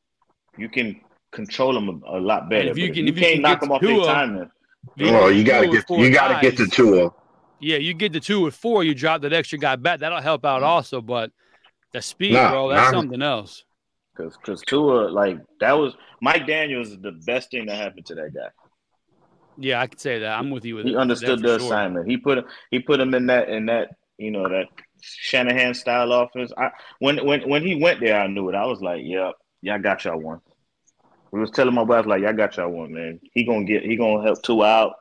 you 0.57 0.69
can 0.69 1.01
control 1.33 1.73
them 1.75 1.89
a, 2.07 2.19
a 2.19 2.21
lot 2.21 2.49
better. 2.49 2.71
if 2.71 2.79
you 2.79 2.87
But 2.87 2.95
can- 2.95 3.07
you 3.07 3.13
if 3.13 3.17
you 3.19 3.23
can't 3.23 3.33
can 3.35 3.43
knock 3.43 3.61
them 3.61 3.73
off 3.73 3.81
Tua- 3.81 4.05
their 4.05 4.15
timing. 4.15 4.51
Oh, 5.01 5.27
you 5.27 5.43
gotta 5.43 5.67
get 5.67 5.89
four 5.89 5.99
you 5.99 6.13
gotta 6.13 6.41
get 6.41 6.57
to 6.59 6.67
guys. 6.67 6.71
Tua. 6.77 7.11
Yeah, 7.59 7.79
you 7.79 7.93
get 7.93 8.13
the 8.13 8.21
two 8.21 8.43
with 8.43 8.55
four, 8.55 8.85
you 8.85 8.95
drop 8.95 9.23
that 9.23 9.33
extra 9.33 9.59
guy 9.59 9.75
back. 9.75 9.99
That'll 9.99 10.21
help 10.23 10.45
out 10.45 10.59
mm-hmm. 10.59 10.71
also, 10.71 11.01
but 11.01 11.33
the 11.93 12.01
speed, 12.01 12.35
Nah, 12.35 12.53
bro, 12.53 12.69
that's 12.69 12.93
nah. 12.93 12.99
something 13.01 13.21
else. 13.21 13.65
Because 14.17 14.37
because 14.37 14.63
Tua, 14.63 15.09
like 15.11 15.39
that 15.59 15.73
was 15.73 15.97
Mike 16.23 16.43
McDaniels 16.47 16.87
is 16.87 16.99
the 17.01 17.19
best 17.27 17.51
thing 17.51 17.67
that 17.67 17.75
happened 17.77 18.07
to 18.07 18.15
that 18.15 18.33
guy. 18.33 18.49
Yeah, 19.61 19.81
I 19.81 19.87
could 19.87 20.01
say 20.01 20.21
that. 20.21 20.39
I'm 20.39 20.51
with 20.51 20.65
you 20.65 20.77
with 20.77 20.87
He 20.87 20.97
understood 20.97 21.43
the 21.43 21.59
sure. 21.59 21.67
assignment. 21.69 22.11
He 22.11 22.17
put 22.17 22.45
he 22.71 22.81
put 22.81 22.99
him 22.99 23.15
in 23.15 23.27
that 23.27 23.51
in 23.51 23.67
that 23.67 23.91
you 24.17 24.31
know 24.31 24.49
that 24.49 24.67
Shanahan 25.03 25.75
style 25.75 26.13
offense. 26.13 26.51
I 26.57 26.71
when 26.99 27.25
when 27.27 27.49
when 27.49 27.63
he 27.65 27.75
went 27.75 28.01
there, 28.01 28.19
I 28.19 28.27
knew 28.27 28.49
it. 28.49 28.55
I 28.55 28.65
was 28.65 28.81
like, 28.81 29.03
"Yep, 29.05 29.35
y'all 29.61 29.79
got 29.79 30.05
y'all 30.05 30.19
one." 30.19 30.41
We 31.31 31.41
was 31.41 31.51
telling 31.51 31.75
my 31.75 31.83
wife 31.83 32.07
like, 32.07 32.23
"Y'all 32.23 32.33
got 32.33 32.57
y'all 32.57 32.71
one, 32.71 32.93
man. 32.95 33.21
He 33.35 33.45
gonna 33.45 33.65
get 33.65 33.83
he 33.85 33.97
gonna 33.97 34.23
help 34.23 34.43
two 34.43 34.65
out. 34.65 34.95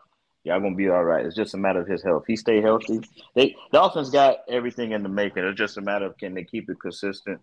Y'all 0.44 0.60
gonna 0.60 0.76
be 0.76 0.90
all 0.90 1.04
right. 1.04 1.26
It's 1.26 1.36
just 1.36 1.54
a 1.54 1.58
matter 1.58 1.82
of 1.82 1.88
his 1.88 2.04
health. 2.04 2.24
He 2.28 2.36
stay 2.36 2.62
healthy. 2.62 3.00
They 3.36 3.56
the 3.72 3.82
offense 3.82 4.10
got 4.10 4.40
everything 4.50 4.92
in 4.92 5.04
the 5.04 5.10
making. 5.10 5.46
It's 5.46 5.58
just 5.58 5.78
a 5.78 5.82
matter 5.82 6.06
of 6.06 6.18
can 6.18 6.34
they 6.34 6.44
keep 6.44 6.70
it 6.70 6.80
consistent 6.82 7.40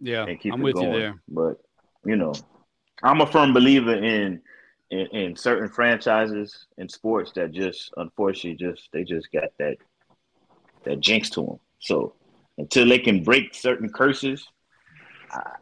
Yeah, 0.00 0.24
and 0.26 0.40
keep 0.40 0.52
I'm 0.52 0.60
it 0.60 0.64
with 0.64 0.74
going. 0.74 0.92
you 0.92 0.98
there. 0.98 1.22
But 1.28 1.60
you 2.04 2.16
know, 2.16 2.34
I'm 3.02 3.20
a 3.20 3.26
firm 3.26 3.52
believer 3.52 3.94
in, 3.94 4.42
in 4.90 5.06
in 5.08 5.36
certain 5.36 5.68
franchises 5.68 6.66
in 6.78 6.88
sports 6.88 7.32
that 7.32 7.52
just 7.52 7.92
unfortunately 7.96 8.56
just 8.56 8.88
they 8.92 9.04
just 9.04 9.30
got 9.32 9.50
that 9.58 9.76
that 10.84 11.00
jinx 11.00 11.30
to 11.30 11.42
them. 11.44 11.58
So 11.80 12.14
until 12.58 12.88
they 12.88 12.98
can 12.98 13.22
break 13.22 13.54
certain 13.54 13.88
curses, 13.90 14.46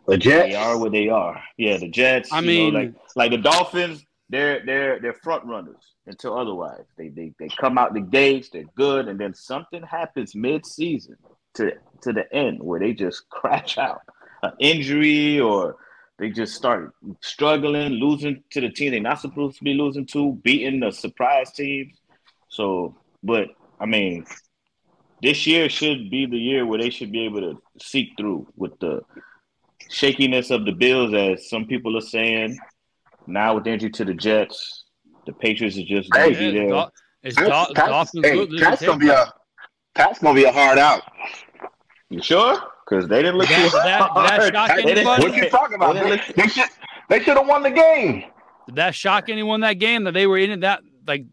The 0.07 0.13
they 0.13 0.19
Jets. 0.19 0.55
are 0.57 0.79
what 0.79 0.93
they 0.93 1.09
are. 1.09 1.43
Yeah, 1.57 1.79
the 1.79 1.89
Jets. 1.89 2.33
I 2.33 2.41
you 2.41 2.47
mean- 2.47 2.75
know, 2.75 2.81
like 2.81 2.95
like 3.17 3.31
the 3.31 3.39
Dolphins, 3.39 4.05
they're 4.29 4.65
they're 4.65 5.01
they're 5.01 5.15
front 5.15 5.45
runners 5.47 5.95
until 6.07 6.39
otherwise. 6.39 6.85
They 6.99 7.09
they 7.09 7.33
they 7.39 7.49
come 7.49 7.79
out 7.79 7.95
the 7.95 8.01
gates, 8.01 8.51
they're 8.51 8.65
good, 8.77 9.09
and 9.09 9.19
then 9.19 9.35
something 9.35 9.83
happens 9.83 10.35
mid 10.35 10.67
season 10.67 11.17
to 11.55 11.73
to 12.03 12.13
the 12.13 12.31
end 12.35 12.63
where 12.63 12.79
they 12.81 12.93
just 12.93 13.29
crash 13.31 13.79
out, 13.79 14.03
an 14.43 14.53
injury 14.61 15.41
or 15.41 15.77
they 16.19 16.31
just 16.31 16.55
start 16.55 16.95
struggling, 17.21 17.93
losing 17.95 18.43
to 18.51 18.61
the 18.61 18.69
team 18.71 18.93
they're 18.93 19.01
not 19.01 19.21
supposed 19.21 19.59
to 19.59 19.65
be 19.65 19.75
losing 19.75 20.07
to, 20.07 20.35
beating 20.45 20.81
the 20.81 20.91
surprise 20.93 21.51
teams. 21.53 21.93
So, 22.49 22.95
but 23.23 23.49
I 23.81 23.87
mean, 23.87 24.25
this 25.23 25.47
year 25.47 25.69
should 25.69 26.11
be 26.11 26.27
the 26.27 26.39
year 26.39 26.67
where 26.67 26.79
they 26.79 26.91
should 26.91 27.11
be 27.11 27.25
able 27.25 27.41
to 27.41 27.63
seek 27.81 28.11
through 28.17 28.47
with 28.57 28.79
the 28.79 29.01
shakiness 29.91 30.51
of 30.51 30.65
the 30.65 30.73
Bills, 30.73 31.13
as 31.15 31.49
some 31.49 31.67
people 31.67 31.97
are 31.97 32.01
saying. 32.01 32.57
Now 33.27 33.55
with 33.55 33.65
the 33.65 33.71
injury 33.71 33.91
to 33.91 34.05
the 34.05 34.15
Jets, 34.15 34.85
the 35.27 35.33
Patriots 35.33 35.77
is 35.77 35.85
just 35.85 36.11
going 36.11 36.33
to 36.33 36.39
Hey, 36.39 36.51
be 36.53 36.59
there. 36.59 36.69
Dol- 36.69 36.91
it's 37.23 37.37
That's, 37.37 37.49
Dol- 37.49 37.75
that's, 37.75 37.89
Dolphins. 37.89 38.27
hey, 38.27 38.35
look- 38.37 38.51
look 38.51 38.61
that's 38.61 38.83
at 38.83 38.87
gonna 38.87 38.99
be 38.99 39.09
a 39.09 39.33
that's 39.95 40.19
gonna 40.19 40.35
be 40.35 40.45
a 40.45 40.53
hard 40.53 40.79
out. 40.79 41.03
You 42.11 42.21
sure? 42.23 42.59
Because 42.89 43.09
they 43.09 43.23
didn't 43.23 43.39
look 43.39 43.49
That- 43.49 43.57
too 43.71 43.71
that- 43.79 43.85
that 43.85 44.11
hard. 44.11 44.55
shock 44.55 44.69
They 44.69 44.83
didn't- 44.83 44.99
anybody? 44.99 45.23
What 45.29 45.37
you 45.37 45.51
talking 45.51 45.75
about? 45.77 45.95
They 45.95 46.01
They, 46.03 46.11
didn't 46.11 46.27
look- 46.29 46.37
they 46.37 46.49
should 46.49 46.69
they 47.09 47.19
should 47.21 47.37
have 47.37 47.47
won 47.47 47.63
the 47.63 47.71
game, 47.71 48.25
Did 48.67 48.77
that 48.77 48.95
shock 48.95 49.29
anyone 49.29 49.61
that 49.61 49.75
game 49.75 50.05
that 50.05 50.13
they 50.15 50.27
were 50.27 50.39
in 50.39 50.51
it 50.51 50.61
that 50.63 50.81
like 51.07 51.25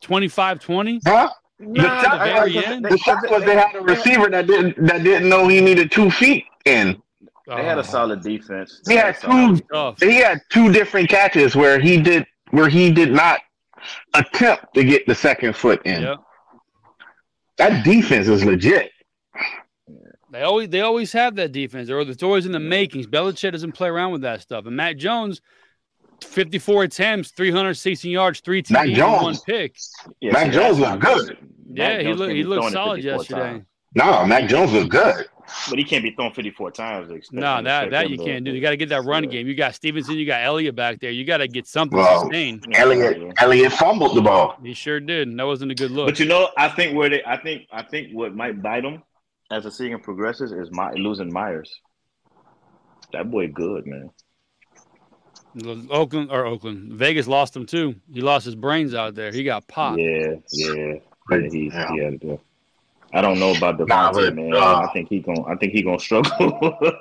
25 0.00 0.58
20? 0.60 1.00
huh? 1.06 1.30
Nah, 1.60 1.82
the 1.82 2.02
shock, 2.02 2.12
the 2.12 2.18
very 2.32 2.64
end? 2.66 2.84
the 2.84 2.98
shock 2.98 3.30
was 3.30 3.44
they 3.44 3.54
had 3.54 3.74
a 3.76 3.80
receiver 3.80 4.28
that 4.28 4.46
didn't 4.46 4.84
that 4.86 5.02
didn't 5.04 5.28
know 5.28 5.46
he 5.48 5.60
needed 5.60 5.90
two 5.92 6.10
feet 6.10 6.44
in. 6.64 7.00
They 7.46 7.62
had 7.64 7.76
Oh, 7.76 7.80
a 7.80 7.84
solid 7.84 8.22
defense. 8.22 8.80
He 8.88 8.94
had 8.96 9.20
two 9.20 9.58
tough. 9.72 10.00
he 10.00 10.16
had 10.16 10.40
two 10.50 10.72
different 10.72 11.08
catches 11.08 11.54
where 11.54 11.78
he 11.78 12.00
did 12.00 12.26
where 12.50 12.68
he 12.68 12.90
did 12.90 13.12
not 13.12 13.40
attempt 14.14 14.74
to 14.74 14.82
get 14.84 15.06
the 15.06 15.14
second 15.14 15.54
foot 15.54 15.80
in. 15.84 16.02
Yeah. 16.02 16.16
That 17.58 17.84
defense 17.84 18.26
is 18.26 18.44
legit. 18.44 18.90
They 20.34 20.42
always 20.42 20.68
they 20.68 20.80
always 20.80 21.12
have 21.12 21.36
that 21.36 21.52
defense, 21.52 21.88
or 21.90 22.00
it's 22.00 22.22
always 22.24 22.44
in 22.44 22.50
the 22.50 22.58
makings. 22.58 23.06
Belichick 23.06 23.52
doesn't 23.52 23.70
play 23.70 23.88
around 23.88 24.10
with 24.10 24.22
that 24.22 24.40
stuff. 24.42 24.66
And 24.66 24.76
Mac 24.76 24.96
Jones, 24.96 25.40
54 26.22 26.82
attempts, 26.82 27.30
316 27.30 28.10
yards, 28.10 28.40
three 28.40 28.64
Mac 28.68 28.88
TDs, 28.88 28.94
Jones. 28.96 29.22
one 29.22 29.36
pick. 29.46 29.76
Yeah, 30.20 30.32
Mac 30.32 30.46
see, 30.46 30.58
Jones 30.58 30.78
that's 30.78 30.90
looked 30.92 31.02
not 31.04 31.14
good. 31.26 31.38
Yeah, 31.72 31.88
Mac 31.88 32.00
he 32.00 32.06
looked 32.08 32.18
can't 32.20 32.36
he 32.36 32.42
looked 32.44 32.72
solid 32.72 33.04
yesterday. 33.04 33.40
times. 33.40 33.64
No, 33.94 34.26
Mac 34.26 34.48
Jones 34.48 34.72
looked 34.72 34.90
good. 34.90 35.26
But 35.70 35.78
he 35.78 35.84
can't 35.84 36.02
be 36.02 36.10
thrown 36.10 36.32
54 36.32 36.70
times. 36.72 37.28
No, 37.30 37.58
him- 37.58 37.64
that 37.64 37.90
that 37.90 38.10
you 38.10 38.18
can't 38.18 38.44
do. 38.44 38.50
You 38.50 38.60
got 38.60 38.70
to 38.70 38.76
get 38.76 38.88
that 38.88 39.04
run 39.04 39.22
Yeah. 39.24 39.30
game. 39.30 39.46
You 39.46 39.54
got 39.54 39.76
Stevenson, 39.76 40.16
you 40.16 40.26
got 40.26 40.42
Elliott 40.42 40.74
back 40.74 40.98
there. 40.98 41.12
You 41.12 41.24
got 41.24 41.36
to 41.36 41.46
get 41.46 41.68
something 41.68 41.96
Well, 41.96 42.22
sustained. 42.22 42.64
Yeah, 42.70 42.80
Elliott 42.80 43.20
yeah. 43.20 43.32
Elliott 43.38 43.72
fumbled 43.72 44.16
the 44.16 44.22
ball. 44.22 44.56
He 44.64 44.74
sure 44.74 44.98
did. 44.98 45.28
And 45.28 45.38
that 45.38 45.46
wasn't 45.46 45.70
a 45.70 45.74
good 45.76 45.92
look. 45.92 46.08
But 46.08 46.18
you 46.18 46.26
know, 46.26 46.48
I 46.58 46.68
think 46.70 46.96
where 46.96 47.08
they, 47.08 47.22
I 47.24 47.36
think, 47.36 47.68
I 47.70 47.82
think 47.82 48.08
what 48.12 48.34
might 48.34 48.60
bite 48.62 48.82
them 48.82 49.02
as 49.54 49.64
the 49.64 49.70
season 49.70 50.00
progresses 50.00 50.52
is 50.52 50.70
my 50.72 50.92
losing 50.92 51.32
Meyers. 51.32 51.72
That 53.12 53.30
boy, 53.30 53.48
good 53.48 53.86
man. 53.86 54.10
Oakland 55.90 56.32
or 56.32 56.44
Oakland, 56.46 56.92
Vegas 56.94 57.28
lost 57.28 57.54
him 57.54 57.64
too. 57.64 57.94
He 58.12 58.20
lost 58.20 58.44
his 58.44 58.56
brains 58.56 58.92
out 58.92 59.14
there. 59.14 59.30
He 59.30 59.44
got 59.44 59.68
popped. 59.68 60.00
Yeah, 60.00 60.34
yeah, 60.50 60.72
yeah. 61.30 61.38
He, 61.50 61.70
yeah. 61.72 61.92
he 61.92 61.98
had 62.02 62.20
to. 62.22 62.40
I 63.12 63.20
don't 63.20 63.38
know 63.38 63.54
about 63.54 63.78
DeVante, 63.78 63.86
Nah, 63.88 64.12
but, 64.12 64.34
man. 64.34 64.52
uh, 64.52 64.58
I 64.58 64.92
think 64.92 65.08
he 65.08 65.20
gon' 65.20 65.44
I 65.48 65.54
think 65.54 65.72
he 65.72 65.82
gonna 65.82 65.98
struggle. 66.00 66.58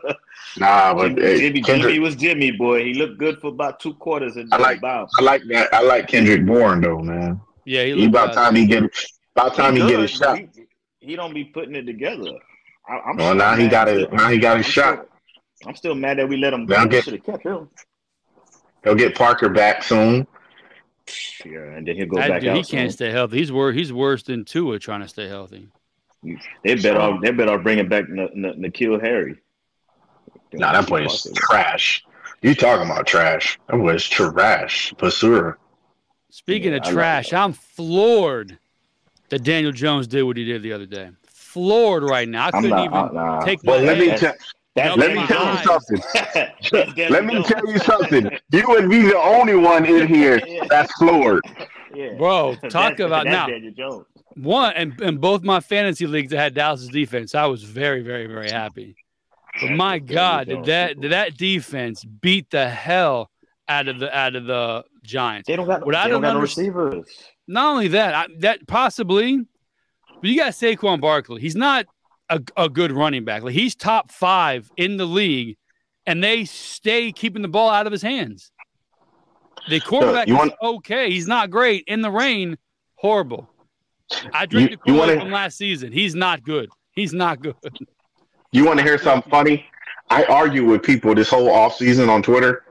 Nah, 0.57 0.93
but 0.93 1.17
hey, 1.17 1.39
Jimmy, 1.39 1.61
Kendrick, 1.61 1.93
Jimmy 1.93 1.99
was 1.99 2.15
Jimmy, 2.15 2.51
boy. 2.51 2.83
He 2.83 2.93
looked 2.93 3.17
good 3.17 3.39
for 3.39 3.47
about 3.47 3.79
two 3.79 3.93
quarters 3.95 4.35
and 4.35 4.53
I 4.53 4.57
like- 4.57 4.81
bounced. 4.81 5.15
I 5.17 5.23
like 5.23 5.41
that. 5.47 5.73
I 5.73 5.81
like 5.81 6.07
Kendrick 6.07 6.45
Bourne 6.45 6.81
though, 6.81 6.99
man. 6.99 7.41
Yeah, 7.65 7.85
he 7.85 7.95
He 7.95 8.05
about 8.05 8.33
time 8.33 8.53
he 8.55 8.67
get 8.67 8.83
about 9.35 9.55
time 9.55 9.75
he 9.75 9.81
Good, 9.81 9.89
get 9.89 9.99
his 10.01 10.11
shot. 10.11 10.37
He, 10.37 10.47
he 11.03 11.15
don't 11.15 11.33
be 11.33 11.43
putting 11.45 11.75
it 11.75 11.83
together. 11.85 12.31
I, 12.87 12.93
I'm 13.09 13.17
Well, 13.17 13.35
now 13.35 13.55
he 13.55 13.67
got 13.67 13.87
it. 13.87 14.11
Now 14.11 14.29
he 14.29 14.37
got 14.37 14.57
his 14.57 14.65
I'm 14.65 14.71
shot. 14.71 14.93
Still, 14.95 15.69
I'm 15.69 15.75
still 15.75 15.95
mad 15.95 16.17
that 16.17 16.27
we 16.27 16.37
let 16.37 16.53
him 16.53 16.65
Now 16.65 16.83
go. 16.85 16.91
get- 16.91 17.03
Should 17.05 17.13
have 17.13 17.23
kept 17.25 17.43
him. 17.45 17.69
He'll 18.83 18.95
get 18.95 19.15
Parker 19.15 19.47
back 19.49 19.81
soon. 19.83 20.27
Yeah, 21.45 21.59
and 21.59 21.87
then 21.87 21.95
he'll 21.95 22.05
go 22.07 22.17
That 22.17 22.29
back 22.29 22.41
dude, 22.41 22.49
out. 22.49 22.55
he 22.57 22.63
can't 22.63 22.91
stay 22.91 23.11
healthy. 23.11 23.37
He's 23.37 23.51
worse. 23.51 23.75
He's 23.75 23.93
worse 23.93 24.23
than 24.23 24.43
Tua 24.45 24.79
trying 24.79 25.01
to 25.01 25.07
stay 25.07 25.27
healthy. 25.27 25.67
They 26.63 26.75
better 26.75 26.99
off. 26.99 27.21
They 27.21 27.31
better 27.31 27.57
bring 27.57 27.85
bringing 27.85 27.89
back 27.89 28.05
N- 28.09 28.45
N- 28.45 28.61
N'Keal 28.61 29.01
Harry. 29.01 29.35
Nah, 30.53 30.71
that 30.73 30.87
boy 30.87 31.03
is 31.05 31.29
trash. 31.35 32.03
You 32.41 32.55
talking 32.55 32.85
about 32.89 33.07
trash? 33.07 33.57
That 33.69 33.77
boy 33.77 33.95
is 33.95 34.07
trash. 34.07 34.93
Basura. 34.97 35.55
Speaking 36.29 36.71
Yeah, 36.71 36.77
of 36.77 36.83
I 36.83 36.85
like 36.87 36.93
trash. 36.93 37.33
I'm 37.33 37.53
floored 37.53 38.57
that 39.29 39.43
Daniel 39.43 39.71
Jones 39.71 40.07
did 40.07 40.23
what 40.23 40.37
he 40.37 40.45
did 40.45 40.61
the 40.63 40.73
other 40.73 40.85
day. 40.85 41.09
Floored 41.27 42.03
right 42.03 42.27
now. 42.27 42.47
I 42.47 42.51
couldn't 42.51 42.69
not. 42.71 42.85
even 42.85 42.97
uh, 42.97 43.09
nah. 43.11 43.39
take 43.41 43.63
my 43.63 43.73
Well, 43.73 43.81
let 43.83 43.97
me 43.99 44.07
head- 44.09 44.19
tell. 44.19 44.33
That's 44.75 44.97
Let 44.97 45.09
me 45.11 45.15
my 45.17 45.27
tell 45.27 45.51
you 45.51 45.63
something. 45.63 47.09
Let 47.11 47.25
me 47.25 47.43
tell 47.43 47.67
you 47.71 47.77
something. 47.77 48.29
You 48.51 48.63
would 48.69 48.89
be 48.89 49.03
the 49.03 49.19
only 49.19 49.53
one 49.55 49.85
in 49.85 50.07
here 50.07 50.41
that's 50.67 50.91
floored. 50.93 51.43
Yeah. 51.93 52.13
Bro, 52.17 52.55
talk 52.69 52.97
That's- 52.97 52.99
about 53.01 53.25
that's 53.25 53.35
now. 53.35 53.47
Daniel 53.47 53.73
Jones. 53.73 54.05
one 54.35 54.73
and 54.73 54.99
in 54.99 55.17
both 55.17 55.43
my 55.43 55.59
fantasy 55.59 56.07
leagues 56.07 56.31
that 56.31 56.37
had 56.39 56.53
Dallas' 56.55 56.87
defense. 56.87 57.35
I 57.35 57.45
was 57.45 57.61
very, 57.63 58.01
very, 58.01 58.25
very 58.25 58.49
happy. 58.49 58.95
But 59.61 59.71
my 59.73 59.99
God, 59.99 60.47
did 60.47 60.65
that 60.65 60.99
did 60.99 61.11
that 61.11 61.37
defense 61.37 62.03
beat 62.03 62.49
the 62.49 62.67
hell 62.67 63.29
out 63.69 63.87
of 63.87 63.99
the 63.99 64.15
out 64.17 64.35
of 64.35 64.45
the 64.47 64.83
Giants? 65.03 65.45
They 65.45 65.55
don't 65.55 65.67
got. 65.67 65.85
What 65.85 65.93
I 65.93 66.05
they 66.05 66.09
don't 66.09 66.21
don't 66.23 66.29
got 66.29 66.33
no 66.33 66.39
understand- 66.39 66.75
receivers. 66.75 67.05
Not 67.47 67.71
only 67.73 67.89
that, 67.89 68.13
I, 68.15 68.27
that 68.39 68.67
possibly, 68.67 69.37
but 70.21 70.23
you 70.29 70.37
got 70.37 70.53
Saquon 70.53 71.01
Barkley. 71.01 71.41
He's 71.41 71.55
not 71.55 71.85
a, 72.29 72.41
a 72.55 72.69
good 72.69 72.91
running 72.91 73.25
back. 73.25 73.43
Like 73.43 73.53
he's 73.53 73.75
top 73.75 74.11
five 74.11 74.71
in 74.77 74.97
the 74.97 75.05
league 75.05 75.57
and 76.05 76.23
they 76.23 76.45
stay 76.45 77.11
keeping 77.11 77.41
the 77.41 77.47
ball 77.47 77.69
out 77.69 77.85
of 77.85 77.91
his 77.91 78.01
hands. 78.01 78.51
The 79.69 79.79
quarterback 79.79 80.27
you 80.27 80.41
is 80.41 80.51
okay. 80.61 81.09
He's 81.09 81.27
not 81.27 81.49
great 81.49 81.83
in 81.87 82.01
the 82.01 82.11
rain. 82.11 82.57
Horrible. 82.95 83.49
I 84.33 84.45
drink 84.45 84.71
You- 84.71 84.77
the 84.77 84.91
Kool-Aid 84.91 85.19
from 85.19 85.31
last 85.31 85.57
season. 85.57 85.91
He's 85.91 86.15
not 86.15 86.43
good. 86.43 86.69
He's 86.91 87.13
not 87.13 87.41
good. 87.41 87.55
You 88.51 88.65
want 88.65 88.79
to 88.79 88.83
hear 88.85 88.97
something 88.97 89.29
funny? 89.31 89.65
I 90.09 90.25
argue 90.25 90.65
with 90.65 90.83
people 90.83 91.15
this 91.15 91.29
whole 91.29 91.47
offseason 91.49 92.09
on 92.09 92.21
Twitter 92.21 92.63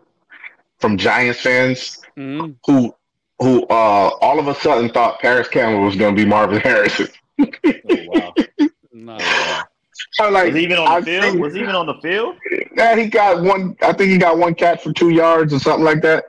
from 0.78 0.96
Giants 0.96 1.40
fans 1.40 1.98
Mhm. 2.16 2.56
who 2.66 2.94
who 3.38 3.64
uh 3.64 4.10
all 4.20 4.38
of 4.38 4.48
a 4.48 4.54
sudden 4.56 4.90
thought 4.90 5.20
Parris 5.20 5.48
Campbell 5.48 5.82
was 5.84 5.96
going 5.96 6.14
to 6.14 6.22
be 6.22 6.28
Marvin 6.28 6.60
Harrison. 6.60 7.08
Oh, 7.40 7.48
wow. 8.08 8.34
No. 8.94 9.16
I'm 10.20 10.32
like, 10.34 10.46
Was 10.48 10.54
he 10.56 10.62
even 10.64 10.76
on 10.78 10.86
I've 10.88 11.04
the 11.06 11.12
field? 11.12 11.32
seen- 11.32 11.40
Was 11.40 11.54
he 11.54 11.60
even 11.60 11.74
on 11.74 11.86
the 11.86 11.94
field? 12.02 12.36
Yeah, 12.76 12.94
he 12.94 13.06
got 13.06 13.42
one. 13.42 13.74
I 13.82 13.92
think 13.94 14.10
he 14.10 14.18
got 14.18 14.36
one 14.36 14.54
catch 14.54 14.82
for 14.82 14.92
two 14.92 15.08
yards 15.10 15.52
or 15.54 15.58
something 15.58 15.84
like 15.84 16.02
that. 16.02 16.24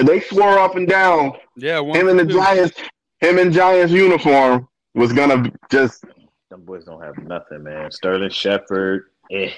And 0.00 0.08
they 0.08 0.20
swore 0.20 0.58
up 0.58 0.74
and 0.76 0.88
down. 0.88 1.32
Yeah, 1.56 1.78
one 1.80 1.98
Him 1.98 2.08
in 2.08 2.16
the 2.16 2.24
two. 2.26 2.32
Giants, 2.34 2.76
him 3.20 3.38
in 3.38 3.52
Giants 3.52 3.92
uniform 3.92 4.68
was 4.94 5.12
gonna 5.12 5.50
just. 5.70 6.04
Them 6.50 6.62
boys 6.62 6.84
don't 6.84 7.02
have 7.02 7.16
nothing, 7.18 7.62
man. 7.62 7.90
Sterling 7.92 8.30
Shepard, 8.30 9.04
eh. 9.30 9.50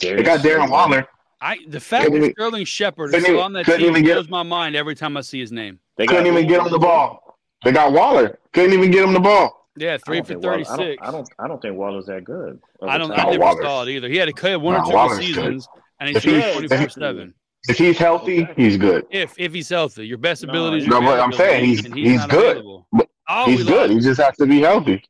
They 0.00 0.22
got 0.22 0.40
Darren 0.40 0.70
Waller. 0.70 1.06
I 1.40 1.58
the 1.68 1.80
fact 1.80 2.10
that 2.12 2.32
Sterling 2.32 2.64
Shepard 2.64 3.08
is 3.08 3.12
couldn't 3.12 3.24
still 3.24 3.34
even- 3.34 3.44
on 3.44 3.52
that 3.54 3.66
team 3.66 3.80
even 3.90 4.04
get- 4.04 4.14
blows 4.14 4.28
my 4.28 4.42
mind 4.42 4.76
every 4.76 4.94
time 4.94 5.16
I 5.16 5.20
see 5.20 5.40
his 5.40 5.52
name. 5.52 5.78
They 5.96 6.06
Couldn't 6.06 6.26
even 6.26 6.46
get 6.46 6.60
him 6.64 6.70
the 6.72 6.78
ball. 6.78 7.38
They 7.64 7.72
got 7.72 7.92
Waller. 7.92 8.38
Couldn't 8.52 8.72
even 8.72 8.90
get 8.90 9.04
him 9.04 9.12
the 9.12 9.20
ball. 9.20 9.68
Yeah, 9.76 9.96
three 9.98 10.20
for 10.20 10.26
think 10.26 10.42
Waller- 10.42 10.58
I 10.70 10.76
don't. 10.76 10.98
I 11.02 11.10
don't. 11.10 11.28
I 11.40 11.48
don't 11.48 11.60
think 11.62 11.76
Waller's 11.76 12.06
that 12.06 12.24
good. 12.24 12.60
I 12.82 12.96
don't. 12.98 13.10
Over 13.10 13.20
I 13.20 13.24
never 13.30 13.38
Waller's- 13.38 13.64
saw 13.64 13.82
it 13.82 13.88
either. 13.88 14.08
He 14.08 14.16
had 14.16 14.28
a 14.28 14.32
he 14.40 14.48
had 14.48 14.62
one 14.62 14.74
or 14.74 14.78
two 14.80 14.84
good 14.86 14.94
Waller's 14.94 15.18
good. 15.18 15.26
seasons, 15.26 15.68
and 16.00 16.08
he's 16.08 16.16
If 16.18 16.22
shooting 16.22 16.40
he- 16.42 16.52
twenty 16.52 16.64
if 16.66 16.70
he- 16.72 16.76
four 16.78 16.88
seven. 16.90 17.34
If 17.66 17.78
he's 17.78 17.98
healthy, 17.98 18.46
he's 18.56 18.76
good. 18.76 19.06
If 19.10 19.34
if 19.38 19.52
he's 19.54 19.68
healthy, 19.70 20.06
your 20.06 20.18
best 20.18 20.44
No, 20.44 20.50
ability 20.50 20.78
is 20.78 20.86
no, 20.86 21.00
your 21.00 21.10
but 21.10 21.20
I'm 21.20 21.32
saying 21.32 21.64
availability, 21.72 22.02
he's- 22.02 22.20
he's 22.20 22.26
good. 22.26 22.62
But 22.92 23.08
Oh, 23.28 23.46
he's 23.46 23.64
good. 23.64 23.90
lost. 23.90 23.92
He 23.92 24.00
just 24.00 24.20
has 24.20 24.36
to 24.36 24.46
be 24.46 24.60
healthy. 24.60 25.02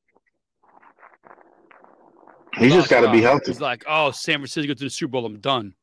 We 2.61 2.69
He 2.69 2.73
just 2.73 2.89
got 2.89 3.01
to 3.01 3.11
be 3.11 3.21
healthy. 3.21 3.51
He's 3.51 3.61
like, 3.61 3.83
oh, 3.89 4.13
San 4.13 4.37
Francisco 4.39 4.75
to 4.75 4.85
the 4.85 4.89
Super 4.91 5.11
Bowl. 5.13 5.27
I'm 5.27 5.41
done. 5.41 5.75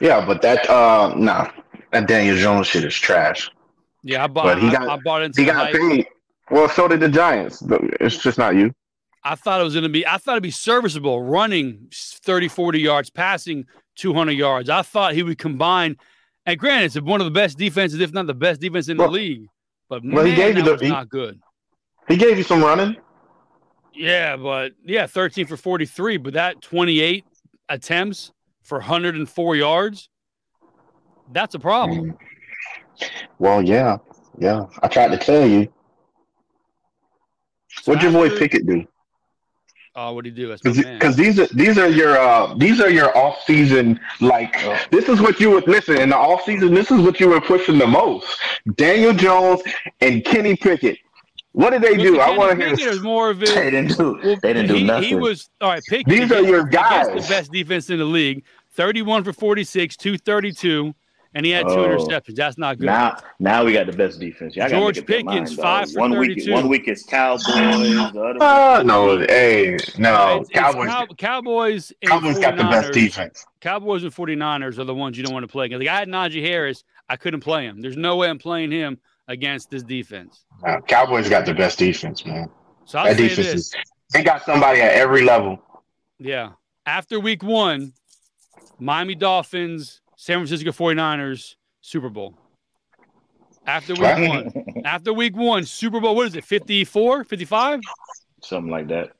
Yeah, 0.00 0.24
but 0.24 0.42
that 0.42 0.68
uh 0.68 1.14
nah, 1.16 1.50
that 1.92 2.06
Daniel 2.08 2.36
Jones 2.36 2.66
shit 2.66 2.84
is 2.84 2.94
trash. 2.94 3.50
Yeah, 4.02 4.24
I 4.24 4.26
bought. 4.26 4.44
But 4.44 4.58
he 4.62 4.70
got- 4.70 4.88
I 4.88 4.96
bought 4.96 5.22
into 5.22 5.40
He 5.40 5.46
got 5.46 5.66
hype. 5.66 5.74
paid. 5.74 6.06
Well, 6.50 6.68
so 6.68 6.88
did 6.88 7.00
the 7.00 7.08
Giants. 7.08 7.62
It's 8.00 8.18
just 8.18 8.36
not 8.36 8.56
you. 8.56 8.74
I 9.24 9.36
thought 9.36 9.60
it 9.60 9.64
was 9.64 9.74
going 9.74 9.84
to 9.84 9.88
be, 9.88 10.04
I 10.04 10.16
thought 10.18 10.32
it'd 10.32 10.42
be 10.42 10.50
serviceable 10.50 11.22
running 11.22 11.86
30, 11.92 12.48
40 12.48 12.80
yards, 12.80 13.08
passing 13.10 13.64
200 13.94 14.32
yards. 14.32 14.68
I 14.68 14.82
thought 14.82 15.14
he 15.14 15.22
would 15.22 15.38
combine. 15.38 15.96
And 16.44 16.58
granted, 16.58 16.86
it's 16.96 17.00
one 17.00 17.20
of 17.20 17.24
the 17.26 17.30
best 17.30 17.56
defenses, 17.56 18.00
if 18.00 18.12
not 18.12 18.26
the 18.26 18.34
best 18.34 18.60
defense 18.60 18.88
in 18.88 18.96
Well- 18.96 19.06
the 19.06 19.12
league. 19.12 19.46
But 19.88 20.02
well, 20.02 20.24
man, 20.24 20.26
he 20.26 20.34
gave 20.34 20.56
you 20.56 20.62
the- 20.64 20.76
he- 20.84 20.88
not 20.90 21.08
good. 21.08 21.38
He 22.08 22.16
gave 22.16 22.36
you 22.36 22.42
some 22.42 22.62
running. 22.64 22.96
Yeah, 23.94 24.36
but 24.36 24.72
yeah, 24.84 25.06
13 25.06 25.46
for 25.46 25.56
43, 25.56 26.16
but 26.16 26.32
that 26.34 26.60
28 26.62 27.24
attempts 27.68 28.32
for 28.62 28.78
104 28.78 29.56
yards, 29.56 30.08
that's 31.32 31.54
a 31.54 31.58
problem. 31.58 32.16
Well, 33.38 33.62
yeah, 33.62 33.98
yeah. 34.38 34.66
I 34.82 34.88
tried 34.88 35.08
to 35.08 35.18
tell 35.18 35.46
you. 35.46 35.72
What'd 37.84 38.02
your 38.02 38.12
boy 38.12 38.30
Pickett 38.36 38.66
do? 38.66 38.86
Oh, 39.94 40.14
what'd 40.14 40.32
he 40.32 40.42
do? 40.42 40.48
My 40.64 40.72
man. 40.72 40.94
Because 40.98 41.16
these 41.16 41.38
are 41.38 41.46
these 41.48 41.76
are 41.76 41.88
your 41.88 42.16
uh 42.18 42.54
these 42.54 42.80
are 42.80 42.88
your 42.88 43.16
off 43.16 43.42
season 43.44 44.00
like 44.20 44.54
Oh. 44.64 44.78
this 44.90 45.08
is 45.08 45.20
what 45.20 45.38
you 45.38 45.50
would 45.50 45.68
listen 45.68 45.98
in 45.98 46.08
the 46.10 46.16
off 46.16 46.44
season. 46.44 46.72
This 46.72 46.90
is 46.90 47.02
what 47.02 47.20
you 47.20 47.28
were 47.28 47.40
pushing 47.40 47.76
the 47.78 47.86
most. 47.86 48.38
Daniel 48.76 49.12
Jones 49.12 49.60
and 50.00 50.24
Kenny 50.24 50.56
Pickett. 50.56 50.98
What 51.52 51.70
did 51.70 51.82
they 51.82 51.96
do? 51.96 52.12
the 52.16 52.20
I 52.20 52.36
want 52.36 52.50
to 52.52 52.56
hear. 52.56 52.74
Pickett 52.76 52.94
is 52.94 53.00
more 53.02 53.28
of 53.30 53.42
it. 53.42 53.54
They 53.54 53.70
didn't 53.70 53.96
do. 53.96 54.18
Well, 54.22 54.36
they 54.42 54.52
didn't 54.54 54.68
do 54.68 54.74
he, 54.74 54.84
nothing. 54.84 55.08
He 55.08 55.14
was 55.14 55.50
all 55.60 55.68
right. 55.70 55.82
Pick 55.88 56.06
These 56.06 56.32
are 56.32 56.40
your 56.42 56.64
guys. 56.64 57.08
the 57.08 57.26
best 57.28 57.52
defense 57.52 57.90
in 57.90 57.98
the 57.98 58.04
league. 58.04 58.44
31 58.74 59.22
for 59.24 59.34
46, 59.34 59.96
232, 59.98 60.94
and 61.34 61.44
he 61.44 61.52
had 61.52 61.66
two 61.68 61.74
Oh. 61.74 61.86
interceptions. 61.88 62.36
That's 62.36 62.56
not 62.56 62.78
good. 62.78 62.86
Now, 62.86 63.18
now 63.38 63.64
we 63.64 63.74
got 63.74 63.84
the 63.86 63.92
best 63.92 64.18
defense. 64.18 64.56
Y'all 64.56 64.68
George 64.70 64.96
make 64.96 65.02
up 65.04 65.08
your 65.10 65.18
Pickens, 65.34 65.50
mind, 65.50 65.60
five 65.60 65.90
for 65.92 66.00
one 66.00 66.18
Week, 66.18 66.38
one 66.50 66.68
week 66.68 66.88
is 66.88 67.02
Cowboys. 67.02 67.44
The 67.44 68.34
other 68.40 68.42
Uh, 68.42 68.82
no, 68.82 69.18
hey, 69.18 69.76
no. 69.98 70.14
It's- 70.24 70.40
it's 70.42 70.50
Cowboys. 70.50 70.88
Cow- 70.88 71.06
Cowboys 71.18 71.92
and 72.00 72.10
Cowboys 72.10 72.38
got 72.38 72.56
the 72.56 72.62
best 72.64 72.88
49ers 72.88 72.92
defense. 72.94 73.46
Cowboys 73.60 74.02
and 74.04 74.12
49ers 74.14 74.78
are 74.78 74.84
the 74.84 74.94
ones 74.94 75.18
you 75.18 75.24
don't 75.24 75.34
want 75.34 75.44
to 75.44 75.48
play. 75.52 75.68
Like 75.68 75.86
I 75.88 75.98
had 75.98 76.08
Najee 76.08 76.42
Harris, 76.42 76.82
I 77.10 77.16
couldn't 77.16 77.40
play 77.40 77.64
him. 77.64 77.82
There's 77.82 77.96
no 77.98 78.16
way 78.16 78.28
I'm 78.30 78.38
playing 78.38 78.70
him 78.70 78.98
against 79.28 79.70
this 79.70 79.82
defense. 79.82 80.44
Uh, 80.66 80.80
Cowboys 80.80 81.28
got 81.28 81.46
the 81.46 81.54
best 81.54 81.78
defense, 81.78 82.24
man. 82.26 82.48
So 82.84 82.98
I'll 82.98 83.06
That 83.06 83.16
say 83.16 83.28
defense 83.28 83.46
this. 83.48 83.54
is. 83.54 83.74
They 84.12 84.22
got 84.22 84.44
somebody 84.44 84.80
at 84.80 84.92
every 84.92 85.22
level. 85.22 85.58
Yeah. 86.18 86.50
After 86.86 87.18
week 87.20 87.42
one, 87.42 87.92
Miami 88.78 89.14
Dolphins, 89.14 90.00
San 90.16 90.38
Francisco 90.38 90.70
49ers, 90.70 91.54
Super 91.80 92.08
Bowl. 92.10 92.34
After 93.66 93.94
week 93.94 94.02
Right. 94.02 94.28
one. 94.28 94.52
After 94.84 95.12
week 95.12 95.36
one, 95.36 95.64
Super 95.64 96.00
Bowl, 96.00 96.16
what 96.16 96.26
is 96.26 96.34
it, 96.34 96.44
54, 96.44 97.24
55? 97.24 97.80
something 98.42 98.72
like 98.72 98.88
that. 98.88 99.12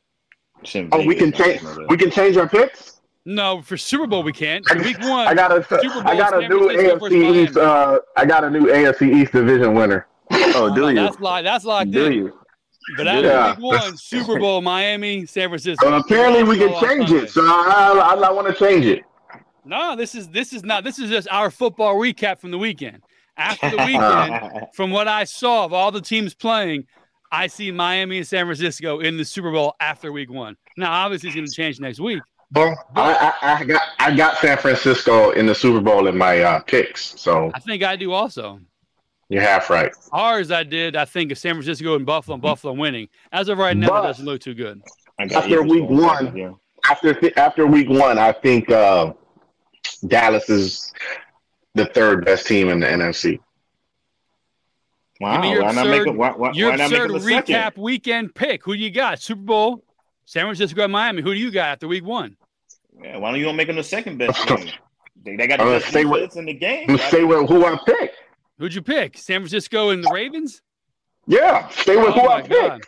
Oh, 0.91 1.05
we 1.07 1.15
can 1.15 1.33
change. 1.33 1.61
We 1.88 1.97
can 1.97 2.11
change 2.11 2.37
our 2.37 2.49
picks. 2.49 3.01
No, 3.24 3.62
for 3.62 3.76
Super 3.76 4.06
Bowl 4.06 4.22
we 4.22 4.32
can't. 4.32 4.66
For 4.66 4.78
week 4.78 4.98
one, 5.00 5.28
I 5.28 5.35
got 5.35 5.52
a. 5.56 5.62
Super 5.62 6.02
Bowl, 6.02 6.02
I 6.06 6.16
got 6.16 6.42
a 6.42 6.48
new 6.48 6.68
AFC 6.68 7.46
East. 7.46 7.56
Uh, 7.56 8.00
I 8.16 8.26
got 8.26 8.44
a 8.44 8.50
new 8.50 8.66
AFC 8.66 9.14
East 9.14 9.32
division 9.32 9.74
winner. 9.74 10.06
Oh, 10.30 10.74
do 10.74 10.87
uh, 10.87 10.88
you? 10.88 10.94
that's 10.96 11.20
like 11.20 11.44
that's 11.44 11.64
locked 11.64 11.92
Do 11.92 12.06
in. 12.06 12.12
you? 12.12 12.38
But 12.96 13.06
after 13.06 13.28
Yeah. 13.28 13.50
week 13.50 13.64
one, 13.64 13.96
Super 13.96 14.38
Bowl, 14.38 14.61
Miami, 14.61 15.24
San 15.26 15.48
Francisco. 15.48 15.88
So 15.88 15.96
apparently 15.96 16.42
we 16.42 16.58
can 16.58 16.74
Super 16.74 16.80
Bowl 16.80 16.90
on 16.90 17.06
change 17.06 17.12
it. 17.12 17.30
So 17.30 17.42
I, 17.44 18.14
I, 18.14 18.14
I 18.14 18.32
want 18.32 18.48
to 18.48 18.54
change 18.54 18.87
it. 18.87 19.04
No, 19.64 19.94
this 19.94 20.16
is 20.16 20.28
this 20.28 20.52
is 20.52 20.64
not 20.64 20.82
this 20.82 20.98
is 20.98 21.08
just 21.08 21.28
our 21.30 21.50
football 21.50 21.94
recap 21.94 22.40
from 22.40 22.50
the 22.50 22.58
weekend. 22.58 23.02
After 23.37 23.70
the 23.70 23.78
weekend, 23.78 24.66
from 24.74 24.90
what 24.90 25.06
I 25.06 25.24
saw 25.24 25.64
of 25.64 25.72
all 25.72 25.92
the 25.92 26.00
teams 26.00 26.35
playing, 26.35 26.87
I 27.30 27.46
see 27.46 27.70
Miami 27.70 28.18
and 28.18 28.26
San 28.26 28.46
Francisco 28.46 28.98
in 28.98 29.16
the 29.16 29.24
Super 29.24 29.52
Bowl 29.52 29.74
after 29.80 30.12
week 30.12 30.30
one. 30.30 30.56
Now, 30.76 30.92
obviously, 30.92 31.28
it's 31.28 31.37
going 31.37 31.46
to 31.46 31.52
change 31.52 31.80
next 31.80 32.00
week. 32.00 32.22
Well, 32.55 32.77
I, 32.97 33.33
I, 33.43 33.55
I 33.61 33.65
got 33.65 33.83
I 33.99 34.15
got 34.17 34.37
San 34.38 34.59
Francisco 34.59 35.31
in 35.31 35.47
the 35.47 35.55
Super 35.55 35.81
Bowl 35.81 36.07
in 36.07 36.17
my 36.19 36.41
uh, 36.43 36.61
picks. 36.61 37.19
So 37.21 37.51
I 37.55 37.61
think 37.61 37.83
I 37.83 37.97
do 37.97 38.12
also. 38.12 38.61
you're 39.29 39.41
half 39.43 39.71
right. 39.71 39.91
Ours, 40.12 40.51
I 40.51 40.62
did. 40.62 40.95
I 40.97 41.05
think 41.07 41.33
of 41.33 41.38
San 41.38 41.55
Francisco 41.55 41.97
and 41.97 42.05
Buffalo, 42.05 42.35
and 42.35 42.43
Buffalo 42.43 42.75
winning. 42.75 43.09
As 43.33 43.49
of 43.49 43.57
right 43.59 43.77
now, 43.77 43.88
But- 43.88 44.05
it 44.05 44.07
doesn't 44.09 44.25
look 44.27 44.41
too 44.43 44.55
good. 44.55 44.83
After 45.19 45.49
Eagles 45.49 45.71
week 45.71 45.88
going 45.88 46.01
one, 46.01 46.25
second, 46.27 46.37
yeah. 46.37 46.53
After 46.91 47.15
th- 47.15 47.33
after 47.37 47.67
week 47.67 47.88
one, 47.88 48.19
I 48.19 48.33
think 48.33 48.69
uh, 48.71 49.12
Dallas 50.09 50.51
is 50.51 50.93
the 51.75 51.87
third 51.87 52.25
best 52.25 52.47
team 52.47 52.69
in 52.71 52.81
the 52.81 52.87
NFC. 52.87 53.38
Wow, 55.21 55.41
me 55.41 55.53
your 55.53 55.62
why 55.62 55.73
not 55.73 55.87
absurd- 55.87 55.99
make 56.05 56.07
it? 56.15 56.19
Why, 56.19 56.31
why, 56.33 56.53
Your 56.53 56.71
why 56.71 56.77
not 56.77 56.91
make 56.91 56.99
absurd 57.01 57.11
them 57.11 57.17
a 57.17 57.21
second? 57.21 57.55
recap 57.55 57.77
weekend 57.79 58.35
pick. 58.35 58.65
Who 58.65 58.77
do 58.77 58.83
you 58.83 58.91
got? 58.91 59.21
Super 59.21 59.43
Bowl, 59.43 59.85
San 60.25 60.45
Francisco, 60.47 60.83
and 60.83 60.93
Miami. 60.93 61.23
Who 61.23 61.33
do 61.33 61.38
you 61.41 61.51
got 61.53 61.69
after 61.69 61.87
week 61.88 62.05
one? 62.05 62.37
Yeah, 63.03 63.17
why 63.19 63.31
don't 63.31 63.38
you 63.38 63.45
don't 63.45 63.57
make 63.57 63.67
them 63.67 63.77
the 63.77 63.83
second 63.85 64.19
best? 64.19 64.51
They, 65.25 65.37
they 65.37 65.47
got 65.47 65.59
the 65.61 65.67
best 65.67 65.87
stay 65.87 66.05
with- 66.05 66.37
in 66.37 66.47
the 66.47 66.53
game. 66.55 66.87
I'm 66.88 66.97
gonna 66.97 67.09
stay 67.09 67.23
with 67.23 67.49
who 67.49 67.65
I 67.65 67.79
pick. 67.87 68.11
Who'd 68.59 68.75
you 68.75 68.83
pick? 68.83 69.17
San 69.17 69.41
Francisco 69.41 69.91
and 69.91 70.03
the 70.03 70.11
Ravens? 70.12 70.62
Yeah, 71.29 71.69
stay 71.69 71.97
with 71.97 72.09
Oh 72.09 72.12
who 72.12 72.23
my 72.27 72.35
I 72.37 72.43
pick. 72.43 72.51
God. 72.51 72.81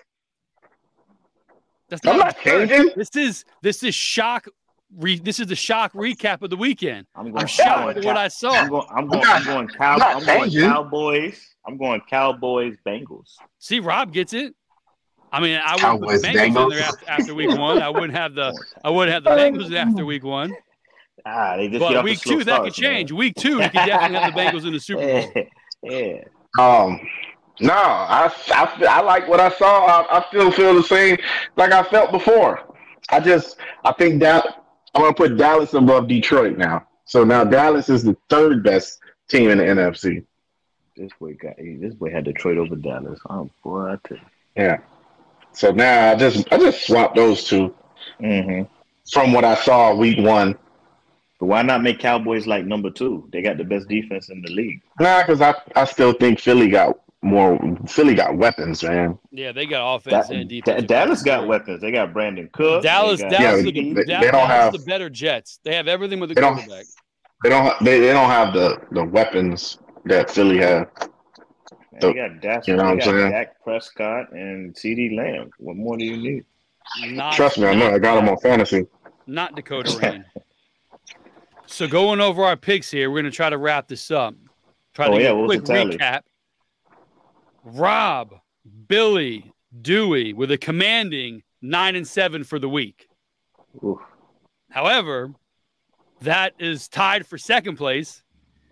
That's 1.88 2.04
I'm 2.06 2.18
not 2.18 2.36
absurd. 2.36 2.68
changing. 2.70 2.92
This 2.96 3.14
is 3.14 3.44
this 3.62 3.82
is 3.84 3.94
shock. 3.94 4.46
Re, 4.96 5.18
this 5.18 5.38
is 5.38 5.46
the 5.46 5.54
shock 5.56 5.92
recap 5.92 6.42
of 6.42 6.50
the 6.50 6.56
weekend. 6.56 7.06
I'm 7.14 7.26
I'm 7.26 7.32
going, 7.32 7.46
shocked 7.46 7.98
at 7.98 8.04
what 8.04 8.16
I 8.16 8.24
I'm 8.24 8.30
saw. 8.30 8.66
going. 8.68 8.86
I'm 8.90 9.06
going. 9.06 9.20
not- 9.22 9.36
I'm 9.40 9.44
going, 9.44 9.68
cow, 9.68 9.92
I'm 9.92 9.98
not 9.98 10.16
I'm 10.16 10.24
going. 10.26 10.50
Cowboys. 10.50 11.54
I'm 11.66 11.76
going 11.76 12.00
Cowboys. 12.10 12.76
Bengals. 12.86 13.30
See, 13.60 13.78
Rob 13.80 14.12
gets 14.12 14.32
it. 14.32 14.54
I 15.34 15.40
mean, 15.40 15.60
I 15.64 15.72
would 15.72 16.00
put 16.00 16.20
Cowboys, 16.20 16.22
the 16.22 16.28
Bengals 16.28 16.46
in 16.46 16.54
Bengals. 16.54 16.70
there 16.70 16.82
after, 16.82 17.10
after 17.10 17.34
week 17.34 17.58
one. 17.58 17.82
I 17.82 17.88
wouldn't 17.88 18.14
have 18.14 18.34
the 18.34 18.56
I 18.84 18.90
wouldn't 18.90 19.12
have 19.14 19.24
the 19.24 19.30
Bengals 19.30 19.74
after 19.74 20.04
week 20.04 20.22
one. 20.24 20.54
Ah, 21.26 21.56
they 21.56 21.68
just 21.68 21.80
get 21.80 21.88
But 21.88 21.96
off 21.96 22.04
week 22.04 22.20
the 22.20 22.28
slow 22.28 22.38
two, 22.38 22.44
that 22.44 22.62
could 22.62 22.72
starts, 22.74 22.80
man. 22.80 22.90
change. 22.92 23.12
Week 23.12 23.34
two, 23.36 23.56
you 23.56 23.62
could 23.62 23.72
definitely 23.72 24.18
have 24.18 24.34
the 24.34 24.40
Bengals 24.40 24.66
in 24.66 24.72
the 24.72 24.80
Super 24.80 25.00
Bowl. 25.00 25.44
yeah. 25.82 26.24
Um, 26.58 27.00
no, 27.60 27.72
I, 27.72 28.32
I, 28.48 28.84
I 28.88 29.00
like 29.02 29.26
what 29.28 29.40
I 29.40 29.48
saw. 29.50 29.86
I, 29.86 30.18
I 30.18 30.24
still 30.28 30.52
feel 30.52 30.74
the 30.74 30.82
same 30.82 31.16
like 31.56 31.72
I 31.72 31.82
felt 31.82 32.12
before. 32.12 32.60
I 33.10 33.18
just 33.20 33.56
I 33.84 33.92
think 33.92 34.20
that 34.20 34.64
I'm 34.94 35.02
gonna 35.02 35.14
put 35.14 35.36
Dallas 35.36 35.74
above 35.74 36.06
Detroit 36.08 36.56
now. 36.58 36.86
So 37.06 37.24
now 37.24 37.42
Dallas 37.44 37.88
is 37.88 38.02
the 38.04 38.16
third 38.30 38.62
best 38.62 39.00
team 39.28 39.50
in 39.50 39.58
the 39.58 39.64
NFC. 39.64 40.24
This 40.96 41.10
boy 41.18 41.34
got. 41.34 41.56
This 41.58 41.94
boy 41.94 42.10
had 42.10 42.24
Detroit 42.24 42.58
over 42.58 42.76
Dallas. 42.76 43.18
Oh 43.28 43.50
boy, 43.64 43.92
I 43.94 43.96
tell 44.06 44.16
you. 44.18 44.22
Yeah. 44.56 44.78
So 45.54 45.70
now 45.70 46.10
I 46.12 46.14
just 46.16 46.52
I 46.52 46.58
just 46.58 46.86
swapped 46.86 47.16
those 47.16 47.44
two. 47.44 47.74
Mm-hmm. 48.20 48.62
from 49.10 49.32
what 49.32 49.44
I 49.44 49.54
saw 49.56 49.94
week 49.94 50.18
one. 50.18 50.56
But 51.40 51.46
why 51.46 51.62
not 51.62 51.82
make 51.82 51.98
Cowboys 51.98 52.46
like 52.46 52.64
number 52.64 52.90
two? 52.90 53.28
They 53.32 53.42
got 53.42 53.56
the 53.58 53.64
best 53.64 53.88
defense 53.88 54.28
in 54.30 54.40
the 54.42 54.50
league. 54.52 54.80
Nah, 55.00 55.22
because 55.22 55.40
I, 55.40 55.54
I 55.74 55.84
still 55.84 56.12
think 56.12 56.38
Philly 56.38 56.68
got 56.68 56.96
more. 57.22 57.58
Philly 57.88 58.14
got 58.14 58.36
weapons, 58.36 58.82
man. 58.84 59.18
Yeah, 59.32 59.50
they 59.52 59.66
got 59.66 59.96
offense 59.96 60.28
Da- 60.28 60.34
and 60.34 60.48
Da- 60.48 60.60
defense. 60.60 60.86
Dallas 60.86 61.22
got 61.22 61.48
weapons. 61.48 61.80
They 61.80 61.90
got 61.90 62.12
Brandin 62.14 62.52
Cook. 62.52 62.82
Dallas, 62.82 63.20
They 63.20 63.30
got- 63.30 63.40
Dallas, 63.40 63.64
Yeah, 63.64 63.70
the, 63.72 63.92
they- 63.94 64.04
Da- 64.04 64.20
they 64.20 64.30
don't 64.30 64.32
Dallas 64.32 64.48
have- 64.48 64.72
the 64.74 64.78
better 64.80 65.10
Jets. 65.10 65.58
They 65.64 65.74
have 65.74 65.88
everything 65.88 66.20
with 66.20 66.28
the 66.28 66.34
They 66.36 66.40
don't- 66.40 66.54
quarterback. 66.54 66.86
They 67.42 67.50
don't. 67.50 67.84
They, 67.84 68.00
they 68.00 68.12
don't 68.12 68.30
have 68.30 68.54
the 68.54 68.80
the 68.92 69.04
weapons 69.04 69.78
that 70.04 70.30
Philly 70.30 70.58
had. 70.58 70.86
Man, 72.02 72.12
they 72.12 72.14
got 72.14 72.40
Dak, 72.40 72.66
You 72.66 72.76
know 72.76 72.84
what 72.84 72.90
I'm 72.92 72.98
got 72.98 73.04
saying? 73.04 73.30
Dak 73.30 73.62
Prescott 73.62 74.32
and 74.32 74.74
CeeDee 74.74 75.16
Lamb. 75.16 75.50
What 75.58 75.76
more 75.76 75.96
do 75.96 76.04
you 76.04 76.16
need? 76.16 76.44
Not, 77.14 77.32
Trust 77.34 77.58
me, 77.58 77.66
I 77.66 77.74
know. 77.74 77.94
I 77.94 77.98
got 77.98 78.16
them 78.16 78.28
on 78.28 78.36
fantasy. 78.38 78.86
not 79.26 79.54
Dakota 79.56 79.96
Rain. 80.02 80.24
so 81.66 81.86
going 81.88 82.20
over 82.20 82.44
our 82.44 82.56
picks 82.56 82.90
here, 82.90 83.10
we're 83.10 83.22
going 83.22 83.30
to 83.30 83.36
try 83.36 83.48
to 83.50 83.58
wrap 83.58 83.88
this 83.88 84.10
up. 84.10 84.34
Try 84.94 85.06
Oh, 85.06 85.12
to 85.16 85.22
yeah, 85.22 85.32
get 85.32 85.40
a 85.40 85.44
quick 85.46 85.62
recap. 85.62 86.20
Rob, 87.64 88.34
Billy, 88.88 89.52
Dewey 89.80 90.32
with 90.32 90.50
a 90.50 90.58
commanding 90.58 91.42
nine 91.62 91.96
and 91.96 92.06
seven 92.06 92.44
for 92.44 92.58
the 92.58 92.68
week. 92.68 93.08
Oof. 93.82 93.98
However, 94.70 95.32
that 96.20 96.54
is 96.58 96.88
tied 96.88 97.26
for 97.26 97.38
second 97.38 97.76
place. 97.76 98.22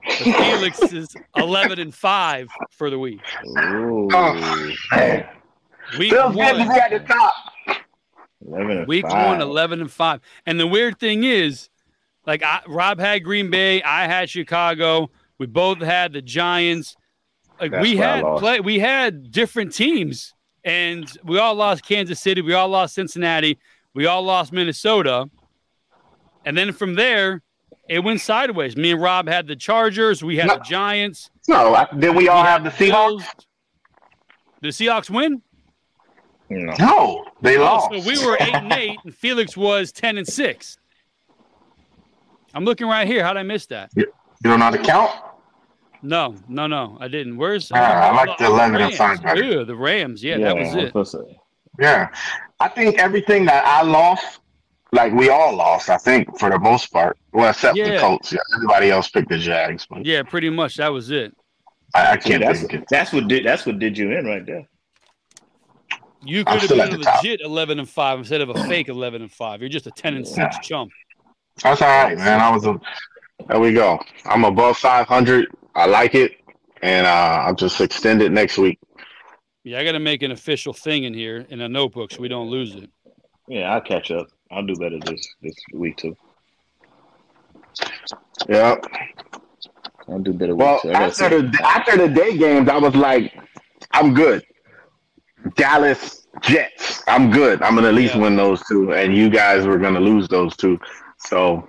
The 0.08 0.32
Felix 0.32 0.80
is 0.92 1.14
eleven 1.36 1.78
and 1.78 1.94
five 1.94 2.48
for 2.70 2.90
the 2.90 2.98
week. 2.98 3.20
Ooh. 3.46 4.08
Oh, 4.12 4.34
man. 4.92 5.28
Week 5.98 6.10
Feels 6.12 6.34
good 6.34 6.56
to 6.56 6.64
be 6.64 6.70
at 6.70 6.90
the 6.90 6.98
top. 7.00 7.34
11 8.46 8.78
and 8.78 8.86
Week 8.88 9.06
five. 9.06 9.26
one, 9.38 9.40
11 9.40 9.80
and 9.82 9.90
5. 9.90 10.20
And 10.46 10.58
the 10.58 10.66
weird 10.66 10.98
thing 10.98 11.22
is, 11.24 11.68
like, 12.26 12.42
I, 12.42 12.60
Rob 12.66 12.98
had 12.98 13.22
Green 13.22 13.50
Bay, 13.50 13.82
I 13.82 14.06
had 14.06 14.28
Chicago. 14.28 15.10
We 15.38 15.46
both 15.46 15.78
had 15.78 16.12
the 16.12 16.22
Giants. 16.22 16.96
Like, 17.60 17.70
That's 17.70 17.82
we 17.82 17.96
had 17.96 18.24
lost. 18.24 18.40
play, 18.40 18.60
we 18.60 18.80
had 18.80 19.30
different 19.30 19.72
teams, 19.72 20.34
and 20.64 21.08
we 21.24 21.38
all 21.38 21.54
lost 21.54 21.84
Kansas 21.84 22.18
City. 22.18 22.40
We 22.42 22.54
all 22.54 22.68
lost 22.68 22.94
Cincinnati. 22.94 23.58
We 23.94 24.06
all 24.06 24.22
lost 24.22 24.52
Minnesota. 24.52 25.30
And 26.44 26.56
then 26.56 26.72
from 26.72 26.94
there, 26.94 27.42
it 27.88 28.00
went 28.00 28.20
sideways. 28.20 28.76
Me 28.76 28.92
and 28.92 29.02
Rob 29.02 29.28
had 29.28 29.46
the 29.46 29.56
Chargers. 29.56 30.22
We 30.22 30.36
had 30.36 30.46
No. 30.48 30.54
the 30.56 30.60
Giants. 30.64 31.30
No, 31.48 31.74
I- 31.74 31.88
did 31.98 32.14
we 32.14 32.28
all 32.28 32.42
We 32.42 32.48
have 32.48 32.64
the 32.64 32.70
Seahawks? 32.70 33.24
Did 34.62 34.72
the 34.74 34.84
Seahawks 34.86 35.10
win? 35.10 35.42
No. 36.48 36.74
No, 36.78 37.24
they 37.40 37.56
Oh, 37.56 37.62
lost. 37.64 37.90
so 37.92 37.98
we 38.08 38.24
were 38.26 38.36
eight 38.40 38.54
and 38.54 38.72
eight, 38.72 38.98
and 39.04 39.14
Felix 39.14 39.56
was 39.56 39.90
ten 39.90 40.18
and 40.18 40.26
six. 40.26 40.76
I'm 42.54 42.64
looking 42.64 42.86
right 42.86 43.06
here. 43.06 43.24
How 43.24 43.32
did 43.32 43.40
I 43.40 43.44
miss 43.44 43.66
that? 43.66 43.90
You 43.96 44.06
don't 44.42 44.58
know 44.58 44.66
how 44.66 44.70
to 44.70 44.78
count? 44.78 45.10
No, 46.02 46.34
no, 46.48 46.66
no, 46.66 46.98
I 47.00 47.08
didn't. 47.08 47.36
Where's 47.38 47.70
Ah, 47.72 47.76
I 47.78 48.12
like 48.12 48.36
the 48.36 48.46
11 48.46 48.74
and 48.74 48.84
Rams. 48.84 48.96
five 48.96 49.22
better. 49.22 49.42
Ew, 49.42 49.64
the 49.64 49.74
Rams. 49.76 50.22
Yeah, 50.22 50.36
that 50.38 50.56
was 50.56 50.74
it. 50.74 50.88
supposed 50.88 51.12
to 51.12 51.18
say. 51.26 51.38
Yeah. 51.80 52.08
I 52.60 52.68
think 52.68 52.98
everything 52.98 53.44
that 53.46 53.64
I 53.64 53.82
lost, 53.82 54.40
like 54.92 55.12
we 55.12 55.28
all 55.30 55.54
lost, 55.56 55.88
I 55.88 55.96
think, 55.96 56.38
for 56.38 56.50
the 56.50 56.58
most 56.58 56.92
part. 56.92 57.18
Well, 57.32 57.50
except 57.50 57.76
the 57.76 57.98
Colts. 57.98 58.32
Yeah. 58.32 58.38
Everybody 58.56 58.90
else 58.90 59.08
picked 59.08 59.30
the 59.30 59.38
Jags, 59.38 59.86
but 59.88 60.04
Yeah, 60.04 60.22
pretty 60.22 60.50
much. 60.50 60.76
That 60.76 60.88
was 60.92 61.10
it. 61.10 61.34
I, 61.94 62.12
I 62.12 62.16
can't 62.16 62.42
that's, 62.42 62.60
think 62.60 62.74
it. 62.74 62.84
that's 62.90 63.12
what 63.12 63.28
did 63.28 63.44
that's 63.44 63.66
what 63.66 63.78
did 63.78 63.98
you 63.98 64.12
in 64.12 64.24
right 64.24 64.44
there. 64.46 64.66
You 66.24 66.44
I'm 66.46 66.58
could 66.60 66.70
have 66.70 66.78
been 66.90 66.94
a 66.94 66.98
the 66.98 67.04
top. 67.04 67.22
legit 67.22 67.40
eleven 67.42 67.78
and 67.78 67.88
five 67.88 68.18
instead 68.18 68.40
of 68.40 68.48
a 68.50 68.64
fake 68.64 68.88
eleven 68.88 69.22
and 69.22 69.30
five. 69.32 69.60
You're 69.60 69.68
just 69.68 69.86
a 69.86 69.90
ten 69.90 70.14
and 70.14 70.26
six 70.26 70.38
Yeah. 70.38 70.60
chump. 70.60 70.90
That's 71.62 71.82
all 71.82 71.88
right, 71.88 72.16
man. 72.16 72.40
I 72.40 72.50
was 72.50 72.64
a, 72.66 72.80
there 73.48 73.60
we 73.60 73.74
go. 73.74 74.00
I'm 74.24 74.44
above 74.44 74.78
500. 74.78 75.48
I 75.74 75.84
like 75.84 76.14
it. 76.14 76.32
And 76.82 77.06
uh, 77.06 77.10
I'll 77.46 77.54
just 77.54 77.78
extend 77.80 78.22
it 78.22 78.32
next 78.32 78.56
week. 78.56 78.78
Yeah, 79.62 79.78
I 79.78 79.84
got 79.84 79.92
to 79.92 80.00
make 80.00 80.22
an 80.22 80.30
official 80.30 80.72
thing 80.72 81.04
in 81.04 81.12
here 81.12 81.44
in 81.50 81.60
a 81.60 81.68
notebook 81.68 82.10
so 82.10 82.20
we 82.22 82.28
don't 82.28 82.48
lose 82.48 82.74
it. 82.74 82.88
Yeah, 83.48 83.72
I'll 83.74 83.82
catch 83.82 84.10
up. 84.10 84.28
I'll 84.52 84.64
do 84.66 84.74
better 84.76 84.98
this 85.00 85.26
this 85.42 85.54
week 85.72 85.96
too. 85.96 86.16
Yeah. 88.48 88.76
I'll 90.08 90.18
do 90.18 90.32
better 90.32 90.54
Well, 90.54 90.74
week 90.74 90.82
two. 90.82 90.90
After 90.92 91.28
see. 91.30 91.46
the 91.46 91.60
after 91.64 91.96
the 91.96 92.08
day 92.08 92.36
games, 92.36 92.68
I 92.68 92.76
was 92.78 92.94
like, 92.94 93.32
I'm 93.92 94.12
good. 94.14 94.44
Dallas 95.56 96.26
Jets, 96.42 97.02
I'm 97.08 97.30
good. 97.30 97.62
I'm 97.62 97.74
gonna 97.74 97.88
at 97.88 97.94
least 97.94 98.14
Yeah. 98.14 98.20
win 98.22 98.36
those 98.36 98.62
two, 98.66 98.92
and 98.92 99.16
you 99.16 99.30
guys 99.30 99.66
were 99.66 99.78
gonna 99.78 100.00
lose 100.00 100.28
those 100.28 100.56
two. 100.56 100.78
So 101.18 101.68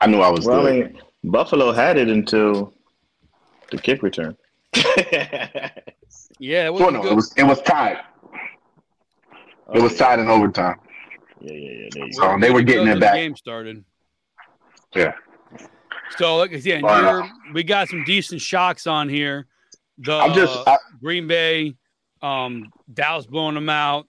I 0.00 0.06
knew 0.06 0.20
I 0.20 0.28
was 0.30 0.44
well, 0.46 0.66
I 0.66 0.72
mean, 0.72 1.00
Buffalo 1.24 1.72
had 1.72 1.96
it 1.98 2.08
until 2.08 2.72
the 3.70 3.78
kick 3.78 4.02
return. 4.02 4.36
Yeah, 6.38 6.66
it 6.66 6.74
Well, 6.74 6.90
no, 6.90 7.06
it 7.06 7.14
was 7.14 7.32
it 7.36 7.44
was 7.44 7.62
tied. 7.62 7.98
It 9.74 9.80
was 9.80 9.96
tied 9.96 10.18
in 10.18 10.28
overtime. 10.28 10.76
Yeah, 11.40 11.52
yeah, 11.52 11.70
yeah. 11.70 11.88
There 11.92 12.06
you 12.06 12.12
So 12.12 12.22
go. 12.22 12.40
they 12.40 12.50
were 12.50 12.62
getting 12.62 12.82
when 12.84 12.92
it 12.92 12.94
the 12.94 13.00
back. 13.00 13.14
Game 13.14 13.36
started. 13.36 13.84
Yeah. 14.94 15.12
So 16.18 16.36
like 16.36 16.52
again, 16.52 16.82
Wow. 16.82 17.00
you're, 17.00 17.30
we 17.52 17.62
got 17.64 17.88
some 17.88 18.04
decent 18.04 18.40
shocks 18.40 18.86
on 18.86 19.08
here. 19.08 19.46
The 19.98 20.14
I'm 20.14 20.34
just 20.34 20.56
I, 20.66 20.76
Green 21.02 21.26
Bay, 21.26 21.74
um, 22.22 22.70
Dallas 22.92 23.26
blowing 23.26 23.54
them 23.54 23.68
out. 23.68 24.06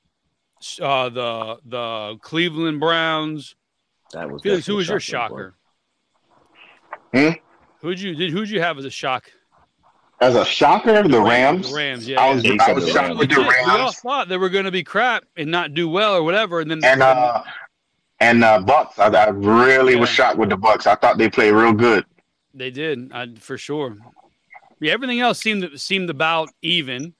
Uh, 0.81 1.09
the 1.09 1.57
the 1.65 2.17
Cleveland 2.21 2.79
Browns. 2.79 3.55
That 4.13 4.29
was 4.29 4.41
Felix, 4.41 4.65
who 4.65 4.75
was 4.75 4.87
your 4.87 4.99
shocker? 4.99 5.55
Hmm? 7.13 7.29
Who'd 7.81 7.99
you 7.99 8.15
did? 8.15 8.31
Who'd 8.31 8.49
you 8.49 8.61
have 8.61 8.77
as 8.77 8.85
a 8.85 8.89
shock? 8.89 9.31
As 10.19 10.35
a 10.35 10.45
shocker, 10.45 11.03
the 11.07 11.21
Rams. 11.21 11.69
The 11.69 11.75
Rams. 11.75 12.07
Yeah. 12.07 12.21
I 12.21 12.33
was 12.33 12.43
yeah. 12.43 12.53
He 12.53 12.59
I 12.59 12.65
said 12.65 12.75
was 12.75 12.85
the 12.85 12.91
shocked 12.91 13.07
Rams. 13.09 13.19
with 13.19 13.29
the 13.29 13.39
Legit, 13.41 13.65
we 13.65 13.71
all 13.71 13.91
thought 13.91 14.29
they 14.29 14.37
were 14.37 14.49
going 14.49 14.65
to 14.65 14.71
be 14.71 14.83
crap 14.83 15.25
and 15.35 15.51
not 15.51 15.73
do 15.73 15.87
well 15.87 16.15
or 16.15 16.23
whatever, 16.23 16.59
and 16.59 16.71
then 16.71 16.83
and 16.83 17.03
uh 17.03 17.43
and 18.19 18.43
uh 18.43 18.59
Bucks. 18.59 18.97
I, 18.99 19.07
I 19.07 19.29
really 19.29 19.95
was 19.95 20.09
shocked 20.09 20.37
with 20.37 20.49
the 20.49 20.57
Bucks. 20.57 20.87
I 20.87 20.95
thought 20.95 21.17
they 21.17 21.29
played 21.29 21.51
real 21.51 21.73
good. 21.73 22.05
They 22.53 22.71
did, 22.71 23.11
I, 23.13 23.35
for 23.39 23.57
sure. 23.57 23.97
Yeah, 24.79 24.93
everything 24.93 25.19
else 25.19 25.39
seemed 25.39 25.79
seemed 25.79 26.09
about 26.09 26.49
even. 26.61 27.13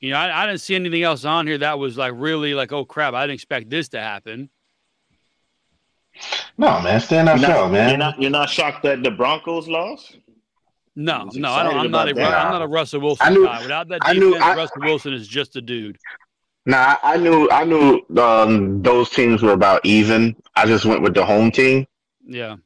You 0.00 0.10
know, 0.10 0.18
I, 0.18 0.42
I 0.42 0.46
didn't 0.46 0.60
see 0.60 0.74
anything 0.74 1.02
else 1.02 1.24
on 1.24 1.46
here 1.46 1.58
that 1.58 1.78
was 1.78 1.96
like 1.96 2.12
really 2.16 2.54
like, 2.54 2.72
oh 2.72 2.84
crap, 2.84 3.14
I 3.14 3.22
didn't 3.22 3.34
expect 3.34 3.70
this 3.70 3.88
to 3.90 4.00
happen. 4.00 4.50
No, 6.58 6.80
man, 6.80 7.00
stand 7.00 7.28
up, 7.28 7.40
not, 7.40 7.48
show, 7.48 7.68
man. 7.68 7.90
you're 7.90 7.98
not 7.98 8.20
you're 8.20 8.30
not 8.30 8.50
shocked 8.50 8.82
that 8.82 9.02
the 9.02 9.10
Broncos 9.10 9.68
lost? 9.68 10.18
No, 10.98 11.28
no, 11.34 11.50
I 11.52 11.62
don't, 11.62 11.76
I'm 11.76 11.90
not 11.90 12.08
a 12.08 12.12
about 12.12 12.16
Ru- 12.24 12.30
that. 12.30 12.44
I'm 12.46 12.52
not 12.52 12.62
a 12.62 12.66
Russell 12.66 13.00
Wilson 13.02 13.26
I 13.26 13.30
knew- 13.30 13.44
guy. 13.44 13.60
Without 13.62 13.88
that 13.88 13.98
I 14.02 14.14
defense, 14.14 14.34
knew- 14.34 14.40
I- 14.40 14.56
Russell 14.56 14.80
Wilson 14.82 15.12
is 15.12 15.28
just 15.28 15.54
a 15.56 15.60
dude. 15.60 15.98
Nah, 16.64 16.96
I 17.02 17.14
I 17.14 17.16
knew 17.18 17.48
I 17.50 17.64
knew 17.64 18.00
um, 18.20 18.82
those 18.82 19.08
teams 19.10 19.42
were 19.42 19.52
about 19.52 19.84
even. 19.84 20.34
I 20.56 20.66
just 20.66 20.84
went 20.84 21.02
with 21.02 21.14
the 21.14 21.24
home 21.24 21.50
team, 21.52 21.86
Yeah, 22.24 22.56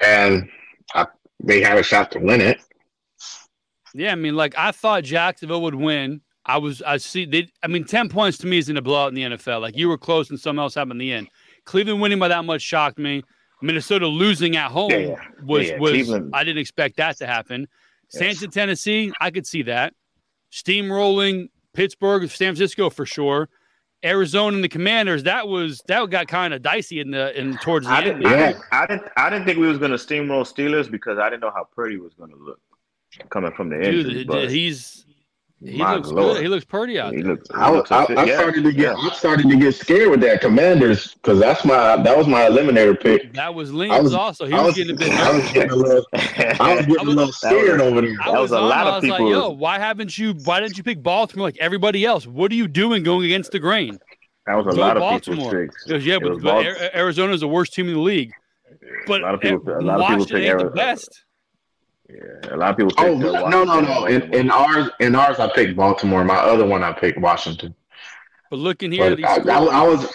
and 0.00 0.48
I, 0.94 1.06
they 1.42 1.60
had 1.60 1.76
a 1.76 1.82
shot 1.82 2.10
to 2.12 2.18
win 2.18 2.40
it. 2.40 2.60
yeah. 3.94 4.12
I 4.12 4.14
mean, 4.14 4.36
like 4.36 4.54
I 4.56 4.70
thought 4.72 5.04
Jacksonville 5.04 5.62
would 5.62 5.74
win. 5.74 6.22
I 6.46 6.58
was, 6.58 6.82
I 6.82 6.96
see. 6.96 7.24
They, 7.24 7.48
I 7.62 7.66
mean, 7.66 7.84
ten 7.84 8.08
points 8.08 8.38
to 8.38 8.46
me 8.46 8.58
isn't 8.58 8.76
a 8.76 8.82
blowout 8.82 9.08
in 9.10 9.14
the 9.14 9.22
NFL. 9.36 9.60
Like 9.60 9.76
you 9.76 9.88
were 9.88 9.98
close 9.98 10.30
and 10.30 10.40
something 10.40 10.60
else 10.60 10.74
happened 10.74 10.92
in 10.92 10.98
the 10.98 11.12
end. 11.12 11.28
Cleveland 11.66 12.00
winning 12.00 12.18
by 12.18 12.28
that 12.28 12.44
much 12.44 12.62
shocked 12.62 12.98
me. 12.98 13.22
Minnesota 13.62 14.06
losing 14.06 14.56
at 14.56 14.70
home 14.70 14.90
Yeah, 14.90 15.16
was 15.44 15.68
Yeah, 15.68 15.78
was 15.78 15.90
Cleveland- 15.92 16.30
I 16.34 16.44
didn't 16.44 16.58
expect 16.60 16.96
that 16.96 17.16
to 17.18 17.26
happen. 17.26 17.68
Saints 18.08 18.36
Yes. 18.40 18.42
in 18.44 18.50
Tennessee, 18.50 19.12
I 19.20 19.30
could 19.30 19.46
see 19.46 19.62
that. 19.62 19.94
Steamrolling 20.52 21.48
Pittsburgh, 21.72 22.28
San 22.28 22.54
Francisco 22.54 22.90
for 22.90 23.06
sure. 23.06 23.48
Arizona 24.04 24.56
and 24.56 24.64
the 24.64 24.68
Commanders, 24.68 25.22
that 25.22 25.46
was 25.48 25.80
that 25.86 26.10
got 26.10 26.26
kind 26.26 26.52
of 26.52 26.60
dicey 26.60 27.00
in 27.00 27.12
the 27.12 27.38
in 27.38 27.56
towards 27.58 27.86
the 27.86 27.92
I 27.92 28.02
end. 28.02 28.20
didn't, 28.20 28.26
I 28.26 28.30
Yeah. 28.30 28.46
didn't 28.52 28.64
I 28.72 28.86
didn't 28.86 29.02
I 29.16 29.30
didn't 29.30 29.44
think 29.46 29.58
we 29.58 29.66
was 29.68 29.78
gonna 29.78 29.94
steamroll 29.94 30.42
Steelers 30.44 30.90
because 30.90 31.18
I 31.18 31.30
didn't 31.30 31.42
know 31.42 31.52
how 31.54 31.68
Purdy 31.74 31.98
was 31.98 32.12
gonna 32.14 32.34
look 32.36 32.60
coming 33.30 33.52
from 33.52 33.68
the 33.70 33.76
injury. 33.76 34.14
Dude, 34.14 34.26
but 34.26 34.50
he's 34.50 35.06
he 35.64 35.78
my 35.78 35.94
looks 35.94 36.08
Lord. 36.10 36.34
good. 36.36 36.42
He 36.42 36.48
looks 36.48 36.64
pretty 36.64 36.98
out 36.98 37.12
he 37.14 37.22
there. 37.22 37.32
looks, 37.32 37.48
he 37.48 37.54
I, 37.56 37.70
looks 37.70 37.90
I, 37.92 38.06
fit. 38.06 38.18
I 38.18 38.24
Yeah, 38.24 38.38
started 38.38 38.64
to 38.64 38.72
get 38.72 38.80
yeah. 38.80 38.94
I 39.10 39.14
started 39.14 39.48
to 39.48 39.56
get 39.56 39.74
scared 39.74 40.10
with 40.10 40.20
that 40.22 40.40
Commanders 40.40 41.14
because 41.14 41.38
that's 41.38 41.64
my 41.64 41.96
that 42.02 42.16
was 42.16 42.26
my 42.26 42.42
eliminator 42.42 43.00
pick. 43.00 43.32
That 43.34 43.54
was 43.54 43.70
I 43.70 43.74
Liam's 43.74 44.02
was- 44.04 44.14
also. 44.14 44.46
He 44.46 44.52
I 44.52 44.58
was, 44.58 44.66
was, 44.68 44.76
getting 44.76 44.94
a 44.96 44.98
bit 44.98 45.12
I 45.12 45.32
was 45.36 45.52
getting 45.52 45.70
a 45.70 45.76
little 45.76 46.04
I 46.12 46.16
was 46.16 46.26
getting 46.26 46.60
I 46.60 46.74
a 46.74 46.76
was- 46.78 46.88
little 46.88 47.14
that 47.14 47.26
was 47.26 47.36
scared 47.38 47.80
over 47.80 48.00
there. 48.00 48.16
That 48.24 48.32
was, 48.32 48.50
was 48.50 48.52
a 48.52 48.56
on, 48.58 48.68
lot 48.68 48.86
I 48.86 48.90
of 48.90 49.02
was 49.02 49.10
like, 49.10 49.18
people- 49.18 49.30
yo, 49.30 49.50
why 49.50 49.78
haven't 49.78 50.18
you 50.18 50.34
why 50.44 50.60
didn't 50.60 50.76
you 50.76 50.82
pick 50.82 51.02
Baltimore 51.02 51.46
like 51.46 51.58
everybody 51.60 52.04
else? 52.04 52.26
What 52.26 52.50
are 52.50 52.56
you 52.56 52.66
doing 52.68 53.02
going 53.02 53.24
against 53.24 53.52
the 53.52 53.58
grain? 53.58 53.98
That 54.46 54.54
was 54.56 54.66
a 54.66 54.76
Go 54.76 54.82
lot 54.82 54.96
of 54.96 55.00
Baltimore. 55.02 55.50
people's. 55.52 55.84
Because 55.86 56.04
yeah, 56.04 56.16
It 56.16 56.22
but, 56.22 56.32
was 56.34 56.42
but 56.42 56.62
Bal- 56.64 56.76
Ar- 56.82 56.90
Arizona's 56.94 57.40
the 57.42 57.48
worst 57.48 57.74
team 57.74 57.86
in 57.88 57.94
the 57.94 58.00
league. 58.00 58.32
But 59.06 59.20
a 59.20 59.24
lot 59.24 59.34
of 59.34 59.40
people, 59.40 59.58
a 59.68 59.78
lot 59.80 60.00
of 60.00 60.00
people 60.00 60.00
Washington 60.00 60.26
pick 60.26 60.34
ain't 60.48 60.58
the 60.58 60.64
Arizona. 60.64 60.70
best. 60.74 61.24
Yeah, 62.12 62.54
a 62.54 62.56
lot 62.56 62.70
of 62.70 62.76
people. 62.76 62.92
Oh 62.98 63.18
picked, 63.18 63.34
uh, 63.34 63.48
no 63.48 63.64
no 63.64 63.80
no! 63.80 64.04
In, 64.06 64.34
in 64.34 64.50
ours 64.50 64.90
in 65.00 65.14
ours 65.14 65.38
I 65.38 65.50
picked 65.54 65.76
Baltimore. 65.76 66.24
My 66.24 66.36
other 66.36 66.66
one 66.66 66.82
I 66.82 66.92
picked 66.92 67.18
Washington. 67.18 67.74
But 68.50 68.58
looking 68.58 68.92
here, 68.92 69.10
But 69.10 69.16
these 69.16 69.26
I, 69.26 69.36
I, 69.36 69.64
I 69.64 69.82
was 69.86 70.14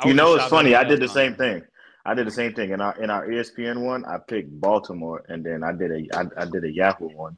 I 0.00 0.08
You 0.08 0.14
know, 0.14 0.34
it's 0.34 0.46
funny. 0.46 0.74
I 0.74 0.84
did 0.84 1.00
the 1.00 1.08
same 1.08 1.34
thing. 1.34 1.62
I 2.04 2.14
did 2.14 2.26
the 2.26 2.32
same 2.32 2.54
thing 2.54 2.70
in 2.70 2.80
our 2.80 3.00
in 3.02 3.10
our 3.10 3.26
ESPN 3.26 3.84
one. 3.84 4.04
I 4.06 4.18
picked 4.18 4.60
Baltimore, 4.60 5.24
and 5.28 5.44
then 5.44 5.62
I 5.62 5.72
did 5.72 5.90
a 5.90 6.18
I, 6.18 6.24
I 6.42 6.44
did 6.46 6.64
a 6.64 6.72
Yahoo 6.72 7.08
one, 7.08 7.36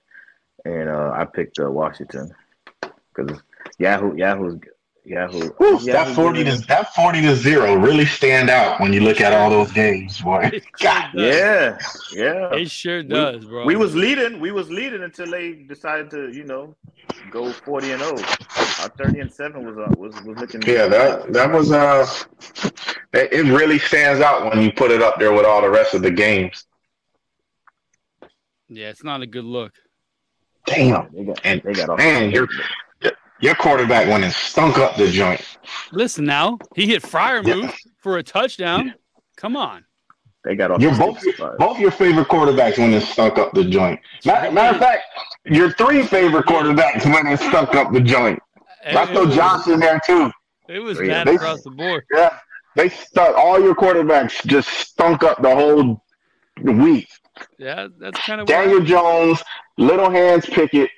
and 0.65 0.89
uh, 0.89 1.13
I 1.15 1.25
picked 1.25 1.59
uh, 1.59 1.71
Washington 1.71 2.33
because 2.81 3.41
Yahoo 3.79 4.15
Yahoo's 4.17 4.61
Yahoo. 5.11 5.49
Whew, 5.59 5.79
that 5.87 6.15
forty 6.15 6.45
to 6.45 6.57
that 6.69 6.95
forty 6.95 7.21
to 7.23 7.35
zero 7.35 7.75
really 7.75 8.07
stand 8.07 8.49
out 8.49 8.81
when 8.81 8.93
you 8.93 9.01
look 9.01 9.21
at 9.21 9.33
all 9.33 9.51
those 9.51 9.73
games, 9.73 10.21
boy. 10.21 10.49
God. 10.81 11.09
Yeah, 11.15 11.77
yeah. 12.13 12.55
It 12.55 12.71
sure 12.71 13.03
does, 13.03 13.45
bro. 13.45 13.65
We 13.65 13.75
was 13.75 13.97
leading. 13.97 14.39
We 14.39 14.53
was 14.53 14.71
leading 14.71 15.03
until 15.03 15.29
they 15.29 15.53
decided 15.55 16.11
to, 16.13 16.31
you 16.33 16.45
know, 16.45 16.77
go 17.33 17.51
forty 17.53 17.91
and 17.91 18.01
zero. 18.01 18.17
Our 18.83 18.89
thirty 18.91 19.19
and 19.19 19.33
seven 19.33 19.65
was 19.67 19.77
uh, 19.77 19.93
was 19.99 20.15
was 20.23 20.39
looking. 20.39 20.63
Yeah, 20.63 20.87
that 20.87 21.33
that 21.33 21.51
was 21.53 21.73
uh, 21.73 22.07
it, 23.13 23.33
it 23.33 23.43
really 23.53 23.81
stands 23.81 24.21
out 24.23 24.49
when 24.49 24.63
you 24.63 24.71
put 24.73 24.93
it 24.93 25.03
up 25.03 25.19
there 25.19 25.33
with 25.33 25.45
all 25.45 25.61
the 25.61 25.71
rest 25.71 25.93
of 25.93 26.03
the 26.03 26.11
games. 26.13 26.67
yeah, 28.69 28.91
it's 28.91 29.03
not 29.03 29.23
a 29.23 29.27
good 29.27 29.45
look. 29.45 29.73
Damn, 30.67 31.09
They 31.13 31.25
got, 31.25 31.41
And- 31.43 31.63
they 31.65 31.73
got 31.73 31.89
off. 31.89 31.99
man, 31.99 32.31
you're- 32.31 32.47
your 33.41 33.55
quarterback 33.55 34.09
went 34.09 34.25
and 34.25 34.33
stunk 34.33 34.79
up 34.79 34.97
the 34.97 35.09
joint. 35.11 35.41
Listen 35.93 36.25
now, 36.25 36.59
he 36.75 36.87
hit 36.87 37.03
Fryer 37.03 37.43
Yeah. 37.45 37.55
move 37.57 37.75
for 38.03 38.19
a 38.19 38.23
touchdown. 38.23 38.95
Come 39.37 39.57
on. 39.57 39.85
They 40.45 40.57
got 40.57 40.71
off. 40.71 40.81
Your 40.81 40.93
the 40.93 40.99
both 40.99 41.21
six 41.21 41.39
both 41.59 41.79
your 41.79 41.91
favorite 41.91 42.29
quarterbacks 42.29 42.79
went 42.79 42.95
and 42.95 43.03
stunk 43.03 43.39
up 43.39 43.53
the 43.53 43.65
joint. 43.65 44.01
Matter, 44.25 44.51
matter 44.51 44.75
of 44.77 44.81
fact, 44.81 45.03
your 45.45 45.71
three 45.73 46.03
favorite 46.03 46.47
quarterbacks 46.47 47.05
went 47.05 47.29
and 47.29 47.39
stunk 47.39 47.75
up 47.75 47.93
the 47.93 48.01
joint. 48.01 48.39
I 48.87 49.03
It, 49.03 49.09
throw 49.09 49.27
was, 49.27 49.35
Josh 49.37 49.67
in 49.69 49.81
there 49.81 50.01
too. 50.07 50.31
it 50.69 50.79
was 50.79 50.99
Yeah, 50.99 51.09
bad 51.25 51.27
they- 51.27 51.35
across 51.35 51.63
the 51.63 51.71
board. 51.71 52.05
Yeah, 52.15 52.39
they 52.75 52.89
stuck. 52.89 53.37
All 53.37 53.61
your 53.63 53.75
quarterbacks 53.75 54.43
just 54.47 54.69
stunk 54.71 55.23
up 55.23 55.43
the 55.43 55.55
whole 55.55 56.03
week. 56.63 57.09
Yeah, 57.59 57.89
that's 57.99 58.19
kind 58.21 58.41
of 58.41 58.47
Daniel 58.47 58.81
Jones, 58.81 59.43
Little 59.77 60.11
Hands 60.11 60.45
Pickett, 60.47 60.91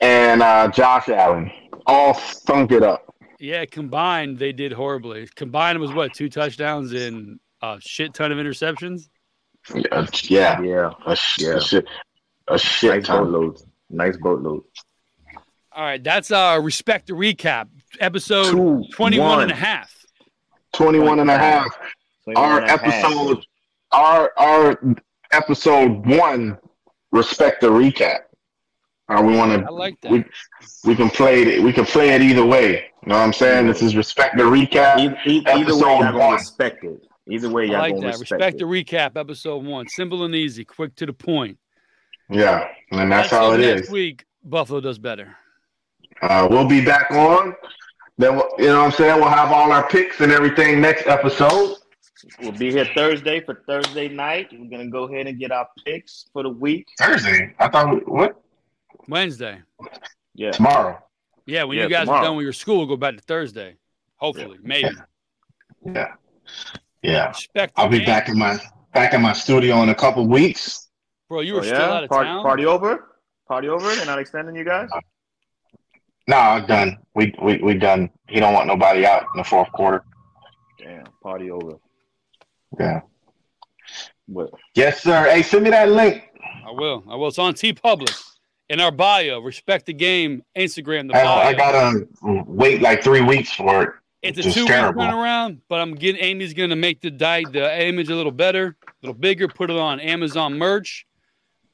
and 0.00 0.42
uh, 0.42 0.68
Josh 0.68 1.08
Allen 1.08 1.50
all 1.86 2.14
stunk 2.14 2.72
it 2.72 2.82
up. 2.82 3.14
Yeah, 3.38 3.64
combined 3.64 4.38
they 4.38 4.52
did 4.52 4.72
horribly. 4.72 5.26
Combined 5.34 5.78
was 5.78 5.92
what 5.92 6.12
two 6.14 6.28
touchdowns 6.28 6.92
and 6.92 7.40
a 7.62 7.78
shit 7.80 8.12
ton 8.14 8.32
of 8.32 8.38
interceptions. 8.38 9.08
Yeah, 9.74 10.06
yeah, 10.24 10.60
Yeah, 10.62 10.90
a, 11.06 11.16
sh- 11.16 11.38
Yeah. 11.40 11.54
a 11.56 11.60
shit, 11.60 11.84
a 12.48 12.58
shit 12.58 12.90
nice 12.96 13.06
ton. 13.06 13.24
boatload. 13.24 13.56
Nice 13.90 14.16
boatload. 14.18 14.62
All 15.72 15.84
right, 15.84 16.02
that's 16.02 16.30
our 16.30 16.60
respect 16.60 17.06
to 17.08 17.14
recap 17.14 17.68
episode 18.00 18.50
Two, 18.50 18.84
21 18.92 19.26
one. 19.28 19.42
and 19.42 19.50
a 19.52 19.54
half. 19.54 19.94
21 20.74 21.20
and 21.20 21.30
a 21.30 21.38
half. 21.38 21.66
Our 22.36 22.58
and 22.60 22.66
a 22.66 22.70
half. 22.70 22.84
episode, 22.84 23.44
our 23.92 24.32
our 24.36 24.80
episode 25.32 26.06
one, 26.06 26.58
respect 27.12 27.60
the 27.62 27.68
recap. 27.70 28.20
We 29.18 29.36
want 29.36 29.52
to. 29.52 29.58
I 29.60 29.68
to. 29.68 29.72
like 29.72 30.00
that. 30.02 30.12
We 30.12 30.24
we 30.84 30.94
can 30.94 31.10
play 31.10 31.42
it. 31.42 31.62
We 31.62 31.72
can 31.72 31.84
play 31.84 32.10
it 32.10 32.22
either 32.22 32.44
way. 32.44 32.84
You 33.02 33.08
know 33.08 33.16
what 33.16 33.22
I'm 33.24 33.32
saying? 33.32 33.66
This 33.66 33.82
is 33.82 33.96
respect 33.96 34.36
the 34.36 34.44
recap. 34.44 34.98
Either, 34.98 35.18
either, 35.26 35.50
either 35.50 35.74
way, 35.74 35.80
y'all 35.80 36.12
gonna 36.12 36.32
respect 36.34 36.84
it. 36.84 37.02
Either 37.28 37.48
way, 37.50 37.66
y'all 37.66 37.78
like 37.80 37.94
gonna 37.94 38.06
that. 38.06 38.18
respect, 38.18 38.30
Respect 38.32 38.54
it. 38.56 38.58
the 38.58 38.64
recap, 38.64 39.16
episode 39.16 39.64
one. 39.64 39.88
Simple 39.88 40.24
and 40.24 40.34
easy, 40.34 40.64
quick 40.64 40.94
to 40.96 41.06
the 41.06 41.12
point. 41.12 41.58
Yeah, 42.28 42.68
and 42.92 43.10
that's 43.10 43.32
Let's 43.32 43.42
how 43.44 43.56
see 43.56 43.62
it 43.62 43.74
next 43.74 43.86
is. 43.88 43.90
week, 43.92 44.24
Buffalo 44.44 44.80
does 44.80 44.98
better. 44.98 45.36
Uh, 46.22 46.46
we'll 46.50 46.68
be 46.68 46.84
back 46.84 47.10
on. 47.10 47.54
Then 48.18 48.36
we'll, 48.36 48.48
you 48.58 48.66
know 48.66 48.78
what 48.80 48.84
I'm 48.86 48.92
saying. 48.92 49.18
We'll 49.20 49.30
have 49.30 49.50
all 49.52 49.72
our 49.72 49.88
picks 49.88 50.20
and 50.20 50.30
everything 50.30 50.80
next 50.80 51.06
episode. 51.06 51.76
We'll 52.40 52.52
be 52.52 52.70
here 52.70 52.84
Thursday 52.94 53.40
for 53.40 53.62
Thursday 53.66 54.08
night. 54.08 54.48
We're 54.52 54.68
gonna 54.70 54.90
go 54.90 55.04
ahead 55.04 55.26
and 55.26 55.38
get 55.38 55.50
our 55.52 55.66
picks 55.86 56.26
for 56.32 56.42
the 56.42 56.50
week. 56.50 56.86
Thursday. 56.98 57.54
I 57.58 57.68
thought 57.68 58.06
what 58.06 58.40
Wednesday. 59.08 59.62
Yeah, 60.34 60.52
tomorrow. 60.52 61.02
Yeah, 61.46 61.64
when 61.64 61.76
Yeah, 61.78 61.84
you 61.84 61.90
guys 61.90 62.04
tomorrow. 62.04 62.20
are 62.20 62.24
done 62.24 62.36
with 62.36 62.44
your 62.44 62.52
school, 62.52 62.78
we'll 62.78 62.86
go 62.86 62.96
back 62.96 63.16
to 63.16 63.22
Thursday. 63.22 63.76
Hopefully, 64.16 64.58
maybe. 64.62 64.90
Yeah, 65.84 66.14
yeah. 67.02 67.28
Respect 67.28 67.72
I'll 67.76 67.88
be 67.88 67.98
game. 67.98 68.06
back 68.06 68.28
in 68.28 68.38
my 68.38 68.58
back 68.92 69.14
in 69.14 69.22
my 69.22 69.32
studio 69.32 69.82
in 69.82 69.88
a 69.88 69.94
couple 69.94 70.26
weeks. 70.26 70.88
Bro, 71.28 71.40
you 71.40 71.54
were 71.54 71.60
Oh, 71.60 71.64
still 71.64 71.78
yeah? 71.78 71.92
out 71.92 72.04
of 72.04 72.10
party, 72.10 72.28
town. 72.28 72.42
party 72.42 72.66
over. 72.66 73.16
Party 73.48 73.68
over. 73.68 73.94
They're 73.94 74.04
not 74.06 74.18
extending 74.18 74.54
you 74.54 74.64
guys. 74.64 74.88
No, 76.28 76.36
I'm 76.36 76.66
done. 76.66 76.98
We 77.14 77.34
we 77.42 77.58
we 77.58 77.74
done. 77.74 78.10
He 78.28 78.38
don't 78.40 78.52
want 78.54 78.66
nobody 78.66 79.04
out 79.06 79.22
in 79.34 79.38
the 79.38 79.44
fourth 79.44 79.72
quarter. 79.72 80.04
Damn, 80.78 81.04
party 81.22 81.50
over. 81.50 81.72
Yeah. 82.78 83.00
What? 84.26 84.50
Yes, 84.74 85.02
sir. 85.02 85.24
Hey, 85.30 85.42
send 85.42 85.64
me 85.64 85.70
that 85.70 85.88
link. 85.88 86.22
I 86.66 86.70
will. 86.70 87.02
I 87.08 87.16
will. 87.16 87.28
It's 87.28 87.38
on 87.38 87.54
TeePublic. 87.54 88.14
In 88.70 88.78
our 88.78 88.92
bio, 88.92 89.40
respect 89.40 89.86
the 89.86 89.92
game, 89.92 90.44
Instagram, 90.56 91.10
the 91.10 91.16
I, 91.16 91.24
bio. 91.24 91.48
I 91.48 91.54
gotta 91.54 92.06
wait 92.22 92.80
like 92.80 93.02
three 93.02 93.20
weeks 93.20 93.52
for 93.52 93.82
it. 93.82 93.90
it's 94.22 94.38
a 94.38 94.42
two 94.44 94.60
week 94.60 94.68
terrible. 94.68 95.02
turnaround, 95.02 95.58
but 95.68 95.80
I'm 95.80 95.96
getting 95.96 96.22
Amy's 96.22 96.54
gonna 96.54 96.76
make 96.76 97.00
the 97.00 97.10
di- 97.10 97.46
the 97.50 97.84
image 97.84 98.10
a 98.10 98.14
little 98.14 98.30
better, 98.30 98.76
a 98.86 98.92
little 99.02 99.18
bigger, 99.18 99.48
put 99.48 99.70
it 99.70 99.76
on 99.76 99.98
Amazon 99.98 100.56
merch. 100.56 101.04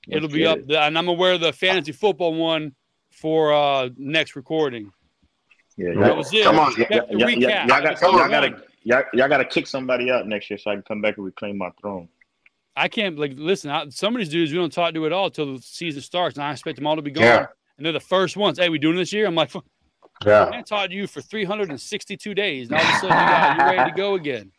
Let's 0.08 0.24
It'll 0.24 0.34
be 0.34 0.46
up 0.46 0.56
it. 0.56 0.68
the, 0.68 0.80
and 0.80 0.96
I'm 0.96 1.04
gonna 1.04 1.18
wear 1.18 1.36
the 1.36 1.52
fantasy 1.52 1.92
football 1.92 2.32
one 2.32 2.74
for 3.10 3.52
uh 3.52 3.90
next 3.98 4.34
recording. 4.34 4.90
Yeah, 5.76 5.88
That 5.96 6.00
That 6.00 6.16
was 6.16 6.32
it. 6.32 6.44
Come 6.44 6.58
on, 6.58 6.72
yeah, 6.78 6.86
yeah, 6.90 7.02
yeah, 7.10 7.66
y'all, 7.66 7.82
got, 7.82 8.00
y'all, 8.00 8.28
gotta, 8.30 8.62
y'all, 8.84 9.02
y'all 9.12 9.28
gotta 9.28 9.44
kick 9.44 9.66
somebody 9.66 10.10
out 10.10 10.26
next 10.26 10.48
year 10.48 10.58
so 10.58 10.70
I 10.70 10.74
can 10.76 10.82
come 10.82 11.02
back 11.02 11.18
and 11.18 11.26
reclaim 11.26 11.58
my 11.58 11.68
throne. 11.78 12.08
I 12.76 12.88
can't 12.88 13.18
like 13.18 13.32
listen. 13.36 13.70
I, 13.70 13.88
some 13.88 14.14
of 14.14 14.18
these 14.20 14.28
dudes 14.28 14.52
we 14.52 14.58
don't 14.58 14.72
talk 14.72 14.92
to 14.94 15.06
at 15.06 15.12
all 15.12 15.30
till 15.30 15.56
the 15.56 15.62
season 15.62 16.02
starts, 16.02 16.36
and 16.36 16.44
I 16.44 16.52
expect 16.52 16.76
them 16.76 16.86
all 16.86 16.96
to 16.96 17.02
be 17.02 17.10
gone. 17.10 17.24
Yeah. 17.24 17.46
And 17.78 17.84
they're 17.86 17.92
the 17.92 18.00
first 18.00 18.36
ones. 18.36 18.58
Hey, 18.58 18.68
we 18.68 18.78
doing 18.78 18.96
this 18.96 19.12
year? 19.12 19.26
I'm 19.26 19.34
like, 19.34 19.54
I 19.56 19.60
Yeah. 20.26 20.44
haven't 20.46 20.66
talked 20.66 20.90
to 20.90 20.96
you 20.96 21.06
for 21.06 21.20
362 21.20 22.34
days. 22.34 22.68
And 22.68 22.78
all 22.78 22.82
of 22.84 22.88
a 22.88 22.92
sudden, 22.92 23.08
you 23.08 23.10
got, 23.10 23.56
you're 23.56 23.66
ready 23.76 23.90
to 23.90 23.96
go 23.96 24.14
again. 24.14 24.50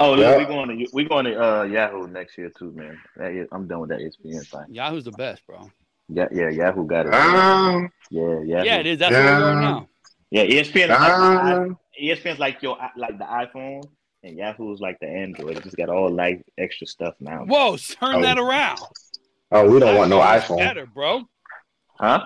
Oh, 0.00 0.10
look, 0.14 0.20
Yeah. 0.20 0.38
we 0.38 0.44
going 0.46 0.68
to 0.78 0.86
we 0.92 1.04
going 1.04 1.24
to 1.26 1.42
uh, 1.42 1.62
Yahoo 1.64 2.06
next 2.08 2.36
year 2.38 2.50
too, 2.58 2.72
man. 2.72 2.98
That 3.16 3.32
is, 3.32 3.48
I'm 3.52 3.66
done 3.68 3.80
with 3.80 3.90
that 3.90 4.00
ESPN 4.00 4.46
thing. 4.48 4.74
Yahoo's 4.74 5.04
the 5.04 5.10
best, 5.12 5.46
bro. 5.46 5.70
Yeah, 6.08 6.28
yeah, 6.32 6.50
Yahoo 6.50 6.86
got 6.86 7.06
it. 7.06 7.14
Um, 7.14 7.88
yeah, 8.10 8.40
yeah, 8.44 8.62
Yeah, 8.64 8.76
it 8.78 8.86
is. 8.86 8.98
That's 8.98 9.12
where 9.12 9.22
we 9.22 9.28
are 9.42 9.54
Yeah. 9.54 9.60
now. 9.60 9.88
Yeah, 10.30 10.44
ESPN. 10.44 10.84
Is 10.84 10.88
like, 10.88 11.12
um, 11.12 11.78
ESPN's 12.02 12.38
like 12.38 12.62
your 12.62 12.78
like 12.96 13.18
the 13.18 13.24
iPhone, 13.24 13.82
and 14.22 14.36
Yahoo's 14.36 14.80
like 14.80 14.98
the 15.00 15.08
Android. 15.08 15.56
It 15.56 15.64
just 15.64 15.76
got 15.76 15.88
all 15.88 16.10
like 16.10 16.44
extra 16.58 16.86
stuff 16.86 17.14
now. 17.20 17.44
Whoa, 17.44 17.76
turn 17.76 18.16
Oh. 18.16 18.22
that 18.22 18.38
around. 18.38 18.78
oh, 19.50 19.68
we 19.70 19.80
don't 19.80 19.96
want 19.96 20.10
no 20.10 20.20
iPhone. 20.20 20.58
Better, 20.58 20.86
bro. 20.86 21.22
Huh? 21.98 22.24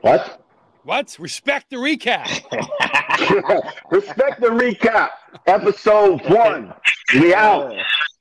What? 0.00 0.40
What? 0.84 1.16
Respect 1.18 1.70
the 1.70 1.76
recap. 1.76 2.26
Respect 3.90 4.40
the 4.40 4.48
recap. 4.48 5.10
Episode 5.46 6.20
one. 6.30 6.74
We 7.14 7.34
out. 7.34 7.72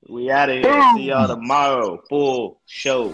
We 0.10 0.30
out 0.32 0.50
of 0.50 0.56
here. 0.58 0.64
Boom. 0.72 0.98
See 0.98 1.04
y'all 1.04 1.28
tomorrow. 1.28 2.02
Full 2.10 2.62
show. 2.66 3.14